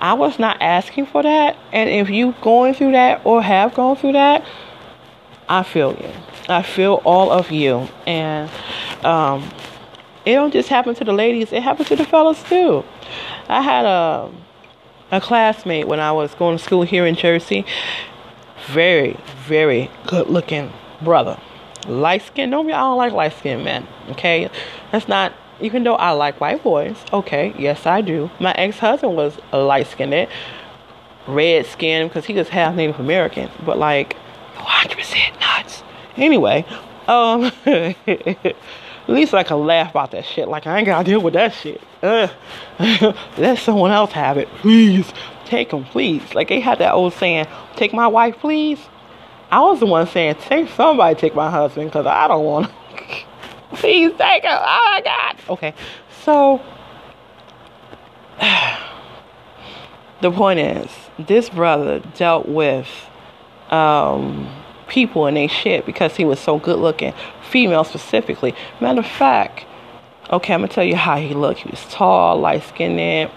I 0.00 0.14
was 0.14 0.38
not 0.38 0.62
asking 0.62 1.06
for 1.06 1.24
that. 1.24 1.56
And 1.72 1.90
if 1.90 2.08
you 2.10 2.32
going 2.42 2.74
through 2.74 2.92
that 2.92 3.26
or 3.26 3.42
have 3.42 3.74
gone 3.74 3.96
through 3.96 4.12
that, 4.12 4.46
I 5.48 5.64
feel 5.64 5.96
you. 6.00 6.12
I 6.48 6.62
feel 6.62 7.02
all 7.04 7.30
of 7.30 7.50
you. 7.50 7.88
And 8.06 8.50
um, 9.04 9.50
it 10.24 10.34
don't 10.34 10.52
just 10.52 10.68
happen 10.68 10.94
to 10.96 11.04
the 11.04 11.12
ladies, 11.12 11.52
it 11.52 11.62
happens 11.62 11.88
to 11.88 11.96
the 11.96 12.04
fellas 12.04 12.42
too. 12.44 12.84
I 13.48 13.62
had 13.62 13.84
a 13.84 14.30
a 15.12 15.20
classmate 15.20 15.86
when 15.86 16.00
I 16.00 16.10
was 16.10 16.34
going 16.34 16.58
to 16.58 16.62
school 16.62 16.82
here 16.82 17.06
in 17.06 17.14
Jersey. 17.14 17.64
Very, 18.68 19.16
very 19.44 19.88
good 20.08 20.28
looking 20.28 20.72
brother. 21.00 21.38
Light 21.86 22.22
skin. 22.22 22.50
Don't 22.50 22.66
be 22.66 22.72
I 22.72 22.80
don't 22.80 22.96
like 22.96 23.12
light 23.12 23.34
skinned 23.34 23.64
men. 23.64 23.86
Okay? 24.10 24.50
That's 24.90 25.06
not 25.06 25.32
even 25.60 25.84
though 25.84 25.94
I 25.94 26.10
like 26.10 26.40
white 26.40 26.62
boys, 26.62 26.96
okay, 27.12 27.54
yes, 27.58 27.86
I 27.86 28.00
do. 28.02 28.30
My 28.38 28.52
ex 28.52 28.78
husband 28.78 29.16
was 29.16 29.38
a 29.52 29.58
light 29.58 29.86
skinned, 29.86 30.28
red 31.26 31.66
skinned 31.66 32.10
because 32.10 32.26
he 32.26 32.34
was 32.34 32.48
half 32.48 32.74
Native 32.74 33.00
American, 33.00 33.50
but 33.64 33.78
like 33.78 34.16
100% 34.56 35.35
nuts. 35.35 35.35
Anyway, 36.16 36.64
um, 37.08 37.44
at 37.66 38.54
least 39.08 39.34
I 39.34 39.42
can 39.42 39.66
laugh 39.66 39.90
about 39.90 40.10
that 40.12 40.24
shit. 40.24 40.48
Like, 40.48 40.66
I 40.66 40.78
ain't 40.78 40.86
gotta 40.86 41.04
deal 41.04 41.20
with 41.20 41.34
that 41.34 41.54
shit. 41.54 41.80
Uh, 42.02 42.28
let 43.38 43.58
someone 43.58 43.90
else 43.90 44.12
have 44.12 44.38
it, 44.38 44.48
please. 44.56 45.12
Take 45.44 45.72
him, 45.72 45.84
please. 45.84 46.34
Like, 46.34 46.48
they 46.48 46.60
had 46.60 46.78
that 46.78 46.92
old 46.92 47.12
saying, 47.14 47.46
take 47.76 47.92
my 47.92 48.08
wife, 48.08 48.36
please. 48.38 48.80
I 49.50 49.60
was 49.60 49.78
the 49.78 49.86
one 49.86 50.06
saying, 50.08 50.36
take 50.40 50.68
somebody, 50.70 51.14
take 51.14 51.34
my 51.34 51.50
husband, 51.50 51.90
because 51.90 52.06
I 52.06 52.26
don't 52.26 52.44
want. 52.44 52.70
Please 53.72 54.12
take 54.16 54.42
him. 54.42 54.52
Oh 54.52 54.90
my 54.90 55.02
God. 55.04 55.36
Okay. 55.50 55.74
So 56.24 56.60
the 60.20 60.30
point 60.30 60.60
is, 60.60 60.90
this 61.18 61.48
brother 61.48 62.00
dealt 62.16 62.48
with 62.48 62.88
um, 63.70 64.50
people 64.88 65.26
and 65.26 65.36
they 65.36 65.46
shit 65.46 65.86
because 65.86 66.16
he 66.16 66.24
was 66.24 66.38
so 66.38 66.58
good 66.58 66.78
looking, 66.78 67.12
female 67.50 67.84
specifically. 67.84 68.54
Matter 68.80 69.00
of 69.00 69.06
fact, 69.06 69.64
okay, 70.30 70.54
I'm 70.54 70.60
gonna 70.60 70.72
tell 70.72 70.84
you 70.84 70.96
how 70.96 71.16
he 71.16 71.34
looked. 71.34 71.60
He 71.60 71.70
was 71.70 71.84
tall, 71.86 72.38
light 72.38 72.62
skinned. 72.64 73.30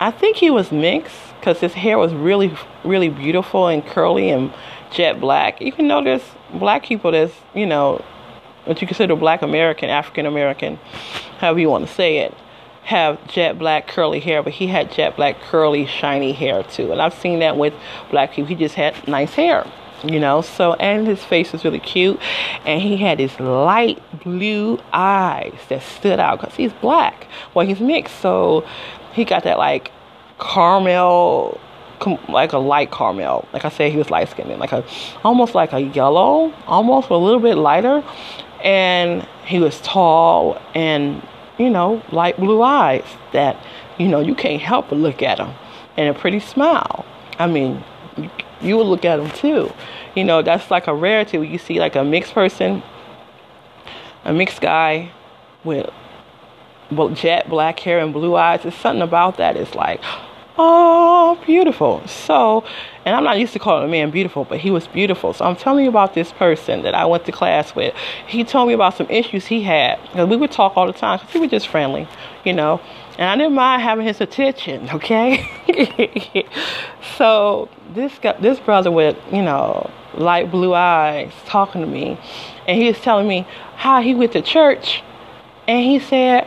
I 0.00 0.10
think 0.10 0.36
he 0.36 0.50
was 0.50 0.72
mixed 0.72 1.16
because 1.38 1.60
his 1.60 1.74
hair 1.74 1.98
was 1.98 2.12
really, 2.12 2.56
really 2.84 3.08
beautiful 3.08 3.68
and 3.68 3.84
curly 3.84 4.30
and 4.30 4.52
jet 4.90 5.20
black. 5.20 5.60
Even 5.60 5.88
though 5.88 6.02
there's 6.02 6.24
black 6.52 6.84
people 6.84 7.12
that's, 7.12 7.34
you 7.54 7.66
know, 7.66 8.04
what 8.64 8.80
you 8.80 8.86
consider 8.86 9.14
black 9.14 9.42
American, 9.42 9.90
African 9.90 10.26
American, 10.26 10.76
however 11.38 11.60
you 11.60 11.68
want 11.68 11.86
to 11.86 11.92
say 11.92 12.18
it, 12.18 12.34
have 12.84 13.26
jet 13.28 13.58
black 13.58 13.88
curly 13.88 14.20
hair, 14.20 14.42
but 14.42 14.52
he 14.52 14.66
had 14.66 14.92
jet 14.92 15.16
black 15.16 15.40
curly 15.40 15.86
shiny 15.86 16.32
hair 16.32 16.62
too. 16.62 16.92
And 16.92 17.00
I've 17.00 17.14
seen 17.14 17.38
that 17.38 17.56
with 17.56 17.74
black 18.10 18.32
people. 18.32 18.46
He 18.46 18.54
just 18.54 18.74
had 18.74 19.06
nice 19.08 19.34
hair, 19.34 19.66
you 20.08 20.20
know. 20.20 20.42
So 20.42 20.74
and 20.74 21.06
his 21.06 21.22
face 21.22 21.52
was 21.52 21.64
really 21.64 21.80
cute, 21.80 22.20
and 22.64 22.80
he 22.80 22.96
had 22.96 23.18
his 23.18 23.38
light 23.40 24.02
blue 24.22 24.80
eyes 24.92 25.58
that 25.68 25.82
stood 25.82 26.20
out 26.20 26.40
because 26.40 26.54
he's 26.54 26.72
black. 26.74 27.26
Well, 27.54 27.66
he's 27.66 27.80
mixed, 27.80 28.20
so 28.20 28.66
he 29.12 29.24
got 29.24 29.44
that 29.44 29.58
like 29.58 29.90
caramel 30.38 31.60
like 32.28 32.52
a 32.52 32.58
light 32.58 32.90
caramel. 32.90 33.48
Like 33.52 33.64
I 33.64 33.70
said, 33.70 33.90
he 33.90 33.96
was 33.96 34.10
light 34.10 34.28
skinned, 34.28 34.58
like 34.58 34.72
a 34.72 34.84
almost 35.22 35.54
like 35.54 35.72
a 35.72 35.80
yellow, 35.80 36.52
almost 36.66 37.10
a 37.10 37.16
little 37.16 37.40
bit 37.40 37.56
lighter. 37.56 38.04
And 38.62 39.26
he 39.44 39.58
was 39.58 39.80
tall 39.82 40.60
and 40.74 41.22
you 41.58 41.70
know, 41.70 42.02
light 42.10 42.36
blue 42.36 42.62
eyes 42.62 43.04
that, 43.32 43.56
you 43.98 44.08
know, 44.08 44.20
you 44.20 44.34
can't 44.34 44.60
help 44.60 44.88
but 44.88 44.98
look 44.98 45.22
at 45.22 45.38
him. 45.38 45.54
And 45.96 46.14
a 46.14 46.18
pretty 46.18 46.40
smile. 46.40 47.04
I 47.38 47.46
mean, 47.46 47.84
you, 48.64 48.76
would 48.76 48.86
look 48.86 49.04
at 49.04 49.16
them 49.16 49.30
too. 49.30 49.72
You 50.14 50.24
know, 50.24 50.42
that's 50.42 50.70
like 50.70 50.86
a 50.86 50.94
rarity 50.94 51.38
when 51.38 51.50
you 51.50 51.58
see 51.58 51.78
like 51.78 51.96
a 51.96 52.04
mixed 52.04 52.32
person, 52.32 52.82
a 54.24 54.32
mixed 54.32 54.60
guy 54.60 55.10
with 55.64 55.90
jet 57.14 57.48
black 57.48 57.80
hair 57.80 57.98
and 57.98 58.12
blue 58.12 58.36
eyes. 58.36 58.62
There's 58.62 58.74
something 58.74 59.02
about 59.02 59.38
that. 59.38 59.56
It's 59.56 59.74
like, 59.74 60.00
oh, 60.56 61.40
beautiful. 61.44 62.06
So, 62.06 62.64
and 63.04 63.14
I'm 63.14 63.24
not 63.24 63.38
used 63.38 63.52
to 63.54 63.58
calling 63.58 63.84
a 63.84 63.88
man 63.88 64.10
beautiful, 64.10 64.44
but 64.44 64.60
he 64.60 64.70
was 64.70 64.86
beautiful. 64.86 65.32
So 65.32 65.44
I'm 65.44 65.56
telling 65.56 65.84
you 65.84 65.90
about 65.90 66.14
this 66.14 66.32
person 66.32 66.82
that 66.82 66.94
I 66.94 67.04
went 67.06 67.24
to 67.26 67.32
class 67.32 67.74
with. 67.74 67.94
He 68.26 68.44
told 68.44 68.68
me 68.68 68.74
about 68.74 68.96
some 68.96 69.08
issues 69.10 69.46
he 69.46 69.62
had. 69.62 70.00
Because 70.02 70.28
we 70.28 70.36
would 70.36 70.52
talk 70.52 70.76
all 70.76 70.86
the 70.86 70.92
time 70.92 71.18
because 71.18 71.34
we 71.34 71.40
were 71.40 71.46
just 71.48 71.68
friendly, 71.68 72.08
you 72.44 72.52
know. 72.52 72.80
And 73.18 73.28
I 73.28 73.36
didn't 73.36 73.54
mind 73.54 73.82
having 73.82 74.06
his 74.06 74.20
attention, 74.20 74.88
okay? 74.94 76.46
so 77.16 77.68
this 77.94 78.18
guy, 78.18 78.36
this 78.40 78.58
brother 78.60 78.90
with, 78.90 79.16
you 79.32 79.42
know, 79.42 79.90
light 80.14 80.50
blue 80.50 80.74
eyes 80.74 81.32
talking 81.46 81.80
to 81.80 81.86
me. 81.86 82.18
And 82.66 82.80
he 82.80 82.88
was 82.88 83.00
telling 83.00 83.28
me 83.28 83.46
how 83.76 84.02
he 84.02 84.14
went 84.14 84.32
to 84.32 84.42
church. 84.42 85.02
And 85.66 85.84
he 85.84 85.98
said, 85.98 86.46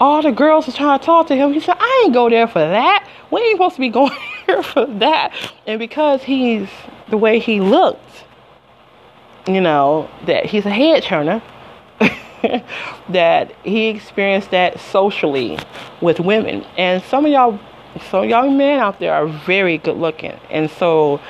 all 0.00 0.22
the 0.22 0.32
girls 0.32 0.66
were 0.66 0.72
trying 0.72 0.98
to 0.98 1.04
talk 1.04 1.28
to 1.28 1.36
him. 1.36 1.52
He 1.52 1.60
said, 1.60 1.76
I 1.78 2.02
ain't 2.04 2.14
go 2.14 2.28
there 2.28 2.46
for 2.46 2.60
that. 2.60 3.08
We 3.30 3.40
ain't 3.40 3.56
supposed 3.56 3.76
to 3.76 3.80
be 3.80 3.88
going 3.90 4.16
here 4.46 4.62
for 4.62 4.86
that. 4.86 5.32
And 5.66 5.78
because 5.78 6.22
he's 6.22 6.68
the 7.08 7.16
way 7.16 7.38
he 7.38 7.60
looked, 7.60 8.24
you 9.46 9.60
know, 9.60 10.08
that 10.26 10.46
he's 10.46 10.64
a 10.66 10.70
head 10.70 11.02
turner, 11.02 11.42
that 13.08 13.54
he 13.64 13.88
experienced 13.88 14.50
that 14.50 14.80
socially 14.80 15.58
with 16.00 16.20
women. 16.20 16.64
And 16.76 17.02
some 17.04 17.26
of 17.26 17.32
y'all, 17.32 17.58
some 18.10 18.28
young 18.28 18.56
men 18.56 18.80
out 18.80 18.98
there 18.98 19.14
are 19.14 19.26
very 19.26 19.78
good 19.78 19.96
looking. 19.96 20.38
And 20.50 20.70
so, 20.70 21.20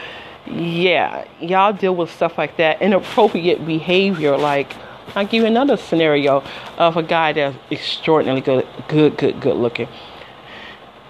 yeah, 0.47 1.25
y'all 1.41 1.73
deal 1.73 1.95
with 1.95 2.11
stuff 2.11 2.39
like 2.39 2.57
that, 2.59 2.83
inappropriate 2.83 3.67
behavior, 3.67 4.37
like 4.37 4.75
I'll 5.15 5.27
give 5.27 5.43
you 5.43 5.47
another 5.47 5.77
scenario 5.77 6.43
of 6.77 6.97
a 6.97 7.03
guy 7.03 7.33
that's 7.33 7.57
extraordinarily 7.71 8.41
good, 8.41 8.67
good, 8.89 9.17
good, 9.17 9.41
good 9.41 9.57
looking. 9.57 9.89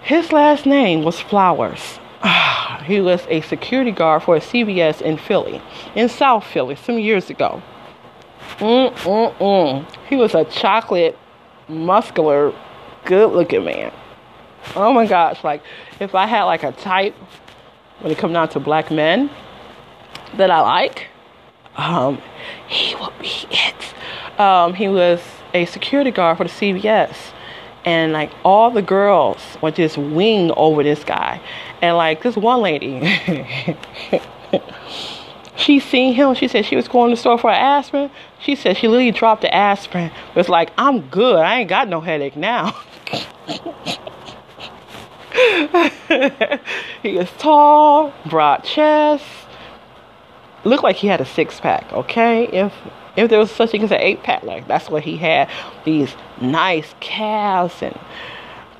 His 0.03 0.31
last 0.31 0.67
name 0.67 1.03
was 1.03 1.19
Flowers. 1.19 1.99
he 2.83 3.01
was 3.01 3.25
a 3.29 3.41
security 3.41 3.91
guard 3.91 4.21
for 4.21 4.35
a 4.35 4.39
CVS 4.39 5.01
in 5.01 5.17
Philly, 5.17 5.61
in 5.95 6.09
South 6.09 6.45
Philly, 6.45 6.75
some 6.75 6.99
years 6.99 7.31
ago. 7.31 7.63
Mm-mm-mm. 8.57 9.85
He 10.07 10.15
was 10.15 10.33
a 10.35 10.45
chocolate, 10.45 11.17
muscular, 11.67 12.53
good-looking 13.05 13.65
man. 13.65 13.91
Oh 14.75 14.91
my 14.93 15.05
gosh! 15.05 15.43
Like, 15.43 15.61
if 15.99 16.15
I 16.15 16.25
had 16.25 16.43
like 16.43 16.63
a 16.63 16.71
type 16.71 17.15
when 17.99 18.11
it 18.11 18.17
comes 18.17 18.33
down 18.33 18.49
to 18.49 18.59
black 18.59 18.91
men 18.91 19.29
that 20.37 20.49
I 20.49 20.61
like, 20.61 21.07
um, 21.77 22.21
he 22.67 22.95
would 22.95 23.17
be 23.19 23.31
it. 23.51 24.39
Um, 24.39 24.73
he 24.73 24.87
was 24.87 25.21
a 25.53 25.65
security 25.65 26.11
guard 26.11 26.37
for 26.37 26.43
the 26.43 26.49
CVS. 26.49 27.15
And 27.85 28.13
like 28.13 28.31
all 28.43 28.71
the 28.71 28.81
girls 28.81 29.41
would 29.61 29.75
just 29.75 29.97
wing 29.97 30.51
over 30.57 30.83
this 30.83 31.03
guy. 31.03 31.39
And 31.81 31.97
like 31.97 32.23
this 32.23 32.35
one 32.35 32.61
lady, 32.61 32.99
she 35.55 35.79
seen 35.79 36.13
him. 36.15 36.33
She 36.33 36.47
said 36.47 36.65
she 36.65 36.75
was 36.75 36.87
going 36.87 37.11
to 37.11 37.15
the 37.15 37.19
store 37.19 37.37
for 37.37 37.51
aspirin. 37.51 38.09
She 38.45 38.55
said 38.55 38.77
she 38.77 38.87
literally 38.87 39.09
dropped 39.09 39.41
the 39.41 39.51
aspirin. 39.51 40.11
Was 40.35 40.49
like, 40.49 40.71
I'm 40.77 41.01
good. 41.09 41.37
I 41.37 41.61
ain't 41.61 41.69
got 41.69 41.87
no 41.87 41.99
headache 41.99 42.37
now. 42.37 42.79
he 47.01 47.17
was 47.17 47.31
tall, 47.39 48.13
broad 48.27 48.63
chest, 48.63 49.25
looked 50.63 50.83
like 50.83 50.97
he 50.97 51.07
had 51.07 51.21
a 51.21 51.25
six 51.25 51.59
pack, 51.59 51.91
okay? 51.91 52.45
If 52.47 52.71
if 53.15 53.31
there 53.31 53.39
was 53.39 53.49
such 53.49 53.71
thing 53.71 53.81
as 53.81 53.91
an 53.91 53.99
eight 53.99 54.21
pack, 54.21 54.43
like 54.43 54.67
that's 54.67 54.91
what 54.91 55.01
he 55.03 55.17
had. 55.17 55.49
These 55.83 56.15
nice 56.39 56.93
calves 56.99 57.81
and 57.81 57.99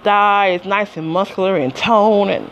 thighs, 0.03 0.63
nice 0.65 0.95
and 0.95 1.07
muscular 1.07 1.55
and 1.57 1.75
tone 1.75 2.29
and 2.29 2.51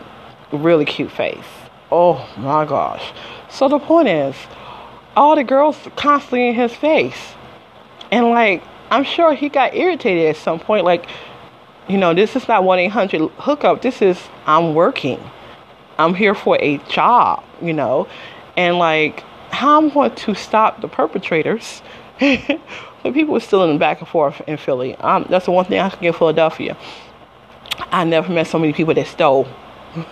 really 0.50 0.84
cute 0.84 1.12
face. 1.12 1.46
Oh 1.92 2.28
my 2.36 2.64
gosh. 2.64 3.12
So 3.48 3.68
the 3.68 3.78
point 3.78 4.08
is, 4.08 4.34
all 5.16 5.36
the 5.36 5.44
girls 5.44 5.76
constantly 5.96 6.48
in 6.48 6.54
his 6.54 6.74
face. 6.74 7.34
And 8.10 8.30
like 8.30 8.62
I'm 8.90 9.04
sure 9.04 9.34
he 9.34 9.48
got 9.48 9.74
irritated 9.74 10.26
at 10.26 10.36
some 10.36 10.60
point, 10.60 10.84
like, 10.84 11.06
you 11.88 11.98
know, 11.98 12.14
this 12.14 12.36
is 12.36 12.46
not 12.48 12.64
one 12.64 12.78
eight 12.78 12.88
hundred 12.88 13.30
hookup. 13.38 13.82
This 13.82 14.02
is 14.02 14.20
I'm 14.46 14.74
working. 14.74 15.20
I'm 15.98 16.14
here 16.14 16.34
for 16.34 16.58
a 16.60 16.78
job, 16.88 17.44
you 17.62 17.72
know 17.72 18.08
and 18.56 18.78
like 18.78 19.20
how 19.50 19.78
I'm 19.78 19.90
going 19.90 20.14
to 20.14 20.34
stop 20.34 20.80
the 20.80 20.88
perpetrators. 20.88 21.82
but 22.20 23.14
people 23.14 23.34
were 23.34 23.40
still 23.40 23.64
in 23.64 23.72
the 23.72 23.78
back 23.78 24.00
and 24.00 24.08
forth 24.08 24.40
in 24.46 24.56
Philly. 24.56 24.94
Um, 24.96 25.26
that's 25.28 25.46
the 25.46 25.52
one 25.52 25.64
thing 25.64 25.80
I 25.80 25.90
can 25.90 26.00
give 26.00 26.16
Philadelphia. 26.16 26.76
I 27.90 28.04
never 28.04 28.32
met 28.32 28.46
so 28.46 28.58
many 28.58 28.72
people 28.72 28.94
that 28.94 29.06
stole. 29.06 29.48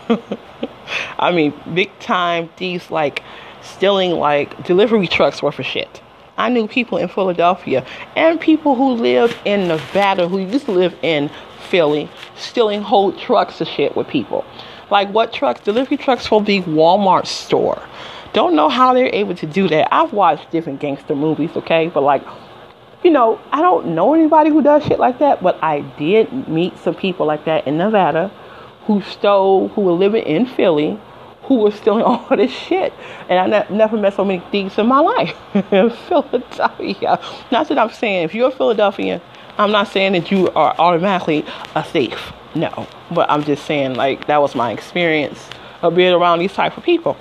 I 1.19 1.33
mean, 1.33 1.55
big 1.75 1.97
time 1.99 2.49
thieves 2.57 2.91
like 2.91 3.23
stealing 3.63 4.13
like 4.13 4.65
delivery 4.65 5.07
trucks 5.07 5.43
worth 5.43 5.59
of 5.59 5.67
shit. 5.67 6.03
I 6.37 6.49
knew 6.49 6.67
people 6.67 6.99
in 6.99 7.09
Philadelphia 7.09 7.87
and 8.17 8.41
people 8.41 8.75
who 8.75 8.93
lived 8.93 9.37
in 9.45 9.69
Nevada 9.69 10.29
who 10.29 10.39
used 10.39 10.65
to 10.67 10.73
live 10.73 10.95
in 11.03 11.31
Philly 11.69 12.11
stealing 12.37 12.83
whole 12.83 13.13
trucks 13.13 13.61
of 13.61 13.69
shit 13.69 13.97
with 13.97 14.09
people. 14.09 14.45
Like 14.91 15.11
what 15.11 15.33
trucks? 15.33 15.61
Delivery 15.61 15.97
trucks 15.97 16.27
for 16.27 16.43
the 16.43 16.63
Walmart 16.63 17.27
store. 17.27 17.83
Don't 18.33 18.55
know 18.57 18.69
how 18.69 18.95
they're 18.95 19.15
able 19.15 19.35
to 19.37 19.47
do 19.47 19.69
that. 19.69 19.93
I've 19.93 20.13
watched 20.13 20.51
different 20.51 20.81
gangster 20.81 21.15
movies, 21.15 21.51
okay? 21.57 21.89
But 21.89 22.03
like, 22.03 22.23
you 23.03 23.11
know, 23.11 23.41
I 23.53 23.61
don't 23.61 23.95
know 23.95 24.15
anybody 24.15 24.51
who 24.51 24.63
does 24.63 24.85
shit 24.85 24.99
like 24.99 25.19
that, 25.19 25.43
but 25.43 25.63
I 25.63 25.81
did 25.99 26.49
meet 26.49 26.79
some 26.79 26.95
people 26.95 27.27
like 27.27 27.45
that 27.45 27.67
in 27.67 27.77
Nevada 27.77 28.31
who 28.87 29.03
stole, 29.03 29.69
who 29.69 29.83
were 29.83 29.93
living 29.93 30.25
in 30.25 30.47
Philly, 30.47 30.99
who 31.45 31.57
were 31.57 31.71
stealing 31.71 32.03
all 32.05 32.27
this 32.37 32.53
shit. 32.53 32.93
And 33.29 33.39
I 33.39 33.47
ne- 33.47 33.77
never 33.77 33.97
met 33.97 34.15
so 34.15 34.25
many 34.25 34.43
thieves 34.51 34.79
in 34.79 34.87
my 34.87 35.01
life 35.01 35.37
in 35.73 35.91
Philadelphia. 35.91 37.21
Not 37.51 37.69
that 37.69 37.79
I'm 37.79 37.91
saying 37.91 38.25
if 38.25 38.35
you're 38.35 38.49
a 38.49 38.53
Philadelphian, 38.53 39.21
I'm 39.59 39.71
not 39.71 39.89
saying 39.89 40.13
that 40.13 40.31
you 40.31 40.49
are 40.51 40.75
automatically 40.79 41.45
a 41.75 41.83
thief. 41.83 42.33
No. 42.55 42.87
But 43.11 43.31
I'm 43.31 43.45
just 43.45 43.65
saying, 43.65 43.95
like, 43.95 44.27
that 44.27 44.41
was 44.41 44.55
my 44.55 44.73
experience 44.73 45.49
of 45.83 45.95
being 45.95 46.13
around 46.13 46.39
these 46.39 46.53
type 46.53 46.77
of 46.77 46.85
people 46.85 47.17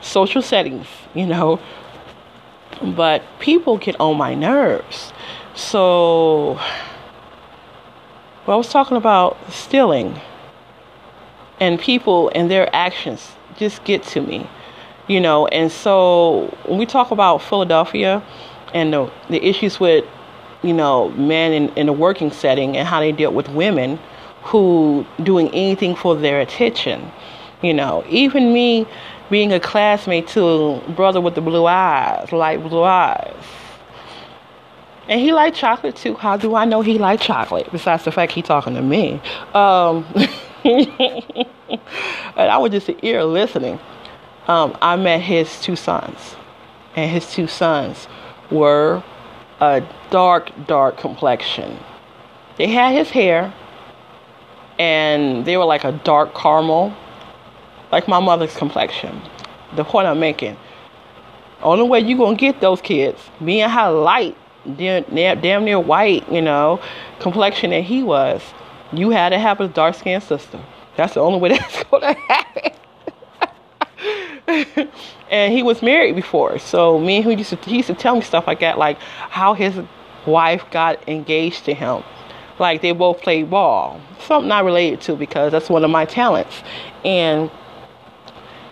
social 0.00 0.42
settings, 0.42 0.86
you 1.14 1.26
know. 1.26 1.60
But 2.82 3.22
people 3.38 3.78
get 3.78 3.98
on 4.00 4.16
my 4.16 4.34
nerves. 4.34 5.12
So, 5.54 6.54
well, 8.46 8.54
I 8.54 8.56
was 8.56 8.68
talking 8.68 8.96
about 8.96 9.38
stealing, 9.50 10.20
and 11.58 11.80
people 11.80 12.30
and 12.34 12.50
their 12.50 12.74
actions 12.74 13.35
just 13.56 13.84
get 13.84 14.02
to 14.04 14.20
me, 14.20 14.48
you 15.08 15.20
know. 15.20 15.46
And 15.48 15.70
so, 15.70 16.56
when 16.66 16.78
we 16.78 16.86
talk 16.86 17.10
about 17.10 17.38
Philadelphia 17.38 18.22
and 18.74 18.92
the, 18.92 19.10
the 19.30 19.44
issues 19.44 19.80
with, 19.80 20.04
you 20.62 20.72
know, 20.72 21.10
men 21.10 21.52
in, 21.52 21.68
in 21.70 21.88
a 21.88 21.92
working 21.92 22.30
setting 22.30 22.76
and 22.76 22.86
how 22.86 23.00
they 23.00 23.12
deal 23.12 23.32
with 23.32 23.48
women 23.48 23.98
who 24.42 25.04
doing 25.22 25.48
anything 25.48 25.94
for 25.94 26.14
their 26.14 26.40
attention. 26.40 27.10
You 27.62 27.74
know, 27.74 28.04
even 28.08 28.52
me 28.52 28.86
being 29.30 29.52
a 29.52 29.58
classmate 29.58 30.28
to 30.28 30.80
brother 30.94 31.20
with 31.20 31.34
the 31.34 31.40
blue 31.40 31.66
eyes, 31.66 32.30
light 32.32 32.62
blue 32.62 32.84
eyes. 32.84 33.34
And 35.08 35.20
he 35.20 35.32
liked 35.32 35.56
chocolate 35.56 35.96
too. 35.96 36.14
How 36.14 36.36
do 36.36 36.54
I 36.54 36.64
know 36.64 36.80
he 36.80 36.98
liked 36.98 37.22
chocolate? 37.22 37.70
Besides 37.70 38.04
the 38.04 38.12
fact 38.12 38.32
he 38.32 38.42
talking 38.42 38.74
to 38.74 38.82
me. 38.82 39.20
Um, 39.54 40.06
and 42.36 42.50
I 42.50 42.58
was 42.58 42.72
just 42.72 42.90
ear 43.02 43.24
listening. 43.24 43.78
Um, 44.48 44.76
I 44.82 44.96
met 44.96 45.20
his 45.20 45.60
two 45.60 45.76
sons. 45.76 46.36
And 46.96 47.10
his 47.10 47.30
two 47.30 47.46
sons 47.46 48.08
were 48.50 49.02
a 49.60 49.82
dark, 50.10 50.50
dark 50.66 50.98
complexion. 50.98 51.78
They 52.56 52.66
had 52.66 52.94
his 52.94 53.10
hair, 53.10 53.52
and 54.78 55.44
they 55.44 55.56
were 55.56 55.64
like 55.64 55.84
a 55.84 55.92
dark 55.92 56.34
caramel, 56.34 56.94
like 57.92 58.08
my 58.08 58.18
mother's 58.18 58.56
complexion. 58.56 59.20
The 59.76 59.84
point 59.84 60.06
I'm 60.06 60.18
making. 60.18 60.56
Only 61.62 61.88
way 61.88 62.00
you 62.00 62.16
gonna 62.16 62.36
get 62.36 62.60
those 62.60 62.80
kids, 62.80 63.20
being 63.44 63.68
how 63.68 63.92
light, 63.92 64.36
damn, 64.76 65.04
damn 65.12 65.64
near 65.64 65.78
white, 65.78 66.30
you 66.30 66.42
know, 66.42 66.80
complexion 67.20 67.70
that 67.70 67.84
he 67.84 68.02
was, 68.02 68.42
you 68.92 69.10
had 69.10 69.30
to 69.30 69.38
have 69.38 69.60
a 69.60 69.68
dark 69.68 69.94
skinned 69.94 70.22
sister. 70.22 70.60
That's 70.96 71.14
the 71.14 71.20
only 71.20 71.38
way 71.38 71.48
that's 71.58 71.84
gonna 71.84 72.14
happen. 72.28 72.72
and 75.30 75.52
he 75.52 75.62
was 75.62 75.82
married 75.82 76.14
before. 76.14 76.58
So 76.58 76.98
me 76.98 77.16
and 77.16 77.24
him 77.24 77.38
used 77.38 77.50
to 77.50 77.56
he 77.56 77.76
used 77.76 77.88
to 77.88 77.94
tell 77.94 78.14
me 78.14 78.22
stuff 78.22 78.46
like 78.46 78.60
that, 78.60 78.78
like 78.78 78.98
how 79.00 79.54
his 79.54 79.74
wife 80.26 80.64
got 80.70 81.08
engaged 81.08 81.64
to 81.66 81.74
him. 81.74 82.02
Like 82.58 82.80
they 82.80 82.92
both 82.92 83.20
played 83.20 83.50
ball. 83.50 84.00
Something 84.20 84.50
I 84.50 84.60
related 84.60 85.00
to 85.02 85.16
because 85.16 85.52
that's 85.52 85.68
one 85.68 85.84
of 85.84 85.90
my 85.90 86.04
talents. 86.04 86.62
And 87.04 87.50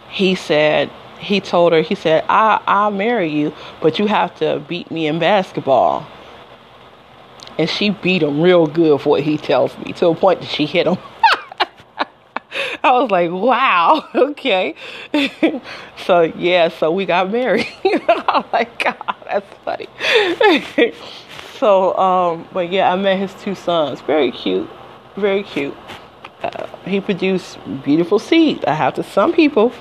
he 0.08 0.34
said 0.34 0.90
he 1.18 1.40
told 1.40 1.72
her, 1.72 1.82
he 1.82 1.94
said, 1.94 2.24
I 2.28 2.60
I'll 2.66 2.90
marry 2.90 3.30
you, 3.30 3.52
but 3.80 3.98
you 3.98 4.06
have 4.06 4.34
to 4.36 4.62
beat 4.68 4.90
me 4.90 5.06
in 5.06 5.18
basketball. 5.18 6.06
And 7.58 7.68
she 7.68 7.90
beat 7.90 8.22
him 8.22 8.40
real 8.40 8.66
good 8.66 9.00
for 9.00 9.10
what 9.10 9.22
he 9.22 9.38
tells 9.38 9.76
me, 9.78 9.92
to 9.94 10.08
a 10.08 10.14
point 10.14 10.40
that 10.40 10.48
she 10.48 10.66
hit 10.66 10.86
him. 10.86 10.96
I 12.84 12.92
was 12.92 13.10
like, 13.10 13.30
wow, 13.30 14.06
okay. 14.14 14.74
so 16.04 16.22
yeah, 16.22 16.68
so 16.68 16.90
we 16.90 17.06
got 17.06 17.30
married. 17.30 17.66
oh 17.84 18.44
my 18.52 18.68
God, 18.78 19.16
that's 19.24 19.46
funny. 19.64 19.88
so, 21.58 21.96
um, 21.96 22.48
but 22.52 22.70
yeah, 22.70 22.92
I 22.92 22.96
met 22.96 23.18
his 23.18 23.32
two 23.42 23.54
sons. 23.54 24.00
Very 24.02 24.30
cute, 24.30 24.68
very 25.16 25.42
cute. 25.42 25.74
Uh, 26.42 26.66
he 26.84 27.00
produced 27.00 27.58
beautiful 27.82 28.18
seeds. 28.18 28.62
I 28.66 28.74
have 28.74 28.94
to. 28.94 29.02
Some 29.02 29.32
people, 29.32 29.72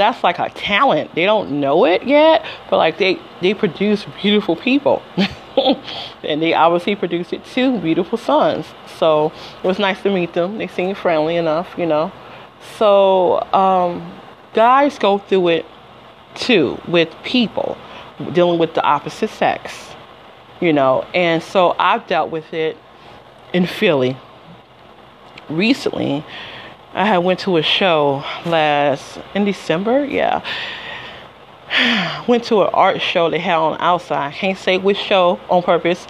that's 0.00 0.24
like 0.24 0.38
a 0.38 0.48
talent. 0.50 1.14
They 1.14 1.24
don't 1.24 1.60
know 1.60 1.84
it 1.84 2.04
yet, 2.04 2.44
but 2.68 2.78
like 2.78 2.98
they 2.98 3.20
they 3.40 3.54
produce 3.54 4.06
beautiful 4.20 4.56
people. 4.56 5.02
and 6.22 6.40
they 6.40 6.54
obviously 6.54 6.96
produced 6.96 7.32
it 7.32 7.44
two 7.44 7.78
beautiful 7.78 8.16
sons. 8.16 8.66
So 8.98 9.32
it 9.62 9.66
was 9.66 9.78
nice 9.78 10.02
to 10.02 10.10
meet 10.10 10.32
them. 10.32 10.58
They 10.58 10.68
seemed 10.68 10.96
friendly 10.96 11.36
enough, 11.36 11.74
you 11.76 11.86
know. 11.86 12.12
So 12.78 13.42
um, 13.52 14.20
guys 14.54 14.98
go 14.98 15.18
through 15.18 15.48
it 15.48 15.66
too 16.34 16.80
with 16.86 17.14
people 17.22 17.76
dealing 18.32 18.58
with 18.58 18.74
the 18.74 18.82
opposite 18.82 19.30
sex, 19.30 19.94
you 20.60 20.72
know. 20.72 21.06
And 21.14 21.42
so 21.42 21.74
I've 21.78 22.06
dealt 22.06 22.30
with 22.30 22.52
it 22.52 22.76
in 23.52 23.66
Philly 23.66 24.16
recently. 25.48 26.24
I 26.92 27.06
had 27.06 27.18
went 27.18 27.40
to 27.40 27.56
a 27.56 27.62
show 27.62 28.24
last 28.44 29.18
in 29.34 29.44
December, 29.44 30.04
yeah 30.04 30.42
went 32.26 32.44
to 32.44 32.62
an 32.62 32.70
art 32.72 33.00
show 33.00 33.30
they 33.30 33.38
had 33.38 33.56
on 33.56 33.72
the 33.72 33.84
outside. 33.84 34.26
I 34.28 34.32
can't 34.32 34.58
say 34.58 34.78
which 34.78 34.98
show 34.98 35.38
on 35.48 35.62
purpose 35.62 36.06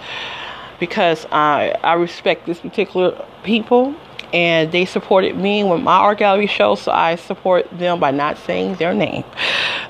because 0.79 1.25
I 1.31 1.75
I 1.83 1.93
respect 1.93 2.45
this 2.45 2.59
particular 2.59 3.25
people 3.43 3.95
and 4.33 4.71
they 4.71 4.85
supported 4.85 5.35
me 5.35 5.63
with 5.63 5.81
my 5.81 5.93
art 5.97 6.19
gallery 6.19 6.47
show, 6.47 6.75
so 6.75 6.91
I 6.91 7.15
support 7.15 7.67
them 7.77 7.99
by 7.99 8.11
not 8.11 8.37
saying 8.37 8.75
their 8.75 8.93
name, 8.93 9.23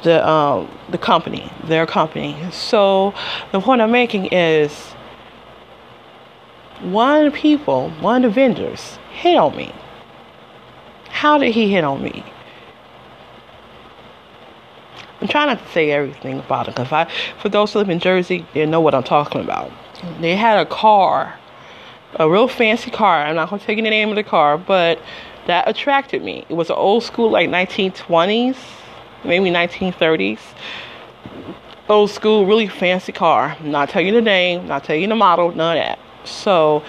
the 0.04 0.28
um 0.28 0.70
the 0.90 0.98
company, 0.98 1.52
their 1.66 1.86
company. 1.86 2.36
So 2.52 3.14
the 3.52 3.62
point 3.62 3.82
I'm 3.82 3.92
making 3.92 4.26
is 4.26 4.72
one 6.82 7.32
people, 7.32 7.92
one 8.02 8.26
of 8.26 8.32
the 8.32 8.36
vendors 8.36 8.98
hit 9.12 9.38
on 9.38 9.56
me. 9.56 9.72
How 11.12 11.38
did 11.38 11.54
he 11.54 11.72
hit 11.72 11.84
on 11.84 12.02
me? 12.02 12.26
I'm 15.22 15.28
trying 15.28 15.48
not 15.48 15.64
to 15.64 15.72
say 15.72 15.92
everything 15.92 16.40
about 16.40 16.68
it 16.68 16.76
because 16.76 16.92
I, 16.92 17.08
for 17.40 17.50
those 17.50 17.74
who 17.74 17.80
live 17.80 17.90
in 17.90 18.00
Jersey, 18.00 18.46
they 18.54 18.66
know 18.66 18.82
what 18.82 18.96
I'm 18.96 19.04
talking 19.04 19.42
about. 19.42 19.72
They 20.20 20.36
had 20.36 20.58
a 20.58 20.66
car, 20.66 21.38
a 22.16 22.30
real 22.30 22.48
fancy 22.48 22.90
car. 22.90 23.24
I'm 23.24 23.36
not 23.36 23.50
going 23.50 23.62
to 23.62 23.72
you 23.72 23.84
the 23.84 23.90
name 23.90 24.10
of 24.10 24.16
the 24.16 24.24
car, 24.24 24.58
but 24.58 25.00
that 25.46 25.68
attracted 25.68 26.24
me. 26.24 26.46
It 26.50 26.56
was 26.56 26.72
an 26.72 26.76
old 26.76 27.04
school, 27.04 27.30
like 27.30 27.50
1920s, 27.50 28.58
maybe 29.24 29.50
1930s. 29.52 30.40
Old 31.88 32.10
school, 32.10 32.48
really 32.48 32.68
fancy 32.68 33.12
car. 33.12 33.58
not 33.62 33.90
tell 33.90 34.02
you 34.02 34.14
the 34.14 34.22
name, 34.22 34.68
not 34.68 34.84
tell 34.84 34.96
you 34.96 35.08
the 35.08 35.16
model, 35.16 35.54
none 35.54 35.78
of 35.78 35.84
that. 35.84 36.00
So, 36.24 36.84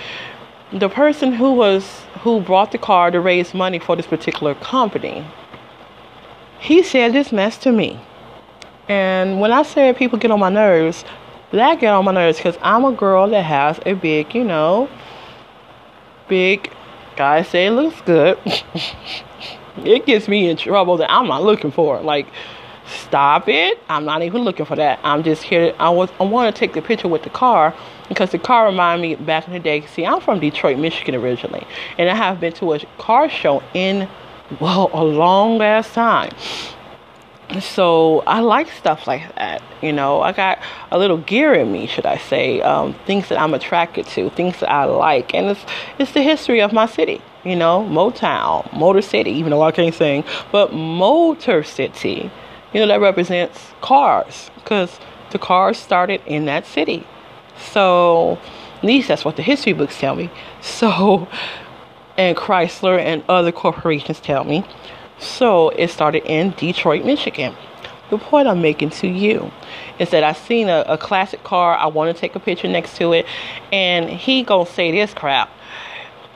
the 0.72 0.88
person 0.88 1.32
who 1.32 1.52
was 1.52 2.00
who 2.20 2.40
brought 2.40 2.72
the 2.72 2.78
car 2.78 3.10
to 3.10 3.20
raise 3.20 3.52
money 3.52 3.78
for 3.78 3.96
this 3.96 4.06
particular 4.06 4.54
company, 4.54 5.26
he 6.60 6.82
said 6.82 7.12
this 7.12 7.32
mess 7.32 7.58
to 7.58 7.72
me. 7.72 8.00
And 8.88 9.40
when 9.40 9.52
I 9.52 9.62
said 9.62 9.96
people 9.96 10.18
get 10.18 10.30
on 10.30 10.40
my 10.40 10.48
nerves, 10.48 11.04
that 11.52 11.80
get 11.80 11.92
on 11.92 12.04
my 12.04 12.12
nerves 12.12 12.38
because 12.38 12.56
I'm 12.62 12.84
a 12.84 12.92
girl 12.92 13.28
that 13.28 13.42
has 13.42 13.78
a 13.84 13.94
big, 13.94 14.34
you 14.34 14.44
know, 14.44 14.88
big. 16.28 16.72
guy 17.16 17.42
say 17.42 17.66
it 17.66 17.72
looks 17.72 18.00
good. 18.02 18.38
it 19.84 20.06
gets 20.06 20.28
me 20.28 20.48
in 20.48 20.56
trouble 20.56 20.96
that 20.96 21.10
I'm 21.10 21.28
not 21.28 21.42
looking 21.42 21.70
for. 21.70 22.00
Like, 22.00 22.26
stop 22.92 23.48
it. 23.48 23.78
I'm 23.88 24.04
not 24.04 24.22
even 24.22 24.42
looking 24.42 24.66
for 24.66 24.76
that. 24.76 25.00
I'm 25.02 25.22
just 25.22 25.42
here. 25.42 25.74
I 25.78 25.90
was. 25.90 26.10
I 26.20 26.24
want 26.24 26.54
to 26.54 26.58
take 26.58 26.74
the 26.74 26.82
picture 26.82 27.08
with 27.08 27.22
the 27.22 27.30
car 27.30 27.74
because 28.08 28.30
the 28.30 28.38
car 28.38 28.66
reminded 28.66 29.18
me 29.18 29.24
back 29.24 29.46
in 29.46 29.52
the 29.52 29.60
day. 29.60 29.84
See, 29.86 30.06
I'm 30.06 30.20
from 30.20 30.40
Detroit, 30.40 30.78
Michigan 30.78 31.14
originally, 31.14 31.66
and 31.98 32.08
I 32.08 32.14
have 32.14 32.40
been 32.40 32.52
to 32.54 32.74
a 32.74 32.80
car 32.98 33.28
show 33.28 33.62
in 33.74 34.08
well 34.60 34.90
a 34.92 35.02
long 35.02 35.58
last 35.58 35.94
time 35.94 36.32
so 37.60 38.20
I 38.26 38.40
like 38.40 38.70
stuff 38.70 39.06
like 39.06 39.34
that. 39.36 39.62
You 39.82 39.92
know, 39.92 40.22
I 40.22 40.32
got 40.32 40.58
a 40.90 40.98
little 40.98 41.18
gear 41.18 41.54
in 41.54 41.72
me, 41.72 41.86
should 41.86 42.06
I 42.06 42.16
say? 42.16 42.60
Um, 42.60 42.94
things 43.06 43.28
that 43.28 43.40
I'm 43.40 43.54
attracted 43.54 44.06
to, 44.08 44.30
things 44.30 44.60
that 44.60 44.70
I 44.70 44.84
like, 44.84 45.34
and 45.34 45.46
it's 45.46 45.64
it's 45.98 46.12
the 46.12 46.22
history 46.22 46.60
of 46.60 46.72
my 46.72 46.86
city. 46.86 47.20
You 47.44 47.56
know, 47.56 47.86
Motown, 47.90 48.72
Motor 48.72 49.02
City, 49.02 49.30
even 49.32 49.50
though 49.50 49.62
I 49.62 49.72
can't 49.72 49.94
sing, 49.94 50.24
but 50.50 50.72
Motor 50.72 51.62
City. 51.62 52.30
You 52.72 52.80
know, 52.80 52.86
that 52.86 53.00
represents 53.00 53.72
cars 53.80 54.50
because 54.56 54.98
the 55.30 55.38
cars 55.38 55.78
started 55.78 56.20
in 56.26 56.46
that 56.46 56.66
city. 56.66 57.06
So, 57.72 58.38
at 58.78 58.84
least 58.84 59.08
that's 59.08 59.24
what 59.24 59.36
the 59.36 59.42
history 59.42 59.72
books 59.72 59.98
tell 59.98 60.14
me. 60.14 60.30
So, 60.62 61.28
and 62.16 62.36
Chrysler 62.36 62.98
and 62.98 63.22
other 63.28 63.52
corporations 63.52 64.20
tell 64.20 64.44
me. 64.44 64.64
So 65.18 65.70
it 65.70 65.88
started 65.88 66.24
in 66.24 66.50
Detroit, 66.52 67.04
Michigan. 67.04 67.54
The 68.10 68.18
point 68.18 68.48
I'm 68.48 68.60
making 68.60 68.90
to 68.90 69.08
you 69.08 69.50
is 69.98 70.10
that 70.10 70.22
I 70.22 70.32
seen 70.32 70.68
a, 70.68 70.84
a 70.86 70.98
classic 70.98 71.44
car. 71.44 71.76
I 71.76 71.86
want 71.86 72.14
to 72.14 72.20
take 72.20 72.34
a 72.34 72.40
picture 72.40 72.68
next 72.68 72.96
to 72.96 73.12
it, 73.12 73.26
and 73.72 74.10
he 74.10 74.42
gonna 74.42 74.66
say 74.66 74.90
this 74.90 75.14
crap. 75.14 75.50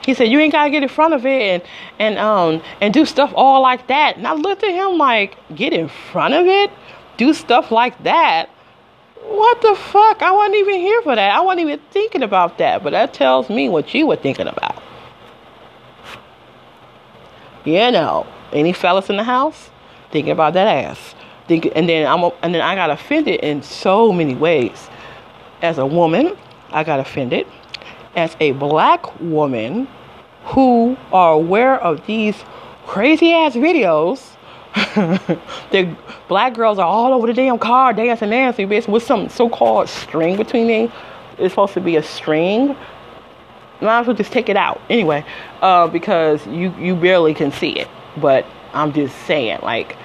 He 0.06 0.14
said, 0.14 0.28
"You 0.28 0.38
ain't 0.38 0.52
gotta 0.52 0.70
get 0.70 0.84
in 0.84 0.88
front 0.88 1.14
of 1.14 1.26
it 1.26 1.42
and 1.42 1.62
and 1.98 2.18
um 2.18 2.62
and 2.80 2.94
do 2.94 3.04
stuff 3.04 3.32
all 3.34 3.60
like 3.60 3.88
that." 3.88 4.16
And 4.16 4.26
I 4.26 4.34
looked 4.34 4.62
at 4.62 4.72
him 4.72 4.96
like, 4.96 5.36
"Get 5.54 5.72
in 5.72 5.88
front 5.88 6.32
of 6.32 6.46
it? 6.46 6.70
Do 7.16 7.34
stuff 7.34 7.72
like 7.72 8.00
that?" 8.04 8.48
What 9.26 9.60
the 9.60 9.74
fuck? 9.74 10.22
I 10.22 10.30
wasn't 10.30 10.54
even 10.54 10.76
here 10.76 11.02
for 11.02 11.16
that. 11.16 11.34
I 11.36 11.40
wasn't 11.40 11.62
even 11.62 11.80
thinking 11.90 12.22
about 12.22 12.58
that. 12.58 12.84
But 12.84 12.90
that 12.90 13.12
tells 13.12 13.50
me 13.50 13.68
what 13.68 13.92
you 13.92 14.06
were 14.06 14.14
thinking 14.16 14.46
about. 14.46 14.80
You 17.64 17.90
know. 17.90 18.26
Any 18.52 18.72
fellas 18.72 19.10
in 19.10 19.16
the 19.16 19.24
house 19.24 19.70
thinking 20.12 20.30
about 20.30 20.52
that 20.54 20.68
ass? 20.68 21.16
Think, 21.48 21.68
and 21.74 21.88
then 21.88 22.06
I'm 22.06 22.30
and 22.42 22.54
then 22.54 22.62
I 22.62 22.76
got 22.76 22.90
offended 22.90 23.40
in 23.40 23.62
so 23.62 24.12
many 24.12 24.36
ways. 24.36 24.88
As 25.62 25.78
a 25.78 25.86
woman, 25.86 26.36
I 26.70 26.84
got 26.84 27.00
offended. 27.00 27.46
As 28.14 28.36
a 28.38 28.52
black 28.52 29.20
woman 29.20 29.88
who 30.46 30.96
are 31.12 31.32
aware 31.32 31.80
of 31.80 32.04
these 32.06 32.36
crazy 32.86 33.32
ass 33.32 33.54
videos. 33.54 34.32
the 35.70 35.96
black 36.28 36.54
girls 36.54 36.78
are 36.78 36.86
all 36.86 37.14
over 37.14 37.26
the 37.26 37.32
damn 37.32 37.58
car 37.58 37.92
dancing, 37.92 38.30
dancing, 38.30 38.68
bitch, 38.68 38.86
with 38.88 39.02
some 39.02 39.28
so-called 39.28 39.88
string 39.88 40.36
between 40.36 40.66
them. 40.66 40.92
It's 41.38 41.52
supposed 41.52 41.74
to 41.74 41.80
be 41.80 41.96
a 41.96 42.02
string 42.02 42.76
might 43.80 44.00
as 44.00 44.06
well 44.06 44.16
just 44.16 44.32
take 44.32 44.48
it 44.48 44.56
out 44.56 44.80
anyway, 44.88 45.24
uh, 45.60 45.86
because 45.88 46.46
you 46.46 46.74
you 46.78 46.94
barely 46.94 47.34
can 47.34 47.52
see 47.52 47.78
it. 47.78 47.88
But 48.16 48.46
I'm 48.72 48.92
just 48.92 49.16
saying, 49.26 49.60
like, 49.62 49.96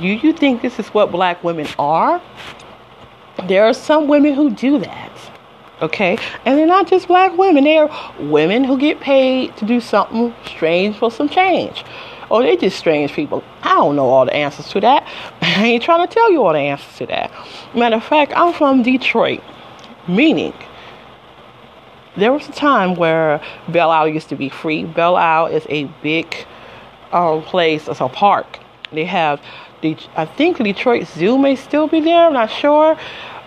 do 0.00 0.06
you 0.06 0.32
think 0.32 0.62
this 0.62 0.78
is 0.78 0.88
what 0.88 1.10
black 1.10 1.42
women 1.44 1.66
are? 1.78 2.20
There 3.46 3.64
are 3.64 3.74
some 3.74 4.08
women 4.08 4.34
who 4.34 4.50
do 4.50 4.78
that. 4.78 5.12
Okay? 5.82 6.18
And 6.44 6.58
they're 6.58 6.66
not 6.66 6.86
just 6.86 7.08
black 7.08 7.36
women, 7.36 7.64
they're 7.64 7.88
women 8.18 8.64
who 8.64 8.78
get 8.78 9.00
paid 9.00 9.56
to 9.56 9.64
do 9.64 9.80
something 9.80 10.34
strange 10.46 10.96
for 10.96 11.10
some 11.10 11.28
change. 11.28 11.84
Or 12.28 12.42
they're 12.42 12.56
just 12.56 12.78
strange 12.78 13.12
people. 13.12 13.42
I 13.62 13.74
don't 13.74 13.96
know 13.96 14.08
all 14.08 14.24
the 14.24 14.34
answers 14.34 14.68
to 14.68 14.80
that. 14.80 15.06
I 15.42 15.66
ain't 15.66 15.82
trying 15.82 16.06
to 16.06 16.12
tell 16.12 16.30
you 16.30 16.44
all 16.44 16.52
the 16.52 16.60
answers 16.60 16.96
to 16.98 17.06
that. 17.06 17.32
Matter 17.74 17.96
of 17.96 18.04
fact, 18.04 18.32
I'm 18.36 18.52
from 18.52 18.82
Detroit, 18.82 19.42
meaning 20.06 20.54
there 22.16 22.32
was 22.32 22.48
a 22.48 22.52
time 22.52 22.94
where 22.94 23.40
Belle 23.68 23.90
Isle 23.90 24.08
used 24.08 24.28
to 24.28 24.36
be 24.36 24.48
free. 24.48 24.84
Belle 24.84 25.16
Isle 25.16 25.46
is 25.46 25.66
a 25.68 25.84
big 26.02 26.34
um, 27.12 27.42
place, 27.42 27.88
it's 27.88 28.00
a 28.00 28.08
park. 28.08 28.58
They 28.92 29.04
have, 29.04 29.40
the, 29.82 29.96
I 30.16 30.26
think 30.26 30.58
Detroit 30.58 31.06
Zoo 31.06 31.38
may 31.38 31.56
still 31.56 31.88
be 31.88 32.00
there, 32.00 32.26
I'm 32.26 32.32
not 32.32 32.50
sure. 32.50 32.96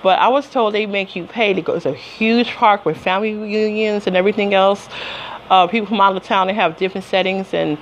But 0.04 0.20
I 0.20 0.28
was 0.28 0.50
told 0.50 0.74
they 0.74 0.86
make 0.86 1.16
you 1.16 1.26
pay 1.26 1.54
to 1.54 1.62
go. 1.62 1.74
It's 1.74 1.86
a 1.86 1.94
huge 1.94 2.52
park 2.52 2.86
with 2.86 2.98
family 2.98 3.34
reunions 3.34 4.06
and 4.06 4.18
everything 4.18 4.54
else. 4.54 4.90
Uh, 5.50 5.66
people 5.68 5.88
from 5.88 6.02
out 6.02 6.16
of 6.16 6.24
town, 6.24 6.48
they 6.48 6.54
have 6.54 6.78
different 6.78 7.06
settings. 7.06 7.54
And 7.54 7.78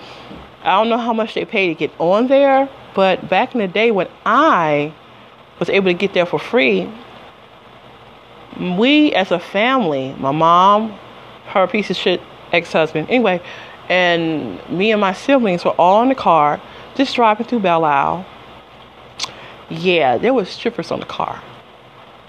I 0.63 0.78
don't 0.78 0.89
know 0.89 0.99
how 0.99 1.13
much 1.13 1.34
they 1.34 1.45
pay 1.45 1.67
to 1.67 1.74
get 1.74 1.91
on 1.97 2.28
there. 2.28 2.69
But 2.93 3.28
back 3.28 3.55
in 3.55 3.59
the 3.59 3.67
day 3.67 3.89
when 3.89 4.07
I 4.24 4.93
was 5.59 5.69
able 5.69 5.88
to 5.88 5.93
get 5.95 6.13
there 6.13 6.28
for 6.28 6.38
free, 6.38 6.91
we 8.59 9.13
as 9.13 9.32
a 9.32 9.39
family, 9.39 10.13
my 10.19 10.32
mom, 10.32 10.97
her 11.47 11.65
piece 11.67 11.89
of 11.89 11.95
shit 11.95 12.22
ex 12.51 12.72
husband, 12.72 13.09
anyway, 13.09 13.41
and 13.89 14.59
me 14.69 14.91
and 14.91 15.01
my 15.01 15.13
siblings 15.13 15.65
were 15.65 15.72
all 15.72 16.03
in 16.03 16.09
the 16.09 16.15
car, 16.15 16.61
just 16.95 17.15
driving 17.15 17.47
through 17.47 17.59
Belle 17.61 17.84
Isle. 17.84 18.26
Yeah, 19.69 20.17
there 20.17 20.34
was 20.34 20.49
strippers 20.49 20.91
on 20.91 20.99
the 20.99 21.05
car. 21.05 21.41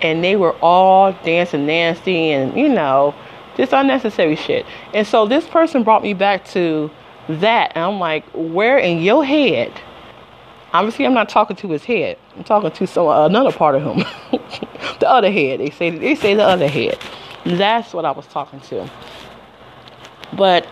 And 0.02 0.22
they 0.22 0.36
were 0.36 0.52
all 0.60 1.12
dancing 1.24 1.64
nasty 1.66 2.32
and, 2.32 2.56
you 2.58 2.68
know, 2.68 3.14
just 3.56 3.72
unnecessary 3.72 4.36
shit. 4.36 4.66
And 4.92 5.06
so 5.06 5.26
this 5.26 5.46
person 5.46 5.84
brought 5.84 6.02
me 6.02 6.14
back 6.14 6.44
to 6.48 6.90
that. 7.28 7.72
And 7.74 7.84
I'm 7.84 7.98
like, 7.98 8.24
where 8.34 8.78
in 8.78 9.00
your 9.00 9.24
head? 9.24 9.72
Obviously, 10.72 11.04
I'm 11.04 11.14
not 11.14 11.28
talking 11.28 11.54
to 11.56 11.70
his 11.70 11.84
head. 11.84 12.18
I'm 12.36 12.44
talking 12.44 12.70
to 12.70 12.86
some 12.86 13.06
another 13.06 13.52
part 13.52 13.74
of 13.74 13.82
him, 13.82 14.06
the 15.00 15.08
other 15.08 15.30
head. 15.30 15.60
They 15.60 15.70
say 15.70 15.90
they 15.90 16.14
say 16.14 16.34
the 16.34 16.44
other 16.44 16.66
head. 16.66 16.98
That's 17.44 17.92
what 17.92 18.06
I 18.06 18.10
was 18.12 18.26
talking 18.26 18.60
to. 18.60 18.90
But 20.32 20.66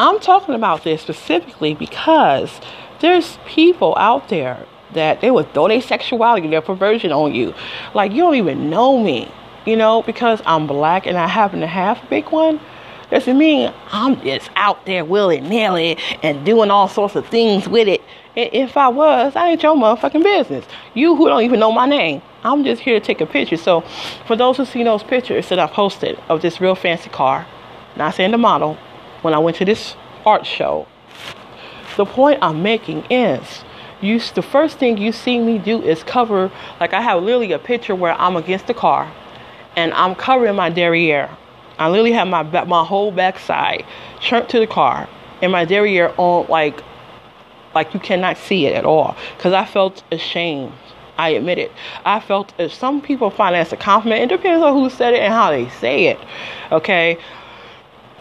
I'm 0.00 0.18
talking 0.18 0.56
about 0.56 0.82
this 0.82 1.02
specifically 1.02 1.74
because 1.74 2.60
there's 3.00 3.38
people 3.46 3.94
out 3.96 4.28
there 4.28 4.66
that 4.96 5.20
they 5.20 5.30
would 5.30 5.52
throw 5.54 5.68
their 5.68 5.80
sexuality, 5.80 6.48
their 6.48 6.60
perversion 6.60 7.12
on 7.12 7.34
you. 7.34 7.54
Like 7.94 8.12
you 8.12 8.18
don't 8.18 8.34
even 8.34 8.68
know 8.68 8.98
me, 8.98 9.30
you 9.64 9.76
know, 9.76 10.02
because 10.02 10.42
I'm 10.44 10.66
black 10.66 11.06
and 11.06 11.16
I 11.16 11.26
happen 11.26 11.60
to 11.60 11.66
have 11.66 12.02
a 12.02 12.06
big 12.06 12.30
one. 12.30 12.60
Doesn't 13.10 13.38
mean 13.38 13.72
I'm 13.92 14.20
just 14.22 14.50
out 14.56 14.84
there 14.84 15.04
willy 15.04 15.40
nilly 15.40 15.96
and 16.22 16.44
doing 16.44 16.70
all 16.70 16.88
sorts 16.88 17.14
of 17.14 17.26
things 17.28 17.68
with 17.68 17.86
it. 17.86 18.02
If 18.34 18.76
I 18.76 18.88
was, 18.88 19.34
I 19.34 19.50
ain't 19.50 19.62
your 19.62 19.76
motherfucking 19.76 20.22
business. 20.22 20.66
You 20.92 21.16
who 21.16 21.28
don't 21.28 21.42
even 21.42 21.60
know 21.60 21.72
my 21.72 21.86
name, 21.86 22.20
I'm 22.42 22.64
just 22.64 22.82
here 22.82 22.98
to 22.98 23.04
take 23.04 23.20
a 23.20 23.26
picture. 23.26 23.56
So, 23.56 23.82
for 24.26 24.36
those 24.36 24.58
who 24.58 24.66
see 24.66 24.84
those 24.84 25.02
pictures 25.02 25.48
that 25.48 25.58
I 25.58 25.66
posted 25.66 26.18
of 26.28 26.42
this 26.42 26.60
real 26.60 26.74
fancy 26.74 27.08
car, 27.08 27.46
not 27.96 28.14
saying 28.14 28.32
the 28.32 28.38
model, 28.38 28.76
when 29.22 29.32
I 29.32 29.38
went 29.38 29.56
to 29.58 29.64
this 29.64 29.96
art 30.26 30.44
show, 30.44 30.86
the 31.96 32.04
point 32.04 32.40
I'm 32.42 32.62
making 32.62 33.06
is 33.10 33.64
you 34.06 34.20
the 34.34 34.42
first 34.42 34.78
thing 34.78 34.96
you 34.96 35.12
see 35.12 35.38
me 35.38 35.58
do 35.58 35.82
is 35.82 36.02
cover 36.02 36.50
like 36.80 36.92
I 36.92 37.00
have 37.00 37.22
literally 37.22 37.52
a 37.52 37.58
picture 37.58 37.94
where 37.94 38.12
I'm 38.12 38.36
against 38.36 38.66
the 38.66 38.74
car 38.74 39.12
and 39.76 39.92
I'm 39.92 40.14
covering 40.14 40.56
my 40.56 40.70
derriere. 40.70 41.28
I 41.78 41.88
literally 41.88 42.12
have 42.12 42.28
my 42.28 42.42
my 42.64 42.84
whole 42.84 43.12
backside 43.12 43.84
turned 44.22 44.48
to 44.50 44.58
the 44.58 44.66
car 44.66 45.08
and 45.42 45.52
my 45.52 45.64
derriere 45.64 46.14
on 46.16 46.46
like 46.48 46.82
like 47.74 47.92
you 47.92 48.00
cannot 48.00 48.38
see 48.38 48.66
it 48.66 48.74
at 48.74 48.84
all. 48.84 49.16
Because 49.36 49.52
I 49.52 49.66
felt 49.66 50.02
ashamed. 50.10 50.72
I 51.18 51.30
admit 51.30 51.58
it. 51.58 51.72
I 52.04 52.20
felt 52.20 52.52
if 52.58 52.72
some 52.72 53.00
people 53.00 53.30
find 53.30 53.54
that 53.54 53.60
as 53.60 53.72
a 53.72 53.76
compliment, 53.76 54.22
it 54.22 54.36
depends 54.36 54.62
on 54.62 54.74
who 54.74 54.90
said 54.90 55.14
it 55.14 55.20
and 55.20 55.32
how 55.32 55.50
they 55.50 55.68
say 55.68 56.06
it. 56.06 56.18
Okay. 56.72 57.18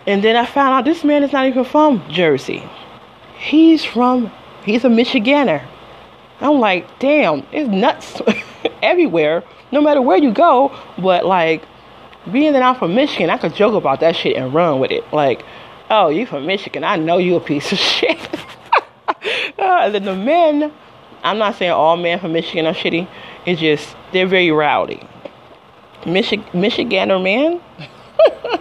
And 0.07 0.23
then 0.23 0.35
I 0.35 0.45
found 0.45 0.73
out 0.73 0.85
this 0.85 1.03
man 1.03 1.23
is 1.23 1.31
not 1.31 1.47
even 1.47 1.65
from 1.65 2.03
Jersey. 2.09 2.63
He's 3.37 3.83
from 3.83 4.31
he's 4.63 4.85
a 4.85 4.89
Michigander. 4.89 5.63
I'm 6.41 6.59
like, 6.59 6.99
damn, 6.99 7.45
it's 7.51 7.69
nuts 7.69 8.21
everywhere, 8.81 9.43
no 9.71 9.81
matter 9.81 10.01
where 10.01 10.17
you 10.17 10.31
go. 10.31 10.77
But 10.97 11.25
like, 11.25 11.63
being 12.31 12.53
that 12.53 12.61
I'm 12.61 12.75
from 12.75 12.95
Michigan, 12.95 13.29
I 13.29 13.37
could 13.37 13.55
joke 13.55 13.75
about 13.75 13.99
that 14.01 14.15
shit 14.15 14.35
and 14.35 14.53
run 14.53 14.79
with 14.79 14.91
it. 14.91 15.03
Like, 15.13 15.45
oh, 15.89 16.09
you 16.09 16.25
from 16.25 16.45
Michigan? 16.45 16.83
I 16.83 16.95
know 16.97 17.17
you 17.17 17.35
a 17.35 17.39
piece 17.39 17.71
of 17.71 17.77
shit. 17.79 18.17
Uh, 19.57 19.89
then 19.89 20.03
the 20.05 20.15
men, 20.15 20.71
I'm 21.23 21.37
not 21.37 21.55
saying 21.55 21.71
all 21.71 21.97
men 21.97 22.19
from 22.19 22.33
Michigan 22.33 22.65
are 22.65 22.73
shitty. 22.73 23.07
It's 23.45 23.61
just 23.61 23.95
they're 24.11 24.27
very 24.27 24.51
rowdy. 24.51 25.07
Michi- 26.01 26.45
Michigander 26.51 27.21
men, 27.21 27.61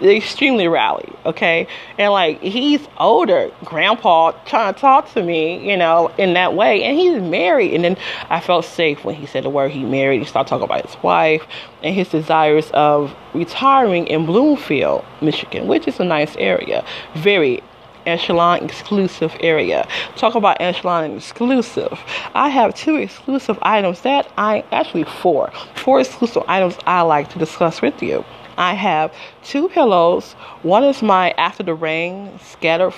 extremely 0.00 0.68
rowdy. 0.68 1.12
Okay, 1.24 1.66
and 1.98 2.12
like 2.12 2.40
he's 2.40 2.86
older, 2.98 3.50
grandpa 3.64 4.32
trying 4.46 4.74
to 4.74 4.80
talk 4.80 5.12
to 5.12 5.22
me, 5.22 5.68
you 5.68 5.76
know, 5.76 6.08
in 6.18 6.34
that 6.34 6.54
way, 6.54 6.82
and 6.84 6.96
he's 6.96 7.20
married. 7.20 7.74
And 7.74 7.84
then 7.84 7.96
I 8.30 8.40
felt 8.40 8.64
safe 8.64 9.04
when 9.04 9.14
he 9.14 9.26
said 9.26 9.44
the 9.44 9.50
word 9.50 9.70
he 9.70 9.84
married. 9.84 10.20
He 10.20 10.26
started 10.26 10.48
talking 10.48 10.64
about 10.64 10.86
his 10.86 11.02
wife 11.02 11.46
and 11.82 11.94
his 11.94 12.08
desires 12.08 12.70
of 12.72 13.14
retiring 13.34 14.06
in 14.06 14.26
Bloomfield, 14.26 15.04
Michigan, 15.20 15.66
which 15.66 15.86
is 15.86 16.00
a 16.00 16.04
nice 16.04 16.36
area, 16.36 16.84
very 17.14 17.62
Echelon 18.06 18.64
exclusive 18.64 19.36
area. 19.40 19.86
Talk 20.16 20.34
about 20.34 20.60
Echelon 20.60 21.16
exclusive. 21.16 21.98
I 22.34 22.48
have 22.48 22.74
two 22.74 22.96
exclusive 22.96 23.58
items 23.62 24.02
that 24.02 24.30
I 24.38 24.64
actually 24.72 25.04
four. 25.04 25.50
Four 25.74 26.00
exclusive 26.00 26.44
items 26.46 26.78
I 26.86 27.02
like 27.02 27.28
to 27.30 27.38
discuss 27.38 27.82
with 27.82 28.00
you. 28.02 28.24
I 28.56 28.74
have 28.74 29.12
two 29.44 29.68
pillows. 29.68 30.32
One 30.62 30.84
is 30.84 31.02
my 31.02 31.32
After 31.32 31.62
the 31.62 31.74
Rain 31.74 32.38
scatter 32.42 32.92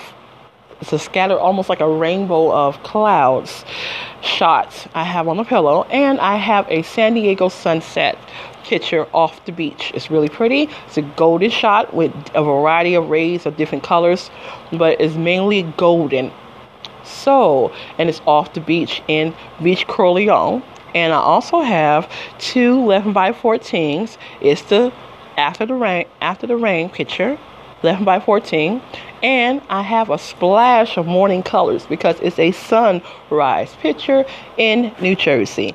it's 0.81 0.93
a 0.93 0.99
scatter 0.99 1.37
almost 1.37 1.67
like 1.67 1.81
a 1.81 1.89
rainbow 1.89 2.53
of 2.53 2.81
clouds 2.83 3.65
shots 4.21 4.87
I 4.93 5.03
have 5.03 5.27
on 5.27 5.35
the 5.35 5.43
pillow 5.43 5.83
and 5.83 6.19
I 6.21 6.37
have 6.37 6.65
a 6.69 6.83
San 6.83 7.15
Diego 7.15 7.49
sunset 7.49 8.17
picture 8.63 9.07
off 9.13 9.43
the 9.45 9.51
beach. 9.51 9.91
It's 9.93 10.09
really 10.11 10.29
pretty. 10.29 10.69
It's 10.85 10.97
a 10.97 11.01
golden 11.01 11.49
shot 11.49 11.93
with 11.93 12.13
a 12.33 12.43
variety 12.43 12.93
of 12.95 13.09
rays 13.09 13.45
of 13.45 13.57
different 13.57 13.83
colors, 13.83 14.29
but 14.71 15.01
it's 15.01 15.15
mainly 15.15 15.63
golden. 15.75 16.31
So, 17.03 17.73
and 17.97 18.07
it's 18.07 18.21
off 18.27 18.53
the 18.53 18.61
beach 18.61 19.01
in 19.07 19.33
Beach 19.63 19.87
Corleone. 19.87 20.61
And 20.93 21.13
I 21.13 21.17
also 21.17 21.61
have 21.61 22.11
two 22.37 22.79
11 22.79 23.13
by 23.13 23.31
14s. 23.31 24.17
It's 24.41 24.61
the 24.63 24.93
after 25.39 25.65
the 25.65 25.73
rain 25.73 26.05
after 26.21 26.45
the 26.45 26.57
rain 26.57 26.89
picture, 26.89 27.39
11 27.81 28.03
by 28.03 28.19
14, 28.19 28.81
and 29.23 29.61
I 29.69 29.81
have 29.81 30.09
a 30.09 30.17
splash 30.17 30.97
of 30.97 31.07
morning 31.07 31.43
colors 31.43 31.85
because 31.85 32.19
it's 32.19 32.37
a 32.37 32.51
sunrise 32.51 33.73
picture 33.75 34.25
in 34.57 34.93
New 35.01 35.15
Jersey. 35.15 35.73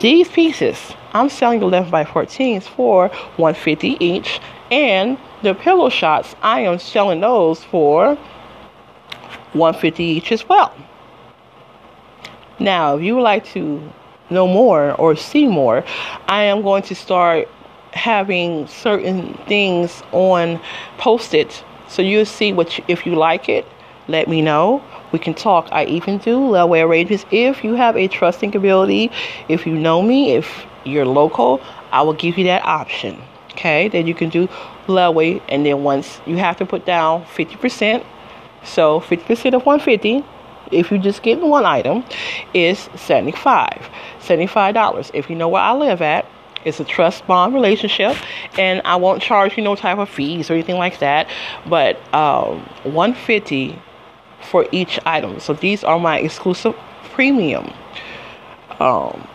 These 0.00 0.28
pieces, 0.28 0.92
I'm 1.12 1.28
selling 1.28 1.60
the 1.60 1.66
11 1.66 1.90
by 1.90 2.04
14s 2.04 2.64
for 2.64 3.08
150 3.36 3.96
each, 4.04 4.40
and 4.70 5.18
the 5.42 5.54
pillow 5.54 5.88
shots, 5.88 6.34
I 6.42 6.60
am 6.60 6.78
selling 6.78 7.20
those 7.20 7.62
for 7.64 8.16
150 9.52 10.02
each 10.02 10.32
as 10.32 10.48
well. 10.48 10.74
Now, 12.58 12.96
if 12.96 13.02
you 13.02 13.16
would 13.16 13.22
like 13.22 13.44
to 13.52 13.80
know 14.30 14.46
more 14.46 14.92
or 14.92 15.16
see 15.16 15.46
more, 15.46 15.84
I 16.28 16.44
am 16.44 16.62
going 16.62 16.82
to 16.84 16.94
start 16.94 17.48
having 17.92 18.66
certain 18.66 19.34
things 19.46 20.02
on 20.12 20.60
posted 20.98 21.52
so 21.88 22.02
you'll 22.02 22.24
see 22.24 22.52
what 22.52 22.78
you, 22.78 22.84
if 22.88 23.04
you 23.04 23.14
like 23.14 23.48
it 23.48 23.66
let 24.08 24.28
me 24.28 24.40
know 24.40 24.82
we 25.12 25.18
can 25.18 25.34
talk. 25.34 25.68
I 25.72 25.84
even 25.86 26.18
do 26.18 26.38
layaway 26.38 26.86
arrangements 26.86 27.24
if 27.30 27.64
you 27.64 27.74
have 27.74 27.96
a 27.96 28.08
trusting 28.08 28.54
ability. 28.54 29.10
If 29.48 29.66
you 29.66 29.74
know 29.74 30.02
me, 30.02 30.32
if 30.32 30.66
you're 30.84 31.06
local, 31.06 31.60
I 31.90 32.02
will 32.02 32.14
give 32.14 32.38
you 32.38 32.44
that 32.44 32.64
option. 32.64 33.20
Okay, 33.52 33.88
then 33.88 34.06
you 34.06 34.14
can 34.14 34.28
do 34.28 34.48
layaway, 34.86 35.42
and 35.48 35.66
then 35.66 35.82
once 35.82 36.20
you 36.26 36.36
have 36.36 36.56
to 36.58 36.66
put 36.66 36.86
down 36.86 37.24
50%. 37.24 38.04
So 38.62 39.00
50% 39.00 39.54
of 39.54 39.64
150 39.66 40.24
if 40.70 40.92
you 40.92 40.98
just 40.98 41.22
get 41.22 41.40
one 41.40 41.64
item 41.64 42.04
is 42.54 42.88
75 42.94 43.90
$75 44.20 45.10
if 45.14 45.28
you 45.28 45.34
know 45.34 45.48
where 45.48 45.62
i 45.62 45.72
live 45.72 46.00
at 46.00 46.26
It's 46.64 46.80
a 46.80 46.84
trust 46.84 47.26
bond 47.26 47.54
relationship, 47.54 48.16
and 48.58 48.82
I 48.84 48.96
won't 48.96 49.22
charge 49.22 49.56
you 49.56 49.62
no 49.62 49.74
type 49.74 49.98
of 49.98 50.08
fees 50.08 50.50
or 50.50 50.54
anything 50.54 50.76
like 50.76 50.98
that. 50.98 51.28
But 51.66 51.96
um, 52.14 52.60
150 52.84 53.78
for 54.42 54.66
each 54.72 54.98
item. 55.06 55.40
So 55.40 55.54
these 55.54 55.84
are 55.84 55.98
my 55.98 56.18
exclusive 56.18 56.74
premium. 57.12 57.72
Um, 58.78 59.26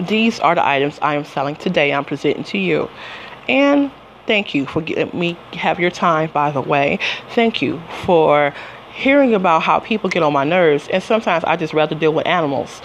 these 0.00 0.40
are 0.40 0.54
the 0.54 0.66
items 0.66 0.98
I 1.02 1.14
am 1.14 1.24
selling 1.24 1.56
today. 1.56 1.92
I'm 1.92 2.04
presenting 2.04 2.44
to 2.44 2.58
you, 2.58 2.88
and 3.48 3.90
thank 4.26 4.54
you 4.54 4.66
for 4.66 4.80
getting 4.80 5.18
me 5.18 5.36
have 5.52 5.78
your 5.78 5.90
time. 5.90 6.30
By 6.32 6.50
the 6.50 6.60
way, 6.60 6.98
thank 7.30 7.60
you 7.62 7.80
for 8.04 8.54
hearing 8.92 9.34
about 9.34 9.62
how 9.62 9.78
people 9.80 10.10
get 10.10 10.22
on 10.22 10.32
my 10.32 10.44
nerves, 10.44 10.88
and 10.88 11.02
sometimes 11.02 11.44
I 11.44 11.56
just 11.56 11.72
rather 11.72 11.94
deal 11.94 12.12
with 12.12 12.26
animals. 12.26 12.82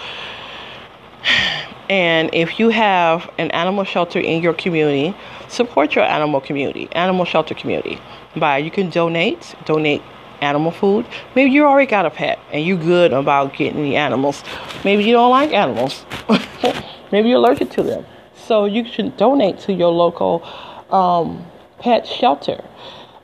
And 1.90 2.30
if 2.34 2.60
you 2.60 2.70
have 2.70 3.30
an 3.38 3.52
animal 3.52 3.84
shelter 3.84 4.20
in 4.20 4.42
your 4.42 4.54
community, 4.54 5.16
support 5.48 5.96
your 5.96 6.04
animal 6.04 6.42
community, 6.42 6.90
animal 6.94 7.26
shelter 7.26 7.54
community. 7.54 8.00
By 8.36 8.58
you 8.58 8.72
can 8.72 8.90
donate, 8.90 9.56
donate 9.66 10.02
animal 10.42 10.72
food. 10.72 11.06
Maybe 11.36 11.52
you 11.52 11.66
already 11.66 11.90
got 11.90 12.06
a 12.06 12.10
pet 12.10 12.40
and 12.52 12.66
you're 12.66 12.78
good 12.78 13.14
about 13.14 13.54
getting 13.56 13.84
the 13.84 13.96
animals. 13.96 14.44
Maybe 14.84 15.04
you 15.04 15.14
don't 15.14 15.32
like 15.32 15.54
animals. 15.54 16.06
Maybe 17.12 17.30
you're 17.30 17.38
allergic 17.38 17.70
to 17.72 17.84
them. 17.84 18.06
So 18.36 18.66
you 18.66 18.86
should 18.86 19.18
donate 19.18 19.60
to 19.62 19.74
your 19.74 19.92
local 19.92 20.44
um, 20.92 21.46
pet 21.80 22.08
shelter. 22.08 22.64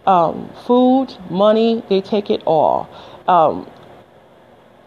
Um, 0.08 0.50
food, 0.66 1.16
money, 1.30 1.84
they 1.90 2.02
take 2.02 2.30
it 2.30 2.42
all. 2.46 2.90
Um, 3.28 3.70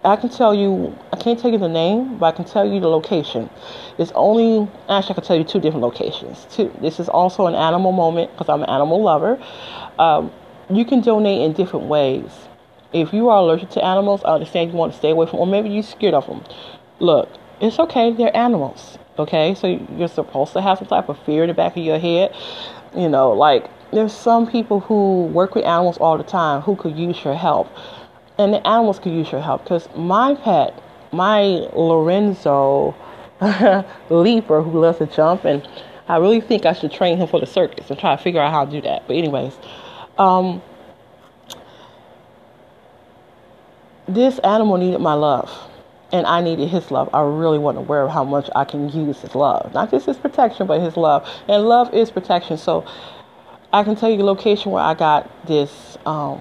I 0.04 0.16
can 0.16 0.28
tell 0.28 0.54
you, 0.54 0.96
I 1.12 1.16
can't 1.16 1.38
tell 1.38 1.50
you 1.50 1.56
the 1.56 1.68
name, 1.68 2.18
but 2.18 2.26
I 2.26 2.32
can 2.36 2.44
tell 2.44 2.70
you 2.70 2.78
the 2.78 2.88
location. 2.88 3.48
It's 3.96 4.12
only, 4.14 4.70
actually, 4.88 5.12
I 5.12 5.14
can 5.14 5.24
tell 5.24 5.36
you 5.36 5.44
two 5.44 5.60
different 5.60 5.82
locations. 5.82 6.46
This 6.82 7.00
is 7.00 7.08
also 7.08 7.46
an 7.46 7.54
animal 7.54 7.90
moment 7.90 8.30
because 8.32 8.50
I'm 8.50 8.62
an 8.62 8.68
animal 8.68 9.02
lover. 9.02 9.42
Um, 9.98 10.30
you 10.68 10.84
can 10.84 11.00
donate 11.00 11.40
in 11.40 11.54
different 11.54 11.86
ways. 11.86 12.30
If 12.92 13.14
you 13.14 13.30
are 13.30 13.38
allergic 13.38 13.70
to 13.70 13.84
animals, 13.84 14.22
I 14.24 14.34
understand 14.34 14.72
you 14.72 14.76
want 14.76 14.92
to 14.92 14.98
stay 14.98 15.10
away 15.10 15.26
from, 15.26 15.38
or 15.38 15.46
maybe 15.46 15.70
you're 15.70 15.82
scared 15.82 16.14
of 16.14 16.26
them. 16.26 16.44
Look, 16.98 17.30
it's 17.60 17.78
okay. 17.78 18.12
They're 18.12 18.36
animals. 18.36 18.98
Okay, 19.18 19.54
so 19.54 19.68
you're 19.96 20.08
supposed 20.08 20.52
to 20.52 20.60
have 20.60 20.78
some 20.78 20.88
type 20.88 21.08
of 21.08 21.18
fear 21.24 21.44
in 21.44 21.48
the 21.48 21.54
back 21.54 21.76
of 21.76 21.82
your 21.82 21.98
head. 21.98 22.34
You 22.94 23.08
know, 23.08 23.30
like 23.32 23.70
there's 23.90 24.12
some 24.12 24.46
people 24.50 24.80
who 24.80 25.26
work 25.26 25.54
with 25.54 25.64
animals 25.64 25.96
all 25.98 26.18
the 26.18 26.24
time 26.24 26.60
who 26.60 26.76
could 26.76 26.96
use 26.96 27.24
your 27.24 27.34
help 27.34 27.68
and 28.38 28.52
the 28.52 28.66
animals 28.66 28.98
could 28.98 29.12
use 29.12 29.30
your 29.30 29.40
help 29.40 29.64
because 29.64 29.88
my 29.96 30.34
pet, 30.34 30.80
my 31.12 31.40
Lorenzo 31.74 32.94
leaper 34.10 34.62
who 34.62 34.80
loves 34.80 34.98
to 34.98 35.06
jump, 35.06 35.44
and 35.44 35.66
I 36.08 36.16
really 36.18 36.40
think 36.40 36.66
I 36.66 36.72
should 36.72 36.92
train 36.92 37.18
him 37.18 37.28
for 37.28 37.40
the 37.40 37.46
circus 37.46 37.90
and 37.90 37.98
try 37.98 38.16
to 38.16 38.22
figure 38.22 38.40
out 38.40 38.52
how 38.52 38.64
to 38.64 38.70
do 38.70 38.80
that. 38.82 39.06
But 39.06 39.16
anyways, 39.16 39.56
um, 40.18 40.62
this 44.06 44.38
animal 44.40 44.76
needed 44.76 45.00
my 45.00 45.14
love. 45.14 45.50
And 46.12 46.26
I 46.28 46.42
needed 46.42 46.68
his 46.68 46.92
love. 46.92 47.10
I 47.12 47.22
really 47.22 47.58
wasn't 47.58 47.86
aware 47.86 48.02
of 48.02 48.10
how 48.10 48.22
much 48.22 48.48
I 48.54 48.64
can 48.64 48.88
use 48.88 49.20
his 49.20 49.34
love. 49.34 49.74
Not 49.74 49.90
just 49.90 50.06
his 50.06 50.16
protection, 50.16 50.68
but 50.68 50.80
his 50.80 50.96
love. 50.96 51.28
And 51.48 51.64
love 51.64 51.92
is 51.92 52.12
protection. 52.12 52.56
So 52.56 52.86
I 53.72 53.82
can 53.82 53.96
tell 53.96 54.08
you 54.08 54.18
the 54.18 54.24
location 54.24 54.70
where 54.70 54.84
I 54.84 54.94
got 54.94 55.28
this 55.48 55.98
um, 56.06 56.40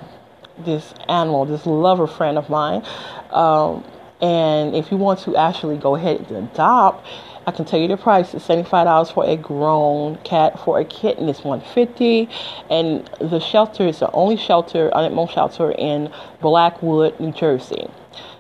this 0.58 0.94
animal, 1.10 1.46
this 1.46 1.66
lover 1.66 2.08
friend 2.08 2.38
of 2.38 2.50
mine. 2.50 2.84
Um, 3.32 3.84
and 4.22 4.76
if 4.76 4.92
you 4.92 4.98
want 4.98 5.20
to 5.22 5.36
actually 5.36 5.78
go 5.78 5.96
ahead 5.96 6.32
and 6.32 6.50
adopt, 6.50 7.06
I 7.46 7.52
can 7.52 7.66
tell 7.66 7.80
you 7.80 7.90
the 7.90 7.98
price. 7.98 8.34
It's 8.34 8.48
$75 8.48 9.14
for 9.14 9.26
a 9.26 9.36
grown 9.36 10.16
cat. 10.24 10.60
For 10.64 10.80
a 10.80 10.86
kitten, 10.86 11.28
it's 11.28 11.44
150. 11.44 12.30
And 12.70 13.10
the 13.20 13.40
shelter 13.40 13.86
is 13.86 14.00
the 14.00 14.10
only 14.12 14.38
shelter, 14.38 14.96
animal 14.96 15.28
shelter 15.28 15.74
in 15.78 16.12
Blackwood, 16.40 17.20
New 17.20 17.34
Jersey. 17.34 17.90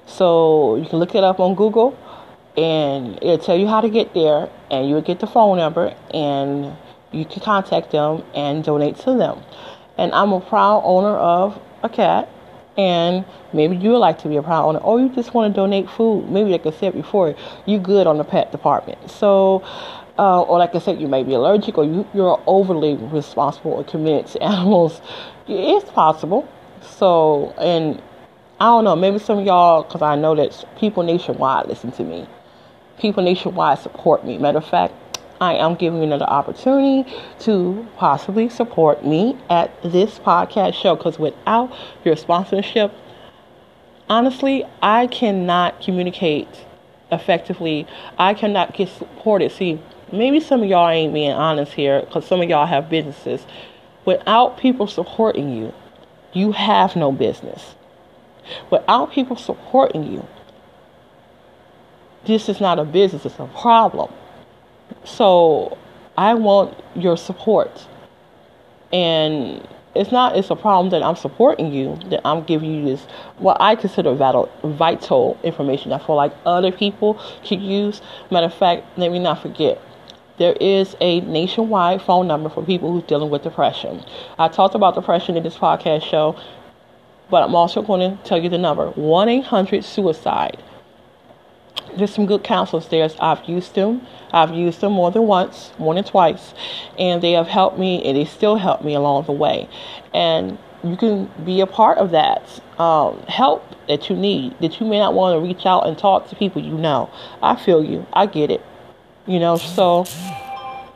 So 0.05 0.78
you 0.78 0.86
can 0.86 0.99
look 0.99 1.16
it 1.16 1.24
up 1.24 1.39
on 1.39 1.55
Google 1.55 1.97
and 2.55 3.18
it'll 3.18 3.39
tell 3.39 3.57
you 3.57 3.68
how 3.68 3.82
to 3.82 3.89
get 3.89 4.14
there. 4.14 4.49
And 4.72 4.88
you'll 4.88 5.01
get 5.01 5.20
the 5.20 5.28
phone 5.28 5.57
number 5.57 5.93
and 6.14 6.78
you 7.11 7.26
can 7.26 7.41
contact 7.41 7.91
them 7.91 8.24
and 8.34 8.64
donate 8.64 8.95
to 8.99 9.18
them. 9.18 9.43
And 9.97 10.14
I'm 10.14 10.32
a 10.32 10.39
proud 10.39 10.82
owner 10.86 11.16
of 11.16 11.61
a 11.84 11.90
cat 11.90 12.30
and 12.78 13.24
maybe 13.54 13.76
you 13.76 13.92
would 13.92 14.00
like 14.00 14.18
to 14.20 14.28
be 14.28 14.36
a 14.38 14.42
proud 14.42 14.68
owner 14.68 14.80
or 14.80 15.00
you 15.00 15.10
just 15.10 15.34
want 15.34 15.54
to 15.54 15.56
donate 15.56 15.90
food 15.90 16.28
maybe 16.30 16.50
like 16.50 16.66
i 16.66 16.72
said 16.72 16.94
before 16.94 17.36
you're 17.66 17.80
good 17.80 18.08
on 18.08 18.18
the 18.18 18.24
pet 18.24 18.52
department. 18.52 19.10
So 19.10 19.64
uh, 20.18 20.42
or 20.44 20.58
like 20.58 20.74
i 20.74 20.80
said 20.80 21.00
you 21.00 21.08
may 21.08 21.24
be 21.24 21.34
allergic 21.34 21.78
or 21.78 21.86
you, 21.86 22.08
you're 22.14 22.42
overly 22.48 22.96
responsible 22.96 23.74
or 23.74 23.84
committed 23.84 24.32
to 24.32 24.44
animals. 24.44 25.02
It's 25.48 25.90
possible. 25.92 26.48
So 26.82 27.54
and 27.60 28.02
i 28.60 28.66
don't 28.66 28.84
know 28.84 28.96
maybe 28.96 29.20
some 29.20 29.40
of 29.40 29.46
y'all 29.46 29.84
because 29.84 30.02
i 30.02 30.16
know 30.16 30.36
that 30.36 30.66
people 30.78 31.04
nationwide 31.04 31.68
listen 31.68 31.92
to 31.92 32.04
me. 32.04 32.28
People 33.00 33.24
nationwide 33.24 33.80
support 33.80 34.26
me. 34.26 34.38
Matter 34.38 34.60
of 34.60 34.68
fact 34.68 34.94
I 35.44 35.56
am 35.56 35.76
giving 35.76 36.00
you 36.00 36.06
another 36.06 36.26
opportunity 36.26 37.12
to 37.39 37.86
possibly 37.98 38.48
support 38.48 39.06
me 39.06 39.38
at 39.50 39.70
this 39.84 40.18
podcast 40.20 40.74
show 40.76 40.96
because 40.96 41.20
without 41.20 41.76
your 42.06 42.16
sponsorship, 42.16 42.94
honestly, 44.08 44.64
I 44.82 45.08
cannot 45.08 45.82
communicate 45.82 46.48
effectively. 47.12 47.86
I 48.18 48.34
cannot 48.34 48.74
get 48.74 48.88
supported. 48.88 49.52
See, 49.52 49.82
maybe 50.14 50.39
some 50.39 50.64
of 50.64 50.70
y'all 50.70 50.88
ain't 50.88 51.14
being 51.14 51.32
honest 51.32 51.74
here 51.74 52.00
because 52.00 52.26
some 52.26 52.41
of 52.41 52.48
y'all 52.48 52.66
have 52.66 52.89
businesses. 52.89 53.46
Without 54.06 54.58
people 54.58 54.88
supporting 54.88 55.50
you, 55.50 55.74
you 56.32 56.54
have 56.54 56.96
no 56.96 57.12
business. 57.12 57.76
Without 58.70 59.12
people 59.12 59.36
supporting 59.36 60.10
you, 60.10 60.26
this 62.24 62.48
is 62.48 62.62
not 62.62 62.80
a 62.80 62.86
business, 62.86 63.26
it's 63.26 63.39
a 63.39 63.48
problem. 63.48 64.10
So 65.04 65.78
I 66.18 66.34
want 66.34 66.78
your 66.96 67.18
support. 67.18 67.88
And 68.92 69.68
it's 69.96 70.12
not 70.12 70.36
it's 70.36 70.50
a 70.50 70.56
problem 70.56 70.90
that 70.92 71.04
I'm 71.04 71.16
supporting 71.16 71.72
you, 71.72 72.00
that 72.10 72.22
I'm 72.26 72.44
giving 72.44 72.74
you 72.74 72.86
this 72.86 73.06
what 73.38 73.58
I 73.60 73.76
consider 73.76 74.14
vital 74.14 74.50
vital 74.64 75.40
information 75.44 75.92
I 75.92 76.00
feel 76.00 76.16
like 76.16 76.34
other 76.46 76.72
people 76.72 77.20
could 77.46 77.62
use. 77.62 78.02
Matter 78.32 78.48
of 78.48 78.54
fact, 78.54 78.86
let 78.98 79.12
me 79.12 79.20
not 79.20 79.42
forget. 79.42 79.82
There 80.38 80.54
is 80.60 80.96
a 81.00 81.22
nationwide 81.22 82.02
phone 82.02 82.28
number 82.28 82.50
for 82.50 82.64
people 82.64 82.92
who's 82.92 83.04
dealing 83.04 83.30
with 83.30 83.44
depression. 83.44 84.04
I 84.40 84.48
talked 84.48 84.74
about 84.74 84.96
depression 84.96 85.38
in 85.38 85.44
this 85.44 85.58
podcast 85.58 86.04
show, 86.04 86.36
but 87.30 87.44
I'm 87.44 87.54
also 87.54 87.84
going 87.84 88.18
to 88.18 88.24
tell 88.24 88.42
you 88.42 88.50
the 88.50 88.58
number 88.58 88.90
1 88.92 89.30
800 89.30 89.84
suicide 89.84 90.62
there's 91.98 92.14
some 92.14 92.26
good 92.26 92.44
counselors 92.44 92.88
there. 92.88 93.08
I've 93.20 93.44
used 93.46 93.76
them. 93.76 94.06
I've 94.32 94.54
used 94.54 94.82
them 94.82 94.94
more 94.94 95.12
than 95.12 95.24
once, 95.24 95.72
more 95.78 95.94
than 95.94 96.04
twice, 96.04 96.54
and 96.98 97.22
they 97.22 97.34
have 97.34 97.48
helped 97.48 97.78
me, 97.78 98.04
and 98.04 98.18
they 98.18 98.26
still 98.26 98.56
help 98.56 98.84
me 98.84 98.96
along 98.96 99.26
the 99.26 99.32
way. 99.32 99.70
And 100.14 100.58
you 100.84 100.98
can 100.98 101.32
be 101.46 101.62
a 101.62 101.68
part 101.68 101.98
of 101.98 102.12
that 102.12 102.62
um, 102.80 103.20
help 103.28 103.64
that 103.88 104.10
you 104.10 104.16
need. 104.16 104.60
That 104.60 104.80
you 104.80 104.88
may 104.88 105.00
not 105.00 105.14
want 105.14 105.36
to 105.36 105.48
reach 105.48 105.66
out 105.66 105.88
and 105.88 105.98
talk 105.98 106.30
to 106.30 106.36
people 106.36 106.62
you 106.62 106.74
know. 106.74 107.10
I 107.42 107.56
feel 107.56 107.84
you. 107.84 108.06
I 108.14 108.26
get 108.26 108.50
it. 108.50 108.62
You 109.28 109.40
know. 109.40 109.58
So, 109.58 110.06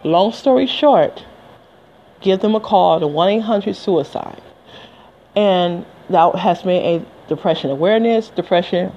long 0.04 0.32
story 0.34 0.66
short, 0.66 1.24
give 2.22 2.42
them 2.42 2.56
a 2.56 2.60
call 2.60 3.00
to 3.00 3.08
one 3.08 3.30
eight 3.30 3.42
hundred 3.42 3.76
suicide, 3.76 4.42
and 5.36 5.86
that 6.10 6.36
has 6.36 6.64
been 6.64 6.84
a 6.84 7.06
depression 7.28 7.70
awareness, 7.70 8.30
depression 8.30 8.94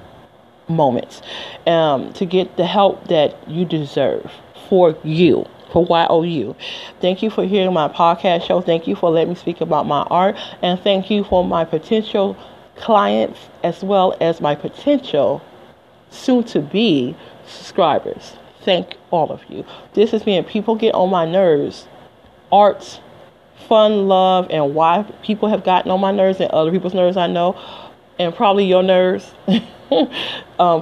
moments 0.71 1.23
um, 1.67 2.13
to 2.15 2.25
get 2.25 2.57
the 2.57 2.67
help 2.67 3.09
that 3.09 3.49
you 3.49 3.65
deserve 3.65 4.31
for 4.69 4.97
you 5.05 5.45
for 5.73 5.87
YOU. 6.25 6.57
Thank 7.01 7.23
you 7.23 7.31
for 7.31 7.45
hearing 7.45 7.73
my 7.73 7.89
podcast 7.89 8.43
show. 8.43 8.61
Thank 8.61 8.87
you 8.87 8.97
for 8.97 9.11
letting 9.11 9.31
me 9.31 9.35
speak 9.35 9.61
about 9.61 9.87
my 9.87 10.03
art. 10.03 10.37
And 10.63 10.81
thank 10.81 11.11
you 11.11 11.25
for 11.25 11.45
my 11.45 11.65
potential 11.65 12.37
clients 12.77 13.39
as 13.63 13.83
well 13.83 14.17
as 14.21 14.41
my 14.41 14.55
potential 14.55 15.43
soon 16.11 16.45
to 16.45 16.61
be 16.61 17.17
subscribers. 17.47 18.37
Thank 18.63 18.97
all 19.11 19.31
of 19.31 19.43
you. 19.49 19.65
This 19.95 20.13
is 20.13 20.27
me 20.27 20.37
and 20.37 20.47
people 20.47 20.75
get 20.75 20.95
on 20.95 21.11
my 21.11 21.25
nerves. 21.25 21.87
Arts, 22.53 23.01
fun, 23.69 24.09
love, 24.09 24.49
and 24.51 24.75
why 24.75 25.05
people 25.23 25.49
have 25.49 25.65
gotten 25.65 25.91
on 25.91 26.01
my 26.01 26.11
nerves 26.11 26.41
and 26.41 26.51
other 26.51 26.71
people's 26.71 26.95
nerves 26.95 27.17
I 27.17 27.27
know, 27.29 27.53
and 28.21 28.35
probably 28.35 28.67
your 28.67 28.83
nerves. 28.83 29.33
um, 29.49 29.63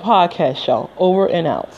podcast 0.01 0.57
show. 0.57 0.91
Over 0.99 1.29
and 1.29 1.47
out. 1.47 1.71